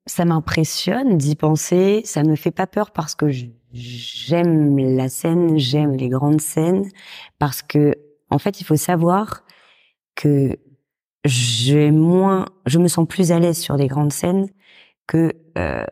ça 0.05 0.26
m'impressionne 0.26 1.17
d'y 1.17 1.36
penser. 1.36 2.01
Ça 2.05 2.24
me 2.24 2.36
fait 2.36 2.51
pas 2.51 2.65
peur 2.65 2.91
parce 2.91 3.13
que 3.13 3.28
j'aime 3.74 4.78
la 4.78 5.09
scène, 5.09 5.57
j'aime 5.57 5.95
les 5.95 6.09
grandes 6.09 6.41
scènes, 6.41 6.89
parce 7.38 7.61
que 7.61 7.95
en 8.30 8.39
fait, 8.39 8.61
il 8.61 8.63
faut 8.63 8.76
savoir 8.76 9.43
que 10.15 10.57
j'ai 11.26 11.91
moins, 11.91 12.45
je 12.65 12.80
me 12.80 12.88
sens 12.88 13.07
plus 13.07 13.32
à 13.32 13.39
l'aise 13.39 13.57
sur 13.57 13.76
des 13.78 13.88
grandes 13.88 14.13
scènes 14.13 14.47
que 15.07 15.34
euh, 15.57 15.86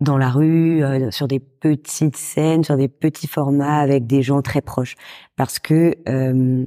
dans 0.00 0.18
la 0.18 0.30
rue, 0.30 0.84
euh, 0.84 1.10
sur 1.10 1.28
des 1.28 1.40
petites 1.40 2.16
scènes, 2.16 2.64
sur 2.64 2.76
des 2.76 2.88
petits 2.88 3.26
formats 3.26 3.78
avec 3.78 4.06
des 4.06 4.22
gens 4.22 4.42
très 4.42 4.60
proches. 4.60 4.94
Parce 5.36 5.58
que 5.58 5.96
euh, 6.08 6.66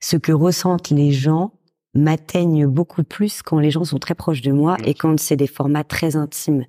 ce 0.00 0.16
que 0.16 0.32
ressentent 0.32 0.90
les 0.90 1.12
gens 1.12 1.52
m'atteignent 1.94 2.66
beaucoup 2.66 3.02
plus 3.02 3.42
quand 3.42 3.58
les 3.58 3.70
gens 3.70 3.84
sont 3.84 3.98
très 3.98 4.14
proches 4.14 4.42
de 4.42 4.52
moi 4.52 4.76
et 4.84 4.94
quand 4.94 5.18
c'est 5.18 5.36
des 5.36 5.46
formats 5.46 5.84
très 5.84 6.16
intimes. 6.16 6.64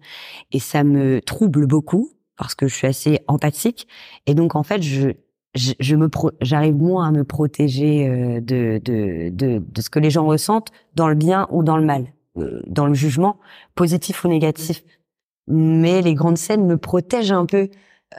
Et 0.52 0.60
ça 0.60 0.84
me 0.84 1.22
trouble 1.22 1.68
beaucoup 1.68 2.12
parce 2.42 2.56
que 2.56 2.68
je 2.68 2.76
suis 2.76 2.88
assez 2.88 3.20
empathique. 3.28 3.88
Et 4.26 4.34
donc, 4.34 4.56
en 4.56 4.64
fait, 4.64 4.82
je, 4.82 5.12
je, 5.56 5.96
me 5.96 6.10
j'arrive 6.42 6.76
moins 6.76 7.08
à 7.08 7.12
me 7.12 7.24
protéger 7.24 8.08
euh, 8.10 8.42
de, 8.42 8.82
de, 8.84 9.30
de, 9.30 9.64
de, 9.66 9.82
ce 9.82 9.90
que 9.90 10.00
les 10.00 10.10
gens 10.10 10.26
ressentent 10.26 10.72
dans 10.96 11.08
le 11.08 11.16
bien 11.16 11.48
ou 11.52 11.64
dans 11.64 11.78
le 11.78 11.86
mal, 11.86 12.08
dans 12.68 12.88
le 12.88 12.94
jugement, 12.94 13.38
positif 13.76 14.26
ou 14.26 14.28
négatif 14.28 14.84
mais 15.48 16.02
les 16.02 16.14
grandes 16.14 16.38
scènes 16.38 16.66
me 16.66 16.78
protègent 16.78 17.32
un 17.32 17.46
peu 17.46 17.70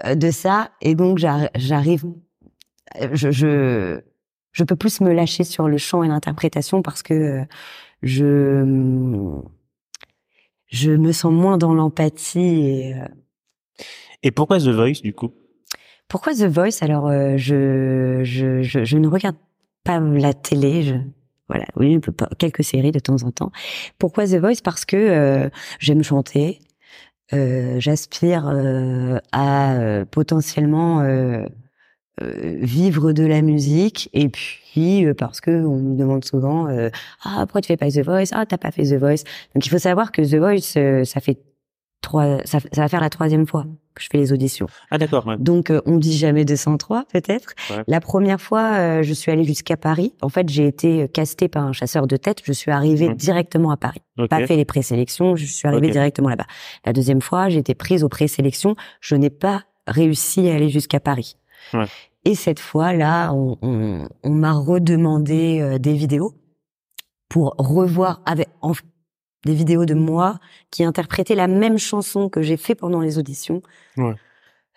euh, 0.04 0.14
de 0.14 0.30
ça 0.30 0.70
et 0.80 0.94
donc 0.94 1.18
j'arrive 1.18 2.04
je, 3.12 3.30
je 3.30 4.00
je 4.52 4.64
peux 4.64 4.76
plus 4.76 5.00
me 5.00 5.12
lâcher 5.12 5.44
sur 5.44 5.66
le 5.68 5.78
chant 5.78 6.02
et 6.02 6.08
l'interprétation 6.08 6.82
parce 6.82 7.02
que 7.02 7.14
euh, 7.14 7.44
je 8.02 9.40
je 10.66 10.90
me 10.92 11.12
sens 11.12 11.32
moins 11.32 11.58
dans 11.58 11.74
l'empathie 11.74 12.40
et 12.40 12.94
euh, 12.94 13.06
et 14.22 14.30
pourquoi 14.30 14.58
The 14.58 14.68
Voice 14.68 15.02
du 15.02 15.12
coup? 15.12 15.32
Pourquoi 16.08 16.34
The 16.34 16.44
Voice? 16.44 16.82
Alors 16.82 17.10
je, 17.36 18.20
je, 18.22 18.62
je 18.62 18.84
je 18.84 18.98
ne 18.98 19.08
regarde 19.08 19.36
pas 19.84 19.98
la 20.00 20.34
télé, 20.34 20.82
je 20.82 20.94
voilà, 21.48 21.66
oui, 21.76 22.00
quelques 22.38 22.64
séries 22.64 22.92
de 22.92 22.98
temps 22.98 23.22
en 23.24 23.30
temps. 23.30 23.52
Pourquoi 23.98 24.26
The 24.26 24.36
Voice? 24.36 24.62
Parce 24.62 24.84
que 24.84 25.50
j'aime 25.78 26.02
chanter, 26.02 26.60
euh, 27.34 27.78
j'aspire 27.78 28.48
euh, 28.48 29.18
à 29.32 30.04
potentiellement 30.10 31.02
vivre 32.20 33.12
de 33.12 33.24
la 33.24 33.42
musique. 33.42 34.08
Et 34.12 34.28
puis 34.28 35.04
parce 35.18 35.40
que 35.40 35.50
on 35.50 35.78
me 35.78 35.96
demande 35.96 36.24
souvent 36.24 36.68
ah 37.24 37.40
pourquoi 37.40 37.60
tu 37.60 37.66
fais 37.66 37.76
pas 37.76 37.90
The 37.90 38.04
Voice? 38.04 38.28
Ah 38.32 38.46
t'as 38.46 38.58
pas 38.58 38.70
fait 38.70 38.84
The 38.84 38.98
Voice 38.98 39.24
donc 39.54 39.66
il 39.66 39.68
faut 39.68 39.78
savoir 39.78 40.12
que 40.12 40.22
The 40.22 40.36
Voice 40.36 41.04
ça 41.04 41.20
fait 41.20 41.38
trois 42.02 42.38
ça, 42.44 42.58
ça 42.60 42.82
va 42.82 42.88
faire 42.88 43.00
la 43.00 43.10
troisième 43.10 43.46
fois 43.46 43.64
je 44.00 44.08
fais 44.10 44.18
les 44.18 44.32
auditions. 44.32 44.66
Ah 44.90 44.98
d'accord. 44.98 45.26
Donc 45.38 45.70
euh, 45.70 45.80
on 45.86 45.98
dit 45.98 46.16
jamais 46.16 46.44
203 46.44 47.04
peut-être. 47.12 47.54
La 47.86 48.00
première 48.00 48.40
fois, 48.40 48.72
euh, 48.72 49.02
je 49.02 49.12
suis 49.12 49.30
allée 49.30 49.44
jusqu'à 49.44 49.76
Paris. 49.76 50.14
En 50.22 50.28
fait, 50.28 50.48
j'ai 50.48 50.66
été 50.66 51.08
castée 51.08 51.48
par 51.48 51.64
un 51.64 51.72
chasseur 51.72 52.06
de 52.06 52.16
tête. 52.16 52.40
Je 52.44 52.52
suis 52.52 52.70
arrivée 52.70 53.10
mmh. 53.10 53.14
directement 53.14 53.70
à 53.70 53.76
Paris. 53.76 54.02
Pas 54.30 54.46
fait 54.46 54.56
les 54.56 54.64
présélections, 54.64 55.36
je 55.36 55.46
suis 55.46 55.68
arrivée 55.68 55.90
directement 55.90 56.28
là-bas. 56.28 56.46
La 56.84 56.92
deuxième 56.92 57.20
fois, 57.20 57.48
j'ai 57.48 57.58
été 57.58 57.74
prise 57.74 58.04
aux 58.04 58.08
présélections. 58.08 58.76
Je 59.00 59.14
n'ai 59.16 59.30
pas 59.30 59.64
réussi 59.86 60.48
à 60.48 60.54
aller 60.54 60.68
jusqu'à 60.68 61.00
Paris. 61.00 61.36
Ouais. 61.74 61.86
Et 62.24 62.34
cette 62.34 62.60
fois-là, 62.60 63.32
on, 63.32 63.58
on, 63.62 64.08
on 64.22 64.30
m'a 64.30 64.52
redemandé 64.52 65.60
euh, 65.60 65.78
des 65.78 65.94
vidéos 65.94 66.34
pour 67.28 67.54
revoir 67.58 68.20
avec 68.26 68.48
en, 68.60 68.72
des 69.44 69.54
vidéos 69.54 69.84
de 69.84 69.94
moi 69.94 70.38
qui 70.70 70.84
interprétaient 70.84 71.34
la 71.34 71.48
même 71.48 71.78
chanson 71.78 72.28
que 72.28 72.42
j'ai 72.42 72.56
fait 72.56 72.74
pendant 72.74 73.00
les 73.00 73.18
auditions. 73.18 73.62
Ouais. 73.96 74.14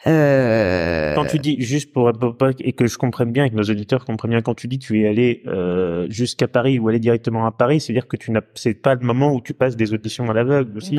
Euh... 0.07 1.15
Quand 1.15 1.25
tu 1.25 1.39
dis 1.39 1.55
juste 1.61 1.93
pour, 1.93 2.11
et 2.59 2.73
que 2.73 2.85
je 2.85 2.97
comprenne 2.97 3.31
bien, 3.31 3.45
et 3.45 3.49
que 3.49 3.55
nos 3.55 3.63
auditeurs 3.63 4.05
comprennent 4.05 4.31
bien, 4.31 4.41
quand 4.41 4.53
tu 4.53 4.67
dis 4.67 4.77
tu 4.77 5.01
es 5.01 5.07
allé 5.07 5.41
euh, 5.47 6.05
jusqu'à 6.09 6.47
Paris 6.47 6.79
ou 6.79 6.89
aller 6.89 6.99
directement 6.99 7.45
à 7.45 7.51
Paris, 7.51 7.79
c'est-à-dire 7.79 8.07
que 8.07 8.17
tu 8.17 8.31
n'as, 8.31 8.41
c'est 8.55 8.73
pas 8.73 8.95
le 8.95 9.05
moment 9.05 9.33
où 9.33 9.41
tu 9.41 9.53
passes 9.53 9.75
des 9.75 9.93
auditions 9.93 10.29
à 10.29 10.33
l'aveugle 10.33 10.77
aussi. 10.77 10.97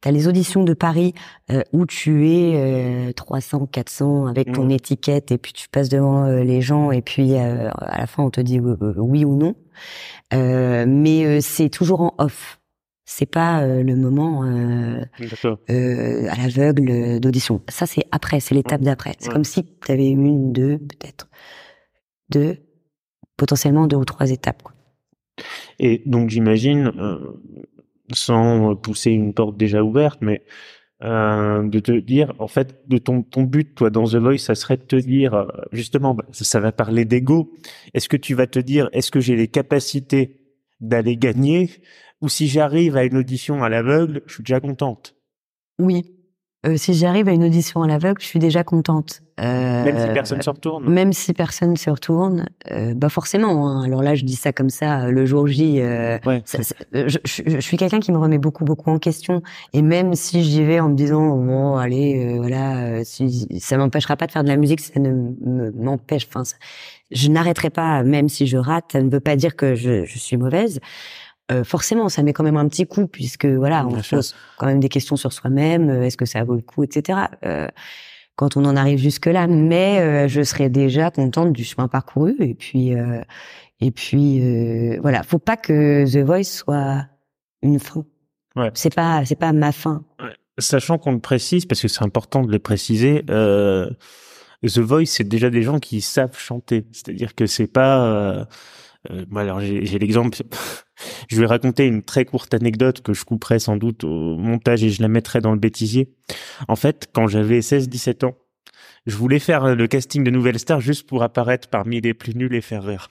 Tu 0.00 0.08
as 0.08 0.12
les 0.12 0.28
auditions 0.28 0.64
de 0.64 0.74
Paris 0.74 1.14
euh, 1.50 1.62
où 1.72 1.86
tu 1.86 2.28
es 2.28 3.12
300, 3.14 3.66
400 3.66 4.26
avec 4.26 4.52
ton 4.52 4.68
étiquette 4.70 5.32
et 5.32 5.38
puis 5.38 5.52
tu 5.52 5.68
passes 5.68 5.88
devant 5.88 6.24
euh, 6.24 6.42
les 6.42 6.60
gens 6.62 6.90
et 6.90 7.02
puis 7.02 7.34
euh, 7.34 7.68
à 7.76 7.98
la 7.98 8.06
fin 8.06 8.22
on 8.22 8.30
te 8.30 8.40
dit 8.40 8.58
oui 8.60 9.24
ou 9.24 9.36
non. 9.36 9.54
mais 10.32 11.40
c'est 11.40 11.68
toujours 11.68 12.00
en 12.00 12.14
off 12.18 12.58
c'est 13.08 13.30
pas 13.30 13.62
euh, 13.62 13.84
le 13.84 13.94
moment 13.94 14.42
euh, 14.42 15.00
euh, 15.70 16.28
à 16.28 16.36
l'aveugle 16.36 17.20
d'audition. 17.20 17.62
Ça, 17.68 17.86
c'est 17.86 18.02
après, 18.10 18.40
c'est 18.40 18.54
l'étape 18.54 18.82
d'après. 18.82 19.14
C'est 19.20 19.30
comme 19.30 19.44
si 19.44 19.64
tu 19.64 19.92
avais 19.92 20.08
une, 20.08 20.52
deux, 20.52 20.78
peut-être, 20.78 21.28
deux, 22.30 22.58
potentiellement 23.36 23.86
deux 23.86 23.96
ou 23.96 24.04
trois 24.04 24.30
étapes. 24.32 24.64
Quoi. 24.64 24.74
Et 25.78 26.02
donc, 26.04 26.30
j'imagine, 26.30 26.92
sans 28.12 28.74
pousser 28.74 29.12
une 29.12 29.34
porte 29.34 29.56
déjà 29.56 29.84
ouverte, 29.84 30.18
mais 30.20 30.42
de 31.00 31.78
te 31.78 31.92
dire, 31.92 32.32
en 32.40 32.48
fait, 32.48 32.88
de 32.88 32.98
ton, 32.98 33.22
ton 33.22 33.42
but, 33.42 33.74
toi, 33.76 33.90
dans 33.90 34.04
The 34.04 34.16
Voice, 34.16 34.38
ça 34.38 34.56
serait 34.56 34.78
de 34.78 34.82
te 34.82 34.96
dire, 34.96 35.46
justement, 35.70 36.14
bah, 36.14 36.24
ça 36.32 36.58
va 36.58 36.72
parler 36.72 37.04
d'ego. 37.04 37.52
Est-ce 37.94 38.08
que 38.08 38.16
tu 38.16 38.34
vas 38.34 38.48
te 38.48 38.58
dire, 38.58 38.88
est-ce 38.92 39.12
que 39.12 39.20
j'ai 39.20 39.36
les 39.36 39.48
capacités 39.48 40.40
d'aller 40.80 41.16
gagner 41.16 41.70
ou 42.20 42.28
si 42.28 42.48
j'arrive 42.48 42.96
à 42.96 43.04
une 43.04 43.16
audition 43.16 43.62
à 43.62 43.68
l'aveugle, 43.68 44.22
je 44.26 44.34
suis 44.34 44.42
déjà 44.42 44.60
contente. 44.60 45.14
Oui. 45.78 46.12
Euh, 46.66 46.76
si 46.76 46.94
j'arrive 46.94 47.28
à 47.28 47.32
une 47.32 47.44
audition 47.44 47.82
à 47.82 47.86
l'aveugle, 47.86 48.20
je 48.20 48.26
suis 48.26 48.38
déjà 48.38 48.64
contente. 48.64 49.22
Euh, 49.38 49.84
même 49.84 49.98
si 49.98 50.14
personne 50.14 50.42
se 50.42 50.50
retourne. 50.50 50.88
Même 50.88 51.12
si 51.12 51.32
personne 51.34 51.76
se 51.76 51.90
retourne, 51.90 52.46
euh, 52.72 52.94
bah 52.94 53.10
forcément. 53.10 53.68
Hein. 53.68 53.84
Alors 53.84 54.02
là, 54.02 54.14
je 54.14 54.24
dis 54.24 54.34
ça 54.34 54.52
comme 54.52 54.70
ça, 54.70 55.08
le 55.10 55.26
jour 55.26 55.46
J. 55.46 55.80
Euh, 55.80 56.18
je, 56.92 57.18
je, 57.24 57.60
suis 57.60 57.76
quelqu'un 57.76 58.00
qui 58.00 58.12
me 58.12 58.18
remet 58.18 58.38
beaucoup, 58.38 58.64
beaucoup 58.64 58.90
en 58.90 58.98
question. 58.98 59.42
Et 59.74 59.82
même 59.82 60.14
si 60.14 60.42
j'y 60.42 60.64
vais 60.64 60.80
en 60.80 60.88
me 60.88 60.94
disant, 60.94 61.36
bon, 61.36 61.76
allez, 61.76 62.34
euh, 62.34 62.36
voilà, 62.38 63.04
si, 63.04 63.46
ça 63.60 63.76
m'empêchera 63.76 64.16
pas 64.16 64.26
de 64.26 64.32
faire 64.32 64.42
de 64.42 64.48
la 64.48 64.56
musique, 64.56 64.80
ça 64.80 64.98
ne 64.98 65.70
m'empêche. 65.72 66.26
Enfin, 66.28 66.42
je 67.10 67.28
n'arrêterai 67.28 67.68
pas, 67.68 68.02
même 68.02 68.30
si 68.30 68.46
je 68.46 68.56
rate. 68.56 68.86
Ça 68.92 69.02
ne 69.02 69.10
veut 69.10 69.20
pas 69.20 69.36
dire 69.36 69.54
que 69.54 69.74
je, 69.74 70.04
je 70.06 70.18
suis 70.18 70.38
mauvaise. 70.38 70.80
Euh, 71.52 71.62
forcément, 71.62 72.08
ça 72.08 72.22
met 72.22 72.32
quand 72.32 72.42
même 72.42 72.56
un 72.56 72.68
petit 72.68 72.86
coup 72.86 73.06
puisque 73.06 73.46
voilà, 73.46 73.86
on 73.86 74.02
se 74.02 74.16
pose 74.16 74.34
quand 74.58 74.66
même 74.66 74.80
des 74.80 74.88
questions 74.88 75.16
sur 75.16 75.32
soi-même. 75.32 75.90
Euh, 75.90 76.02
est-ce 76.02 76.16
que 76.16 76.24
ça 76.24 76.42
vaut 76.42 76.56
le 76.56 76.62
coup, 76.62 76.82
etc. 76.82 77.20
Euh, 77.44 77.68
quand 78.34 78.56
on 78.56 78.64
en 78.64 78.76
arrive 78.76 78.98
jusque 78.98 79.26
là, 79.26 79.46
mais 79.46 80.28
je 80.28 80.42
serais 80.42 80.68
déjà 80.68 81.10
contente 81.10 81.54
du 81.54 81.64
chemin 81.64 81.88
parcouru 81.88 82.36
et 82.38 82.52
puis 82.52 82.92
et 83.80 83.90
puis 83.90 84.98
voilà, 84.98 85.22
faut 85.22 85.38
pas 85.38 85.56
que 85.56 86.04
The 86.04 86.18
Voice 86.18 86.44
soit 86.44 87.06
une 87.62 87.80
fin. 87.80 88.04
Ouais. 88.54 88.70
C'est 88.74 88.94
pas 88.94 89.24
c'est 89.24 89.36
pas 89.36 89.54
ma 89.54 89.72
fin. 89.72 90.04
Sachant 90.58 90.98
qu'on 90.98 91.12
le 91.12 91.18
précise 91.18 91.64
parce 91.64 91.80
que 91.80 91.88
c'est 91.88 92.04
important 92.04 92.42
de 92.42 92.52
le 92.52 92.58
préciser. 92.58 93.22
The 93.24 94.78
Voice, 94.80 95.06
c'est 95.06 95.26
déjà 95.26 95.48
des 95.48 95.62
gens 95.62 95.78
qui 95.78 96.02
savent 96.02 96.36
chanter. 96.36 96.86
C'est-à-dire 96.92 97.34
que 97.34 97.46
c'est 97.46 97.72
pas 97.72 98.44
euh, 99.10 99.24
alors 99.34 99.60
j'ai 99.60 99.98
l'exemple. 99.98 100.38
Je 101.28 101.40
vais 101.40 101.46
raconter 101.46 101.86
une 101.86 102.02
très 102.02 102.24
courte 102.24 102.54
anecdote 102.54 103.02
que 103.02 103.14
je 103.14 103.24
couperai 103.24 103.58
sans 103.58 103.76
doute 103.76 104.04
au 104.04 104.36
montage 104.36 104.84
et 104.84 104.90
je 104.90 105.02
la 105.02 105.08
mettrai 105.08 105.40
dans 105.40 105.52
le 105.52 105.58
bêtisier. 105.58 106.12
En 106.68 106.76
fait, 106.76 107.08
quand 107.12 107.26
j'avais 107.26 107.60
16-17 107.60 108.26
ans, 108.26 108.36
je 109.06 109.16
voulais 109.16 109.38
faire 109.38 109.76
le 109.76 109.86
casting 109.86 110.24
de 110.24 110.30
Nouvelle 110.30 110.58
Star 110.58 110.80
juste 110.80 111.06
pour 111.06 111.22
apparaître 111.22 111.68
parmi 111.68 112.00
les 112.00 112.12
plus 112.12 112.34
nuls 112.34 112.54
et 112.54 112.60
faire 112.60 112.82
rire. 112.82 113.08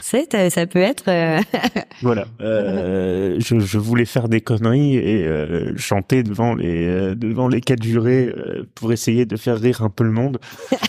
C'est, 0.00 0.50
ça 0.50 0.66
peut 0.68 0.78
être. 0.78 1.08
Euh, 1.08 1.40
voilà. 2.02 2.26
Euh, 2.40 3.36
je, 3.40 3.58
je, 3.58 3.78
voulais 3.78 4.04
faire 4.04 4.28
des 4.28 4.40
conneries 4.40 4.96
et 4.96 5.26
euh, 5.26 5.76
chanter 5.76 6.22
devant 6.22 6.54
les 6.54 6.86
euh, 6.86 7.14
devant 7.16 7.48
les 7.48 7.60
quatre 7.60 7.82
jurés 7.82 8.32
pour 8.76 8.92
essayer 8.92 9.26
de 9.26 9.36
faire 9.36 9.58
rire 9.58 9.82
un 9.82 9.90
peu 9.90 10.04
le 10.04 10.12
monde. 10.12 10.38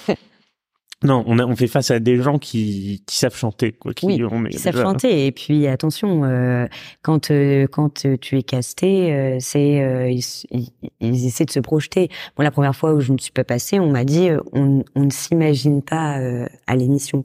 Non, 1.04 1.24
on, 1.26 1.40
a, 1.40 1.46
on 1.46 1.56
fait 1.56 1.68
face 1.68 1.90
à 1.90 2.00
des 2.00 2.18
gens 2.22 2.38
qui, 2.38 3.04
qui 3.08 3.18
savent 3.18 3.36
chanter, 3.36 3.72
quoi. 3.72 3.94
Qui, 3.94 4.06
oui, 4.06 4.22
qui 4.52 4.60
savent 4.60 4.80
chanter. 4.80 5.26
Et 5.26 5.32
puis 5.32 5.66
attention, 5.66 6.24
euh, 6.26 6.68
quand 7.02 7.32
euh, 7.32 7.66
quand 7.66 8.06
tu 8.20 8.38
es 8.38 8.44
casté, 8.44 9.12
euh, 9.12 9.38
c'est 9.40 10.12
ils, 10.12 10.68
ils, 11.00 11.26
essaient 11.26 11.46
de 11.46 11.52
se 11.52 11.60
projeter. 11.60 12.10
Moi, 12.38 12.44
la 12.44 12.52
première 12.52 12.76
fois 12.76 12.94
où 12.94 13.00
je 13.00 13.14
ne 13.14 13.18
suis 13.18 13.32
pas 13.32 13.44
passée, 13.44 13.80
on 13.80 13.90
m'a 13.90 14.04
dit 14.04 14.30
on, 14.54 14.84
on 14.96 15.06
ne 15.06 15.10
s'imagine 15.10 15.82
pas 15.82 16.20
à 16.68 16.76
l'émission. 16.76 17.24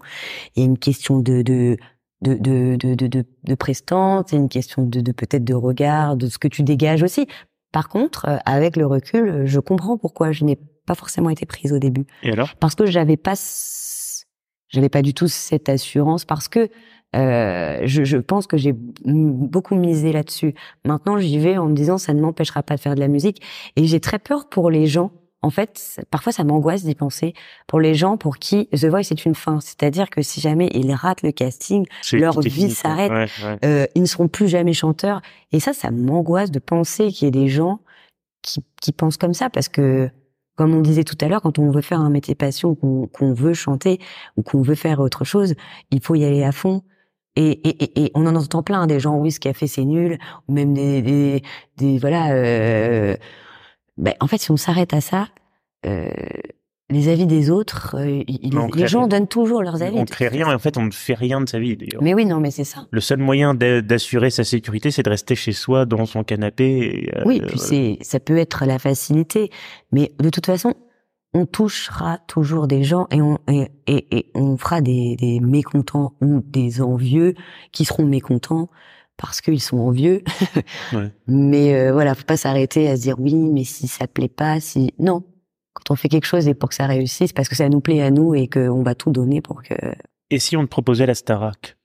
Il 0.54 0.60
y 0.60 0.62
a 0.62 0.66
une 0.66 0.78
question 0.78 1.18
de, 1.18 1.42
de 1.42 1.76
de, 2.22 2.34
de, 2.34 2.76
de, 2.76 3.06
de, 3.06 3.24
de 3.44 3.54
prestance, 3.54 4.24
c'est 4.30 4.36
une 4.36 4.48
question 4.48 4.84
de, 4.84 5.00
de 5.00 5.12
peut-être 5.12 5.44
de 5.44 5.52
regard, 5.52 6.16
de 6.16 6.28
ce 6.28 6.38
que 6.38 6.48
tu 6.48 6.62
dégages 6.62 7.02
aussi. 7.02 7.26
Par 7.72 7.90
contre, 7.90 8.40
avec 8.46 8.76
le 8.76 8.86
recul, 8.86 9.42
je 9.44 9.60
comprends 9.60 9.98
pourquoi 9.98 10.32
je 10.32 10.44
n'ai 10.44 10.58
pas 10.86 10.94
forcément 10.94 11.30
été 11.30 11.46
prise 11.46 11.72
au 11.72 11.78
début. 11.78 12.06
Et 12.22 12.32
alors? 12.32 12.54
Parce 12.56 12.74
que 12.74 12.86
j'avais 12.86 13.16
pas, 13.16 13.34
j'avais 14.68 14.88
pas 14.88 15.02
du 15.02 15.14
tout 15.14 15.28
cette 15.28 15.68
assurance. 15.68 16.24
Parce 16.24 16.48
que 16.48 16.68
euh, 17.14 17.80
je, 17.84 18.04
je, 18.04 18.16
pense 18.16 18.46
que 18.46 18.56
j'ai 18.56 18.74
beaucoup 18.74 19.74
misé 19.74 20.12
là-dessus. 20.12 20.54
Maintenant, 20.84 21.18
j'y 21.18 21.38
vais 21.38 21.56
en 21.56 21.66
me 21.66 21.74
disant 21.74 21.98
ça 21.98 22.14
ne 22.14 22.20
m'empêchera 22.20 22.62
pas 22.62 22.76
de 22.76 22.80
faire 22.80 22.94
de 22.94 23.00
la 23.00 23.08
musique. 23.08 23.42
Et 23.76 23.86
j'ai 23.86 24.00
très 24.00 24.18
peur 24.18 24.48
pour 24.48 24.70
les 24.70 24.86
gens. 24.86 25.12
En 25.42 25.50
fait, 25.50 26.00
parfois 26.10 26.32
ça 26.32 26.42
m'angoisse 26.44 26.82
d'y 26.82 26.94
penser 26.94 27.34
pour 27.68 27.78
les 27.78 27.94
gens 27.94 28.16
pour 28.16 28.38
qui 28.38 28.66
The 28.68 28.86
Voice 28.86 29.10
est 29.12 29.24
une 29.26 29.34
fin. 29.34 29.60
C'est-à-dire 29.60 30.10
que 30.10 30.20
si 30.20 30.40
jamais 30.40 30.68
ils 30.74 30.92
ratent 30.92 31.22
le 31.22 31.30
casting, 31.30 31.86
leur 32.12 32.40
vie 32.40 32.70
s'arrête. 32.70 33.30
Euh, 33.64 33.86
ils 33.94 34.02
ne 34.02 34.06
seront 34.06 34.28
plus 34.28 34.48
jamais 34.48 34.72
chanteurs. 34.72 35.22
Et 35.52 35.60
ça, 35.60 35.72
ça 35.72 35.90
m'angoisse 35.90 36.50
de 36.50 36.58
penser 36.58 37.12
qu'il 37.12 37.26
y 37.26 37.28
ait 37.28 37.30
des 37.30 37.48
gens 37.48 37.80
qui, 38.42 38.64
qui 38.80 38.92
pensent 38.92 39.18
comme 39.18 39.34
ça 39.34 39.48
parce 39.48 39.68
que 39.68 40.10
comme 40.56 40.74
on 40.74 40.80
disait 40.80 41.04
tout 41.04 41.16
à 41.20 41.28
l'heure, 41.28 41.42
quand 41.42 41.58
on 41.58 41.70
veut 41.70 41.82
faire 41.82 42.00
un 42.00 42.10
métier 42.10 42.34
passion, 42.34 42.74
qu'on 42.74 43.34
veut 43.34 43.54
chanter 43.54 44.00
ou 44.36 44.42
qu'on 44.42 44.62
veut 44.62 44.74
faire 44.74 45.00
autre 45.00 45.24
chose, 45.24 45.54
il 45.90 46.00
faut 46.00 46.14
y 46.14 46.24
aller 46.24 46.42
à 46.42 46.52
fond. 46.52 46.82
Et, 47.36 47.50
et, 47.68 48.04
et, 48.04 48.10
on 48.14 48.26
en 48.26 48.34
entend 48.34 48.62
plein 48.62 48.80
hein, 48.80 48.86
des 48.86 48.98
gens 48.98 49.18
oui 49.18 49.30
ce 49.30 49.38
qu'a 49.38 49.52
fait 49.52 49.66
c'est 49.66 49.84
nul 49.84 50.18
ou 50.48 50.54
même 50.54 50.72
des, 50.72 51.02
des, 51.02 51.42
des 51.76 51.98
voilà 51.98 52.32
euh, 52.32 53.14
ben, 53.98 54.14
en 54.20 54.26
fait 54.26 54.38
si 54.38 54.50
on 54.50 54.56
s'arrête 54.56 54.94
à 54.94 55.02
ça 55.02 55.28
euh, 55.84 56.08
les 56.88 57.08
avis 57.08 57.26
des 57.26 57.50
autres, 57.50 57.96
euh, 57.98 58.22
les 58.74 58.86
gens 58.86 59.08
donnent 59.08 59.26
toujours 59.26 59.62
leurs 59.62 59.82
avis. 59.82 59.98
On 59.98 60.02
ne 60.02 60.06
crée 60.06 60.28
rien, 60.28 60.50
et 60.50 60.54
en 60.54 60.58
fait, 60.58 60.76
on 60.76 60.84
ne 60.84 60.92
fait 60.92 61.14
rien 61.14 61.40
de 61.40 61.48
sa 61.48 61.58
vie. 61.58 61.76
Mais 62.00 62.14
oui, 62.14 62.26
non, 62.26 62.38
mais 62.38 62.52
c'est 62.52 62.64
ça. 62.64 62.86
Le 62.90 63.00
seul 63.00 63.18
moyen 63.18 63.54
d'assurer 63.54 64.30
sa 64.30 64.44
sécurité, 64.44 64.90
c'est 64.92 65.02
de 65.02 65.10
rester 65.10 65.34
chez 65.34 65.52
soi, 65.52 65.84
dans 65.84 66.06
son 66.06 66.22
canapé. 66.22 67.10
Euh, 67.16 67.22
oui, 67.26 67.42
puis 67.44 67.58
c'est, 67.58 67.98
ça 68.02 68.20
peut 68.20 68.36
être 68.38 68.66
la 68.66 68.78
facilité, 68.78 69.50
mais 69.90 70.12
de 70.20 70.30
toute 70.30 70.46
façon, 70.46 70.74
on 71.34 71.44
touchera 71.44 72.18
toujours 72.28 72.68
des 72.68 72.84
gens 72.84 73.08
et 73.10 73.20
on 73.20 73.38
et, 73.48 73.68
et, 73.88 74.30
on 74.34 74.56
fera 74.56 74.80
des, 74.80 75.16
des 75.16 75.40
mécontents 75.40 76.14
ou 76.22 76.40
des 76.46 76.80
envieux 76.80 77.34
qui 77.72 77.84
seront 77.84 78.06
mécontents 78.06 78.70
parce 79.16 79.40
qu'ils 79.40 79.60
sont 79.60 79.78
envieux. 79.78 80.22
ouais. 80.92 81.10
Mais 81.26 81.74
euh, 81.74 81.92
voilà, 81.92 82.14
faut 82.14 82.24
pas 82.24 82.36
s'arrêter 82.36 82.88
à 82.88 82.96
se 82.96 83.02
dire 83.02 83.16
oui, 83.18 83.34
mais 83.34 83.64
si 83.64 83.88
ça 83.88 84.06
plaît 84.06 84.28
pas, 84.28 84.60
si 84.60 84.92
non, 84.98 85.24
quand 85.86 85.92
on 85.92 85.96
fait 85.96 86.08
quelque 86.08 86.26
chose 86.26 86.48
et 86.48 86.54
pour 86.54 86.68
que 86.68 86.74
ça 86.74 86.86
réussisse, 86.86 87.32
parce 87.32 87.48
que 87.48 87.54
ça 87.54 87.68
nous 87.68 87.80
plaît 87.80 88.02
à 88.02 88.10
nous 88.10 88.34
et 88.34 88.48
qu'on 88.48 88.82
va 88.82 88.94
tout 88.94 89.10
donner 89.10 89.40
pour 89.40 89.62
que. 89.62 89.74
Et 90.30 90.38
si 90.38 90.56
on 90.56 90.62
te 90.62 90.68
proposait 90.68 91.06
la 91.06 91.14
Starac? 91.14 91.76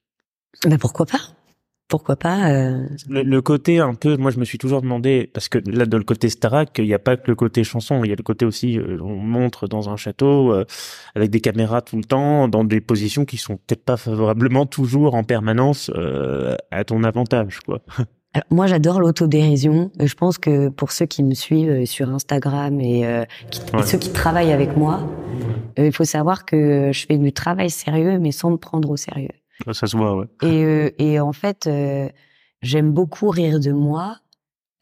Ben 0.65 0.77
pourquoi 0.77 1.05
pas? 1.05 1.19
Pourquoi 1.87 2.15
pas 2.15 2.49
euh... 2.49 2.87
le, 3.09 3.41
côté 3.41 3.79
un 3.79 3.95
peu 3.95 4.15
moi 4.15 4.31
je 4.31 4.39
me 4.39 4.45
suis 4.45 4.57
toujours 4.57 4.81
demandé 4.81 5.29
parce 5.33 5.49
que 5.49 5.57
là 5.57 5.85
dans 5.85 5.97
le 5.97 6.05
côté 6.05 6.29
Starac 6.29 6.69
il 6.77 6.85
n'y 6.85 6.93
a 6.93 6.99
pas 6.99 7.17
que 7.17 7.27
le 7.27 7.35
côté 7.35 7.65
chanson 7.65 8.05
il 8.05 8.09
y 8.09 8.13
a 8.13 8.15
le 8.15 8.23
côté 8.23 8.45
aussi 8.45 8.79
euh, 8.79 8.97
on 9.01 9.17
montre 9.17 9.67
dans 9.67 9.89
un 9.89 9.97
château 9.97 10.53
euh, 10.53 10.63
avec 11.15 11.31
des 11.31 11.41
caméras 11.41 11.81
tout 11.81 11.97
le 11.97 12.05
temps 12.05 12.47
dans 12.47 12.63
des 12.63 12.79
positions 12.79 13.25
qui 13.25 13.35
sont 13.35 13.57
peut-être 13.57 13.83
pas 13.83 13.97
favorablement 13.97 14.65
toujours 14.65 15.15
en 15.15 15.25
permanence 15.25 15.91
euh, 15.93 16.55
à 16.71 16.85
ton 16.85 17.03
avantage 17.03 17.59
quoi 17.59 17.81
moi, 18.49 18.67
j'adore 18.67 18.99
l'autodérision. 18.99 19.91
Je 19.99 20.13
pense 20.13 20.37
que 20.37 20.69
pour 20.69 20.91
ceux 20.91 21.05
qui 21.05 21.23
me 21.23 21.33
suivent 21.33 21.85
sur 21.85 22.09
Instagram 22.09 22.79
et, 22.79 23.25
ceux 23.83 23.97
qui 23.97 24.11
travaillent 24.11 24.53
avec 24.53 24.77
moi, 24.77 25.01
il 25.77 25.91
faut 25.91 26.05
savoir 26.05 26.45
que 26.45 26.91
je 26.93 27.05
fais 27.05 27.17
du 27.17 27.33
travail 27.33 27.69
sérieux, 27.69 28.19
mais 28.19 28.31
sans 28.31 28.51
me 28.51 28.57
prendre 28.57 28.89
au 28.89 28.97
sérieux. 28.97 29.29
Ça 29.71 29.87
se 29.87 29.95
voit, 29.95 30.15
ouais. 30.15 30.25
Et, 30.41 30.63
euh, 30.63 30.89
et 30.97 31.19
en 31.19 31.33
fait, 31.33 31.67
euh, 31.67 32.09
j'aime 32.61 32.91
beaucoup 32.91 33.29
rire 33.29 33.59
de 33.59 33.71
moi 33.71 34.17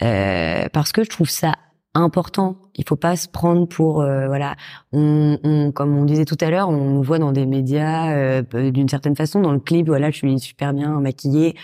euh, 0.02 0.68
parce 0.72 0.92
que 0.92 1.04
je 1.04 1.10
trouve 1.10 1.30
ça 1.30 1.54
important. 1.96 2.58
Il 2.76 2.88
faut 2.88 2.96
pas 2.96 3.16
se 3.16 3.28
prendre 3.28 3.68
pour 3.68 4.02
euh, 4.02 4.28
voilà. 4.28 4.56
On, 4.92 5.38
on, 5.44 5.72
comme 5.72 5.98
on 5.98 6.06
disait 6.06 6.26
tout 6.26 6.38
à 6.40 6.50
l'heure, 6.50 6.70
on 6.70 6.90
nous 6.92 7.04
voit 7.04 7.20
dans 7.20 7.32
des 7.32 7.46
médias 7.46 8.12
euh, 8.12 8.72
d'une 8.72 8.90
certaine 8.90 9.16
façon. 9.16 9.42
Dans 9.42 9.52
le 9.52 9.60
clip, 9.60 9.88
voilà, 9.88 10.12
je 10.12 10.18
suis 10.18 10.40
super 10.40 10.74
bien 10.74 11.00
maquillée, 11.00 11.56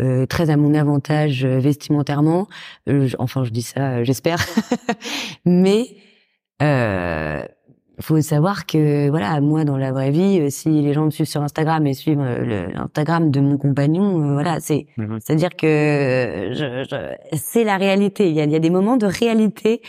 euh, 0.00 0.26
très 0.26 0.50
à 0.50 0.56
mon 0.56 0.74
avantage 0.74 1.44
vestimentairement. 1.44 2.48
enfin, 3.18 3.44
je 3.44 3.50
dis 3.50 3.62
ça, 3.62 4.04
j'espère. 4.04 4.38
Mais 5.44 5.96
faut 8.02 8.20
savoir 8.20 8.66
que 8.66 9.08
voilà 9.10 9.40
moi 9.40 9.64
dans 9.64 9.76
la 9.76 9.92
vraie 9.92 10.10
vie 10.10 10.40
euh, 10.40 10.50
si 10.50 10.68
les 10.68 10.92
gens 10.92 11.04
me 11.04 11.10
suivent 11.10 11.26
sur 11.26 11.42
Instagram 11.42 11.86
et 11.86 11.94
suivent 11.94 12.20
euh, 12.20 12.66
l'Instagram 12.72 13.30
de 13.30 13.40
mon 13.40 13.58
compagnon 13.58 14.22
euh, 14.22 14.32
voilà 14.34 14.60
c'est 14.60 14.86
mhm. 14.96 15.18
c'est 15.20 15.32
à 15.32 15.36
dire 15.36 15.56
que 15.56 16.50
je, 16.52 16.84
je, 16.88 17.36
c'est 17.36 17.64
la 17.64 17.76
réalité 17.76 18.28
il 18.28 18.34
y 18.34 18.40
a, 18.40 18.44
il 18.44 18.50
y 18.50 18.56
a 18.56 18.60
des 18.60 18.70
moments 18.70 18.96
de 18.96 19.06
réalité 19.06 19.82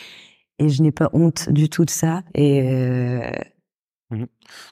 et 0.60 0.70
je 0.70 0.82
n'ai 0.82 0.92
pas 0.92 1.10
honte 1.14 1.50
du 1.52 1.70
tout 1.70 1.86
de 1.86 1.90
ça 1.90 2.22
et 2.36 2.62
mhm. 2.62 3.32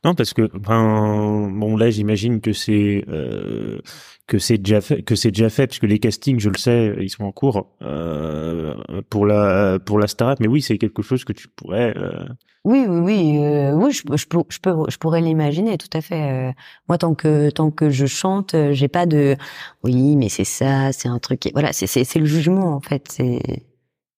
Non 0.03 0.15
parce 0.15 0.33
que 0.33 0.49
ben 0.57 1.49
bon 1.51 1.77
là 1.77 1.89
j'imagine 1.89 2.41
que 2.41 2.53
c'est 2.53 3.03
euh, 3.07 3.79
que 4.27 4.39
c'est 4.39 4.57
déjà 4.57 4.81
fait 4.81 5.03
que 5.03 5.15
c'est 5.15 5.31
déjà 5.31 5.49
fait 5.49 5.67
parce 5.67 5.79
que 5.79 5.85
les 5.85 5.99
castings 5.99 6.39
je 6.39 6.49
le 6.49 6.57
sais 6.57 6.95
ils 6.99 7.09
sont 7.09 7.23
en 7.23 7.31
cours 7.31 7.75
euh, 7.81 8.75
pour 9.09 9.25
la 9.25 9.79
pour 9.79 9.99
la 9.99 10.07
Starac 10.07 10.39
mais 10.39 10.47
oui 10.47 10.61
c'est 10.61 10.77
quelque 10.77 11.01
chose 11.01 11.23
que 11.23 11.33
tu 11.33 11.47
pourrais 11.47 11.93
euh, 11.97 12.25
oui, 12.63 12.85
oui, 12.87 13.39
oui, 13.73 13.91
je, 13.91 14.03
je, 14.11 14.17
je, 14.49 14.59
peux, 14.59 14.75
je 14.87 14.97
pourrais 14.97 15.19
l'imaginer, 15.21 15.79
tout 15.79 15.89
à 15.93 16.01
fait. 16.01 16.53
Moi, 16.87 16.99
tant 16.99 17.15
que 17.15 17.49
tant 17.49 17.71
que 17.71 17.89
je 17.89 18.05
chante, 18.05 18.55
j'ai 18.73 18.87
pas 18.87 19.07
de, 19.07 19.35
oui, 19.83 20.15
mais 20.15 20.29
c'est 20.29 20.43
ça, 20.43 20.91
c'est 20.91 21.07
un 21.07 21.17
truc. 21.17 21.49
Voilà, 21.53 21.73
c'est 21.73 21.87
c'est 21.87 22.19
le 22.19 22.27
jugement 22.27 22.75
en 22.75 22.79
fait. 22.79 23.07
C'est, 23.09 23.41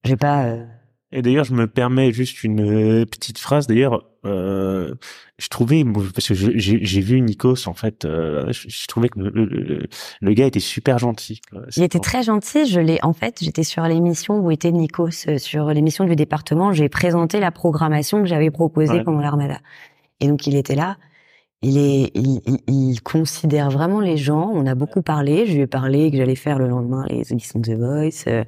j'ai 0.03 0.17
pas. 0.17 0.57
Et 1.13 1.21
d'ailleurs, 1.21 1.45
je 1.45 1.53
me 1.53 1.67
permets 1.67 2.11
juste 2.11 2.43
une 2.43 3.05
petite 3.05 3.37
phrase. 3.37 3.67
D'ailleurs, 3.67 4.03
euh, 4.25 4.95
je 5.37 5.47
trouvais 5.49 5.83
parce 6.13 6.27
que 6.29 6.33
j'ai 6.33 7.01
vu 7.01 7.21
Nikos 7.21 7.67
en 7.67 7.73
fait, 7.73 8.05
euh, 8.05 8.51
je, 8.51 8.87
trouvais 8.87 9.09
que 9.09 9.19
le, 9.19 10.33
gars 10.33 10.47
était 10.47 10.59
super 10.59 10.97
gentil. 10.97 11.41
Il 11.77 11.83
était 11.83 11.99
très 11.99 12.23
gentil. 12.23 12.65
Je 12.65 12.79
l'ai 12.79 12.99
en 13.03 13.13
fait, 13.13 13.39
j'étais 13.41 13.63
sur 13.63 13.83
l'émission 13.83 14.39
où 14.39 14.49
était 14.49 14.71
Nikos 14.71 15.27
euh, 15.27 15.37
sur 15.37 15.67
l'émission 15.67 16.05
du 16.05 16.15
département. 16.15 16.71
J'ai 16.71 16.89
présenté 16.89 17.39
la 17.39 17.51
programmation 17.51 18.21
que 18.21 18.27
j'avais 18.27 18.49
proposée 18.49 19.03
pendant 19.03 19.19
l'Armada. 19.19 19.59
Et 20.19 20.27
donc 20.27 20.47
il 20.47 20.55
était 20.55 20.75
là. 20.75 20.97
Il 21.61 21.77
est, 21.77 22.11
il, 22.15 22.41
il, 22.67 23.01
considère 23.01 23.69
vraiment 23.69 24.01
les 24.01 24.17
gens. 24.17 24.51
On 24.53 24.65
a 24.65 24.75
beaucoup 24.75 25.01
parlé. 25.01 25.45
Je 25.45 25.53
lui 25.53 25.61
ai 25.61 25.67
parlé 25.67 26.11
que 26.11 26.17
j'allais 26.17 26.35
faire 26.35 26.59
le 26.59 26.67
lendemain 26.67 27.05
les 27.09 27.31
auditions 27.31 27.59
de 27.59 27.73
The 27.73 27.77
Voice. 27.77 28.45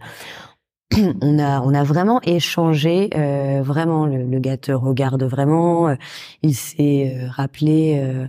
Euh, 0.93 1.13
on 1.21 1.39
a 1.39 1.61
on 1.61 1.73
a 1.73 1.83
vraiment 1.83 2.21
échangé 2.21 3.09
euh, 3.15 3.61
vraiment 3.63 4.05
le, 4.05 4.23
le, 4.23 4.75
regarde 4.75 5.23
vraiment 5.23 5.89
euh, 5.89 5.95
il 6.43 6.55
s'est 6.55 7.15
euh, 7.15 7.27
rappelé 7.29 8.27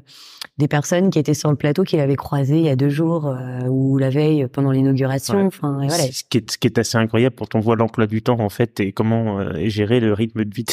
des 0.59 0.69
personnes 0.69 1.11
qui 1.11 1.19
étaient 1.19 1.35
sur 1.35 1.51
le 1.51 1.57
plateau 1.57 1.85
qu'il 1.85 2.01
avait 2.01 2.17
croisé 2.17 2.59
il 2.59 2.65
y 2.65 2.69
a 2.69 2.77
deux 2.77 2.89
jours 2.89 3.35
ou 3.69 3.99
la 3.99 4.11
veille 4.11 4.47
pendant 4.51 4.71
l'inauguration. 4.71 5.47
Enfin 5.47 5.75
voilà. 5.75 5.91
Ce 5.91 6.23
qui 6.29 6.39
est 6.39 6.51
ce 6.51 6.59
qui 6.59 6.67
est 6.67 6.79
assez 6.79 6.97
incroyable 6.97 7.35
pour 7.35 7.49
on 7.55 7.61
voit 7.61 7.77
l'emploi 7.77 8.07
du 8.07 8.23
temps 8.23 8.41
en 8.41 8.49
fait 8.49 8.81
et 8.81 8.93
comment 8.93 9.39
gérer 9.67 10.01
le 10.01 10.13
rythme 10.13 10.45
de 10.45 10.55
vie 10.55 10.65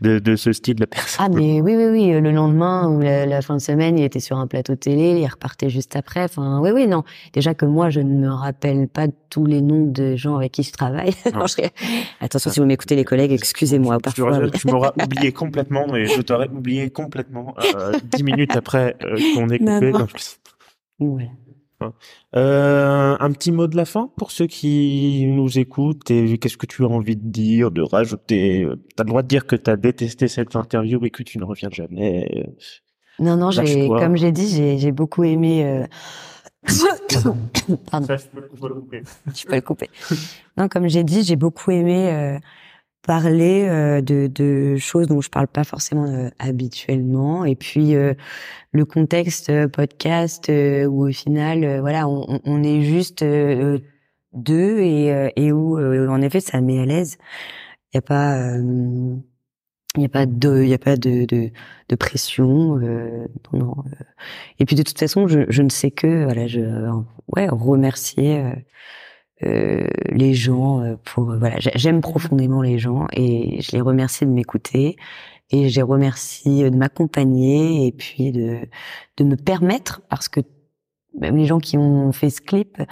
de, 0.00 0.18
de 0.18 0.36
ce 0.36 0.52
style 0.52 0.76
de 0.76 0.84
personne. 0.84 1.26
Ah 1.26 1.28
mais 1.28 1.60
oui 1.60 1.74
oui 1.76 1.86
oui 1.90 2.20
le 2.20 2.30
lendemain 2.30 2.88
ou 2.88 3.00
la, 3.00 3.42
fin 3.42 3.56
de 3.56 3.60
semaine 3.60 3.98
il 3.98 4.04
était 4.04 4.20
sur 4.20 4.38
un 4.38 4.46
plateau 4.46 4.74
télé 4.74 5.20
il 5.20 5.26
repartait 5.26 5.70
juste 5.70 5.96
après. 5.96 6.24
Enfin 6.24 6.60
oui 6.60 6.70
oui 6.72 6.86
non. 6.86 7.04
Déjà 7.32 7.54
que 7.54 7.66
moi 7.66 7.90
je 7.90 8.00
ne 8.00 8.14
me 8.14 8.30
rappelle 8.30 8.88
pas 8.88 9.06
tous 9.30 9.46
les 9.46 9.62
noms 9.62 9.86
de 9.86 10.16
gens 10.16 10.36
avec 10.36 10.52
qui 10.52 10.62
je 10.62 10.72
travaille. 10.72 11.14
Attention, 12.20 12.50
si 12.50 12.60
vous 12.60 12.66
m'écoutez 12.66 12.96
les 12.96 13.04
collègues, 13.04 13.32
excusez-moi. 13.32 13.98
Parfois, 14.00 14.48
tu, 14.50 14.66
m'auras 14.66 14.92
oublié 15.02 15.32
complètement 15.32 15.94
et 15.94 16.06
je 16.06 16.20
t'aurais 16.20 16.48
oublié 16.48 16.90
complètement 16.90 17.54
euh, 17.76 17.92
dix 18.02 18.24
minutes 18.24 18.56
après 18.56 18.96
euh, 19.04 19.16
qu'on 19.34 19.48
ait 19.48 19.58
coupé. 19.58 19.92
Ouais. 20.98 21.30
Euh, 22.36 23.16
un 23.18 23.32
petit 23.32 23.52
mot 23.52 23.66
de 23.66 23.76
la 23.76 23.86
fin 23.86 24.10
pour 24.16 24.30
ceux 24.30 24.46
qui 24.46 25.24
nous 25.26 25.58
écoutent 25.58 26.10
et 26.10 26.36
qu'est-ce 26.36 26.58
que 26.58 26.66
tu 26.66 26.84
as 26.84 26.88
envie 26.88 27.16
de 27.16 27.26
dire, 27.26 27.70
de 27.70 27.80
rajouter? 27.80 28.68
T'as 28.96 29.04
le 29.04 29.08
droit 29.08 29.22
de 29.22 29.28
dire 29.28 29.46
que 29.46 29.56
tu 29.56 29.70
as 29.70 29.76
détesté 29.76 30.28
cette 30.28 30.56
interview 30.56 31.02
et 31.04 31.10
que 31.10 31.22
tu 31.22 31.38
ne 31.38 31.44
reviens 31.44 31.70
jamais. 31.70 32.52
Non, 33.18 33.36
non, 33.36 33.50
j'ai, 33.50 33.88
comme 33.88 34.16
j'ai 34.16 34.32
dit, 34.32 34.78
j'ai 34.78 34.92
beaucoup 34.92 35.24
aimé 35.24 35.64
euh, 35.64 35.86
Pardon. 37.90 38.06
Ça, 38.06 38.16
je 38.16 38.26
peux 38.26 38.40
le 38.40 38.74
couper. 38.74 39.02
Tu 39.34 39.46
peux 39.46 39.54
le 39.54 39.60
couper. 39.60 39.90
Non, 40.56 40.68
comme 40.68 40.88
j'ai 40.88 41.04
dit, 41.04 41.22
j'ai 41.22 41.36
beaucoup 41.36 41.70
aimé 41.70 42.12
euh, 42.12 42.38
parler 43.02 43.66
euh, 43.68 44.00
de, 44.00 44.26
de, 44.26 44.76
choses 44.76 45.06
dont 45.08 45.20
je 45.20 45.30
parle 45.30 45.48
pas 45.48 45.64
forcément 45.64 46.06
euh, 46.06 46.28
habituellement. 46.38 47.44
Et 47.44 47.56
puis 47.56 47.94
le 48.72 48.84
contexte 48.84 49.66
podcast 49.68 50.50
où 50.50 51.08
au 51.08 51.12
final, 51.12 51.80
voilà, 51.80 52.08
on, 52.08 52.40
on, 52.44 52.62
est 52.62 52.82
juste 52.82 53.24
deux 54.32 54.78
et, 54.80 55.32
et 55.36 55.52
où 55.52 55.78
en 55.78 56.20
effet 56.22 56.40
ça 56.40 56.60
met 56.60 56.80
à 56.80 56.86
l'aise. 56.86 57.18
Il 57.92 57.96
y 57.96 57.98
a 57.98 58.02
pas 58.02 58.56
il 59.96 60.00
n'y 60.00 60.06
a 60.06 60.08
pas 60.08 60.26
de, 60.26 60.62
il 60.62 60.72
a 60.72 60.78
pas 60.78 60.96
de, 60.96 61.24
de, 61.24 61.50
de 61.88 61.96
pression. 61.96 62.78
Euh, 62.78 63.26
non, 63.52 63.74
euh. 63.86 64.04
Et 64.60 64.64
puis 64.64 64.76
de 64.76 64.82
toute 64.82 64.98
façon, 64.98 65.26
je, 65.26 65.40
je 65.48 65.62
ne 65.62 65.68
sais 65.68 65.90
que, 65.90 66.24
voilà, 66.24 66.46
je, 66.46 66.60
ouais, 67.28 67.48
remercier 67.50 68.38
euh, 68.38 68.52
euh 68.52 68.54
les 69.42 70.34
gens 70.34 70.82
euh, 70.82 70.96
pour, 71.04 71.24
voilà, 71.36 71.56
j'aime 71.58 72.00
profondément 72.00 72.62
les 72.62 72.78
gens 72.78 73.06
et 73.12 73.60
je 73.62 73.72
les 73.72 73.80
remercie 73.80 74.26
de 74.26 74.30
m'écouter 74.30 74.96
et 75.50 75.68
je 75.68 75.76
les 75.76 75.82
remercie 75.82 76.62
de 76.70 76.76
m'accompagner 76.76 77.86
et 77.86 77.92
puis 77.92 78.32
de, 78.32 78.58
de 79.16 79.24
me 79.24 79.36
permettre 79.36 80.02
parce 80.08 80.28
que 80.28 80.40
même 81.18 81.36
les 81.36 81.46
gens 81.46 81.58
qui 81.58 81.76
ont 81.76 82.12
fait 82.12 82.30
ce 82.30 82.40
clip, 82.40 82.82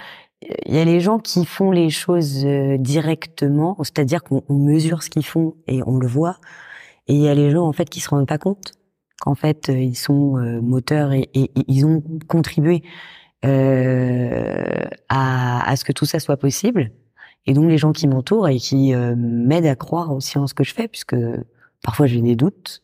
il 0.65 0.73
y 0.73 0.79
a 0.79 0.85
les 0.85 0.99
gens 0.99 1.19
qui 1.19 1.45
font 1.45 1.71
les 1.71 1.89
choses 1.89 2.45
directement, 2.79 3.77
c'est-à-dire 3.79 4.23
qu'on 4.23 4.43
mesure 4.49 5.03
ce 5.03 5.09
qu'ils 5.09 5.25
font 5.25 5.55
et 5.67 5.81
on 5.85 5.97
le 5.97 6.07
voit. 6.07 6.37
Et 7.07 7.13
il 7.13 7.21
y 7.21 7.27
a 7.27 7.33
les 7.33 7.49
gens 7.49 7.65
en 7.65 7.73
fait 7.73 7.89
qui 7.89 7.99
se 7.99 8.09
rendent 8.09 8.27
pas 8.27 8.37
compte 8.37 8.73
qu'en 9.19 9.35
fait 9.35 9.69
euh, 9.69 9.77
ils 9.77 9.97
sont 9.97 10.37
euh, 10.37 10.61
moteurs 10.61 11.11
et, 11.11 11.29
ils 11.33 11.85
ont 11.85 12.03
contribué 12.27 12.83
euh, 13.45 14.85
à, 15.09 15.69
à, 15.69 15.75
ce 15.75 15.85
que 15.85 15.91
tout 15.91 16.05
ça 16.05 16.19
soit 16.19 16.37
possible. 16.37 16.91
Et 17.45 17.53
donc 17.53 17.69
les 17.69 17.77
gens 17.77 17.93
qui 17.93 18.07
m'entourent 18.07 18.49
et 18.49 18.57
qui 18.57 18.93
euh, 18.93 19.15
m'aident 19.17 19.65
à 19.65 19.75
croire 19.75 20.11
aussi 20.11 20.37
en 20.37 20.47
ce 20.47 20.53
que 20.53 20.63
je 20.63 20.73
fais, 20.73 20.87
puisque 20.87 21.15
parfois 21.83 22.05
j'ai 22.05 22.21
des 22.21 22.35
doutes. 22.35 22.83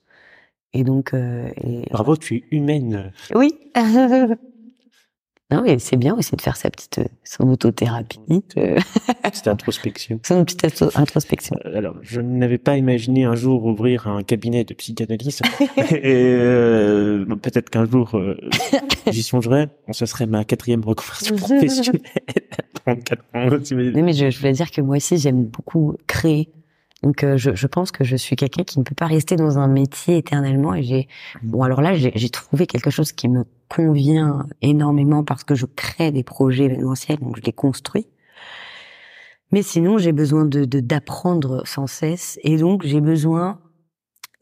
Et 0.74 0.84
donc. 0.84 1.14
Et... 1.14 1.88
Bravo, 1.91 2.18
tu 2.18 2.36
es 2.36 2.43
humaine. 2.51 3.12
Oui. 3.34 3.53
Non, 5.51 5.61
mais 5.61 5.77
c'est 5.77 5.97
bien 5.97 6.15
aussi 6.15 6.35
de 6.35 6.41
faire 6.41 6.57
sa 6.57 6.71
petite 6.71 7.01
son 7.23 7.47
autothérapie. 7.49 8.19
Euh. 8.57 8.79
C'était 9.31 9.49
introspection. 9.51 10.19
Son 10.23 10.43
petite 10.43 10.83
introspection. 10.95 11.55
Euh, 11.65 11.77
alors, 11.77 11.95
je 12.01 12.19
n'avais 12.19 12.57
pas 12.57 12.77
imaginé 12.77 13.25
un 13.25 13.35
jour 13.35 13.65
ouvrir 13.65 14.07
un 14.07 14.23
cabinet 14.23 14.63
de 14.63 14.73
psychanalyse. 14.73 15.41
et 15.77 16.01
euh, 16.03 17.25
peut-être 17.41 17.69
qu'un 17.69 17.85
jour 17.85 18.19
j'y 19.11 19.21
songerai. 19.21 19.67
Ce 19.91 20.07
serait 20.07 20.25
ma 20.25 20.45
quatrième 20.45 20.83
reconversion 20.83 21.35
professionnelle. 21.35 22.01
34 22.85 23.21
ans. 23.33 23.49
mais 23.73 24.13
je, 24.13 24.29
je 24.31 24.39
voulais 24.39 24.53
dire 24.53 24.71
que 24.71 24.81
moi 24.81 24.97
aussi 24.97 25.17
j'aime 25.17 25.45
beaucoup 25.45 25.95
créer 26.07 26.49
donc 27.05 27.23
euh, 27.23 27.37
je, 27.37 27.53
je, 27.53 27.67
pense 27.67 27.91
que 27.91 28.03
je 28.03 28.15
suis 28.15 28.35
quelqu'un 28.35 28.63
qui 28.63 28.79
ne 28.79 28.83
peut 28.83 28.95
pas 28.95 29.05
rester 29.05 29.35
dans 29.35 29.59
un 29.59 29.67
métier 29.67 30.17
éternellement. 30.17 30.73
Et 30.73 30.81
j'ai 30.81 31.07
bon 31.43 31.61
alors 31.61 31.81
là 31.81 31.93
j'ai 31.93 32.29
trouvé 32.29 32.65
quelque 32.65 32.89
chose 32.89 33.11
qui 33.11 33.29
me 33.29 33.45
convient 33.70 34.45
énormément 34.61 35.24
parce 35.24 35.43
que 35.43 35.55
je 35.55 35.66
crée 35.66 36.11
des 36.11 36.24
projets 36.24 36.66
événementiels, 36.66 37.20
donc 37.20 37.38
je 37.38 37.41
les 37.41 37.53
construis. 37.53 38.07
Mais 39.51 39.61
sinon 39.61 39.97
j'ai 39.97 40.11
besoin 40.11 40.45
de 40.45 40.66
d'apprendre 40.66 41.63
sans 41.66 41.88
cesse 41.88 42.39
et 42.43 42.57
donc 42.57 42.86
j'ai 42.86 43.01
besoin 43.01 43.59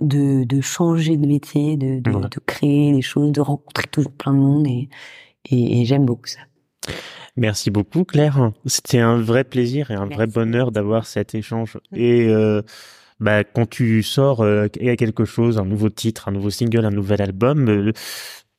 de, 0.01 0.43
de 0.43 0.61
changer 0.61 1.17
de 1.17 1.27
métier, 1.27 1.77
de, 1.77 1.99
de, 1.99 2.27
de, 2.27 2.39
créer 2.45 2.91
des 2.93 3.01
choses, 3.01 3.31
de 3.31 3.41
rencontrer 3.41 3.87
toujours 3.91 4.11
plein 4.11 4.33
de 4.33 4.39
monde 4.39 4.67
et, 4.67 4.89
et, 5.49 5.81
et 5.81 5.85
j'aime 5.85 6.05
beaucoup 6.05 6.27
ça. 6.27 6.39
Merci 7.35 7.71
beaucoup 7.71 8.03
Claire. 8.03 8.51
C'était 8.65 8.99
un 8.99 9.19
vrai 9.19 9.43
plaisir 9.43 9.89
et 9.89 9.95
un 9.95 10.05
vrai 10.05 10.27
bonheur 10.27 10.71
d'avoir 10.71 11.07
cet 11.07 11.33
échange. 11.33 11.79
Et 11.95 12.27
euh, 12.27 12.61
bah, 13.19 13.43
quand 13.43 13.67
tu 13.67 14.03
sors 14.03 14.41
euh, 14.41 14.67
quelque 14.67 15.25
chose, 15.25 15.57
un 15.57 15.65
nouveau 15.65 15.89
titre, 15.89 16.27
un 16.27 16.31
nouveau 16.31 16.51
single, 16.51 16.85
un 16.85 16.91
nouvel 16.91 17.21
album, 17.21 17.69
euh, 17.69 17.91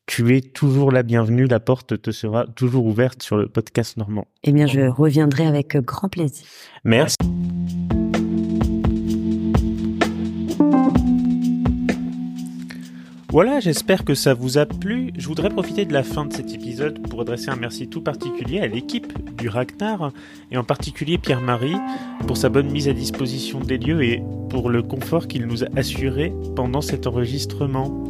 tu 0.07 0.37
es 0.37 0.41
toujours 0.41 0.93
la 0.93 1.03
bienvenue. 1.03 1.47
La 1.47 1.61
porte 1.61 2.01
te 2.01 2.11
sera 2.11 2.47
toujours 2.47 2.87
ouverte 2.87 3.23
sur 3.23 3.37
le 3.37 3.49
podcast 3.49 3.97
normand. 3.97 4.27
Eh 4.43 4.53
bien, 4.53 4.67
je 4.67 4.81
reviendrai 4.81 5.47
avec 5.47 5.77
grand 5.77 6.09
plaisir. 6.09 6.47
Merci. 6.85 7.17
Voilà, 13.31 13.59
j'espère 13.59 14.05
que 14.05 14.15
ça 14.15 14.33
vous 14.33 14.59
a 14.59 14.67
plu. 14.67 15.11
Je 15.17 15.27
voudrais 15.27 15.49
profiter 15.49 15.85
de 15.85 15.93
la 15.93 16.05
fin 16.05 16.25
de 16.25 16.33
cet 16.33 16.55
épisode 16.55 17.01
pour 17.09 17.23
adresser 17.23 17.49
un 17.49 17.57
merci 17.57 17.89
tout 17.89 18.01
particulier 18.01 18.61
à 18.61 18.69
l'équipe 18.69 19.13
du 19.37 19.49
Ragnar, 19.49 20.13
et 20.53 20.57
en 20.57 20.63
particulier 20.63 21.19
Pierre-Marie, 21.19 21.75
pour 22.29 22.37
sa 22.37 22.49
bonne 22.49 22.71
mise 22.71 22.87
à 22.87 22.93
disposition 22.93 23.59
des 23.59 23.79
lieux 23.79 24.05
et 24.05 24.23
pour 24.51 24.71
le 24.71 24.85
confort 24.85 25.27
qu'il 25.27 25.47
nous 25.47 25.65
a 25.65 25.67
assuré 25.75 26.33
pendant 26.55 26.81
cet 26.81 27.09
enregistrement. 27.09 28.05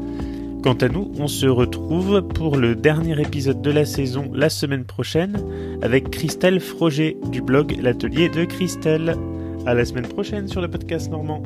Quant 0.65 0.73
à 0.73 0.89
nous, 0.89 1.13
on 1.19 1.29
se 1.29 1.45
retrouve 1.45 2.23
pour 2.23 2.57
le 2.57 2.75
dernier 2.75 3.21
épisode 3.21 3.61
de 3.61 3.71
la 3.71 3.85
saison 3.85 4.31
la 4.33 4.49
semaine 4.49 4.87
prochaine 4.87 5.45
avec 5.83 6.09
Christelle 6.09 6.59
Froger 6.59 7.19
du 7.31 7.43
blog 7.43 7.77
L'Atelier 7.83 8.31
de 8.31 8.47
Christelle. 8.47 9.15
À 9.67 9.75
la 9.75 9.85
semaine 9.85 10.09
prochaine 10.09 10.49
sur 10.49 10.63
le 10.63 10.71
podcast 10.71 11.11
normand. 11.11 11.43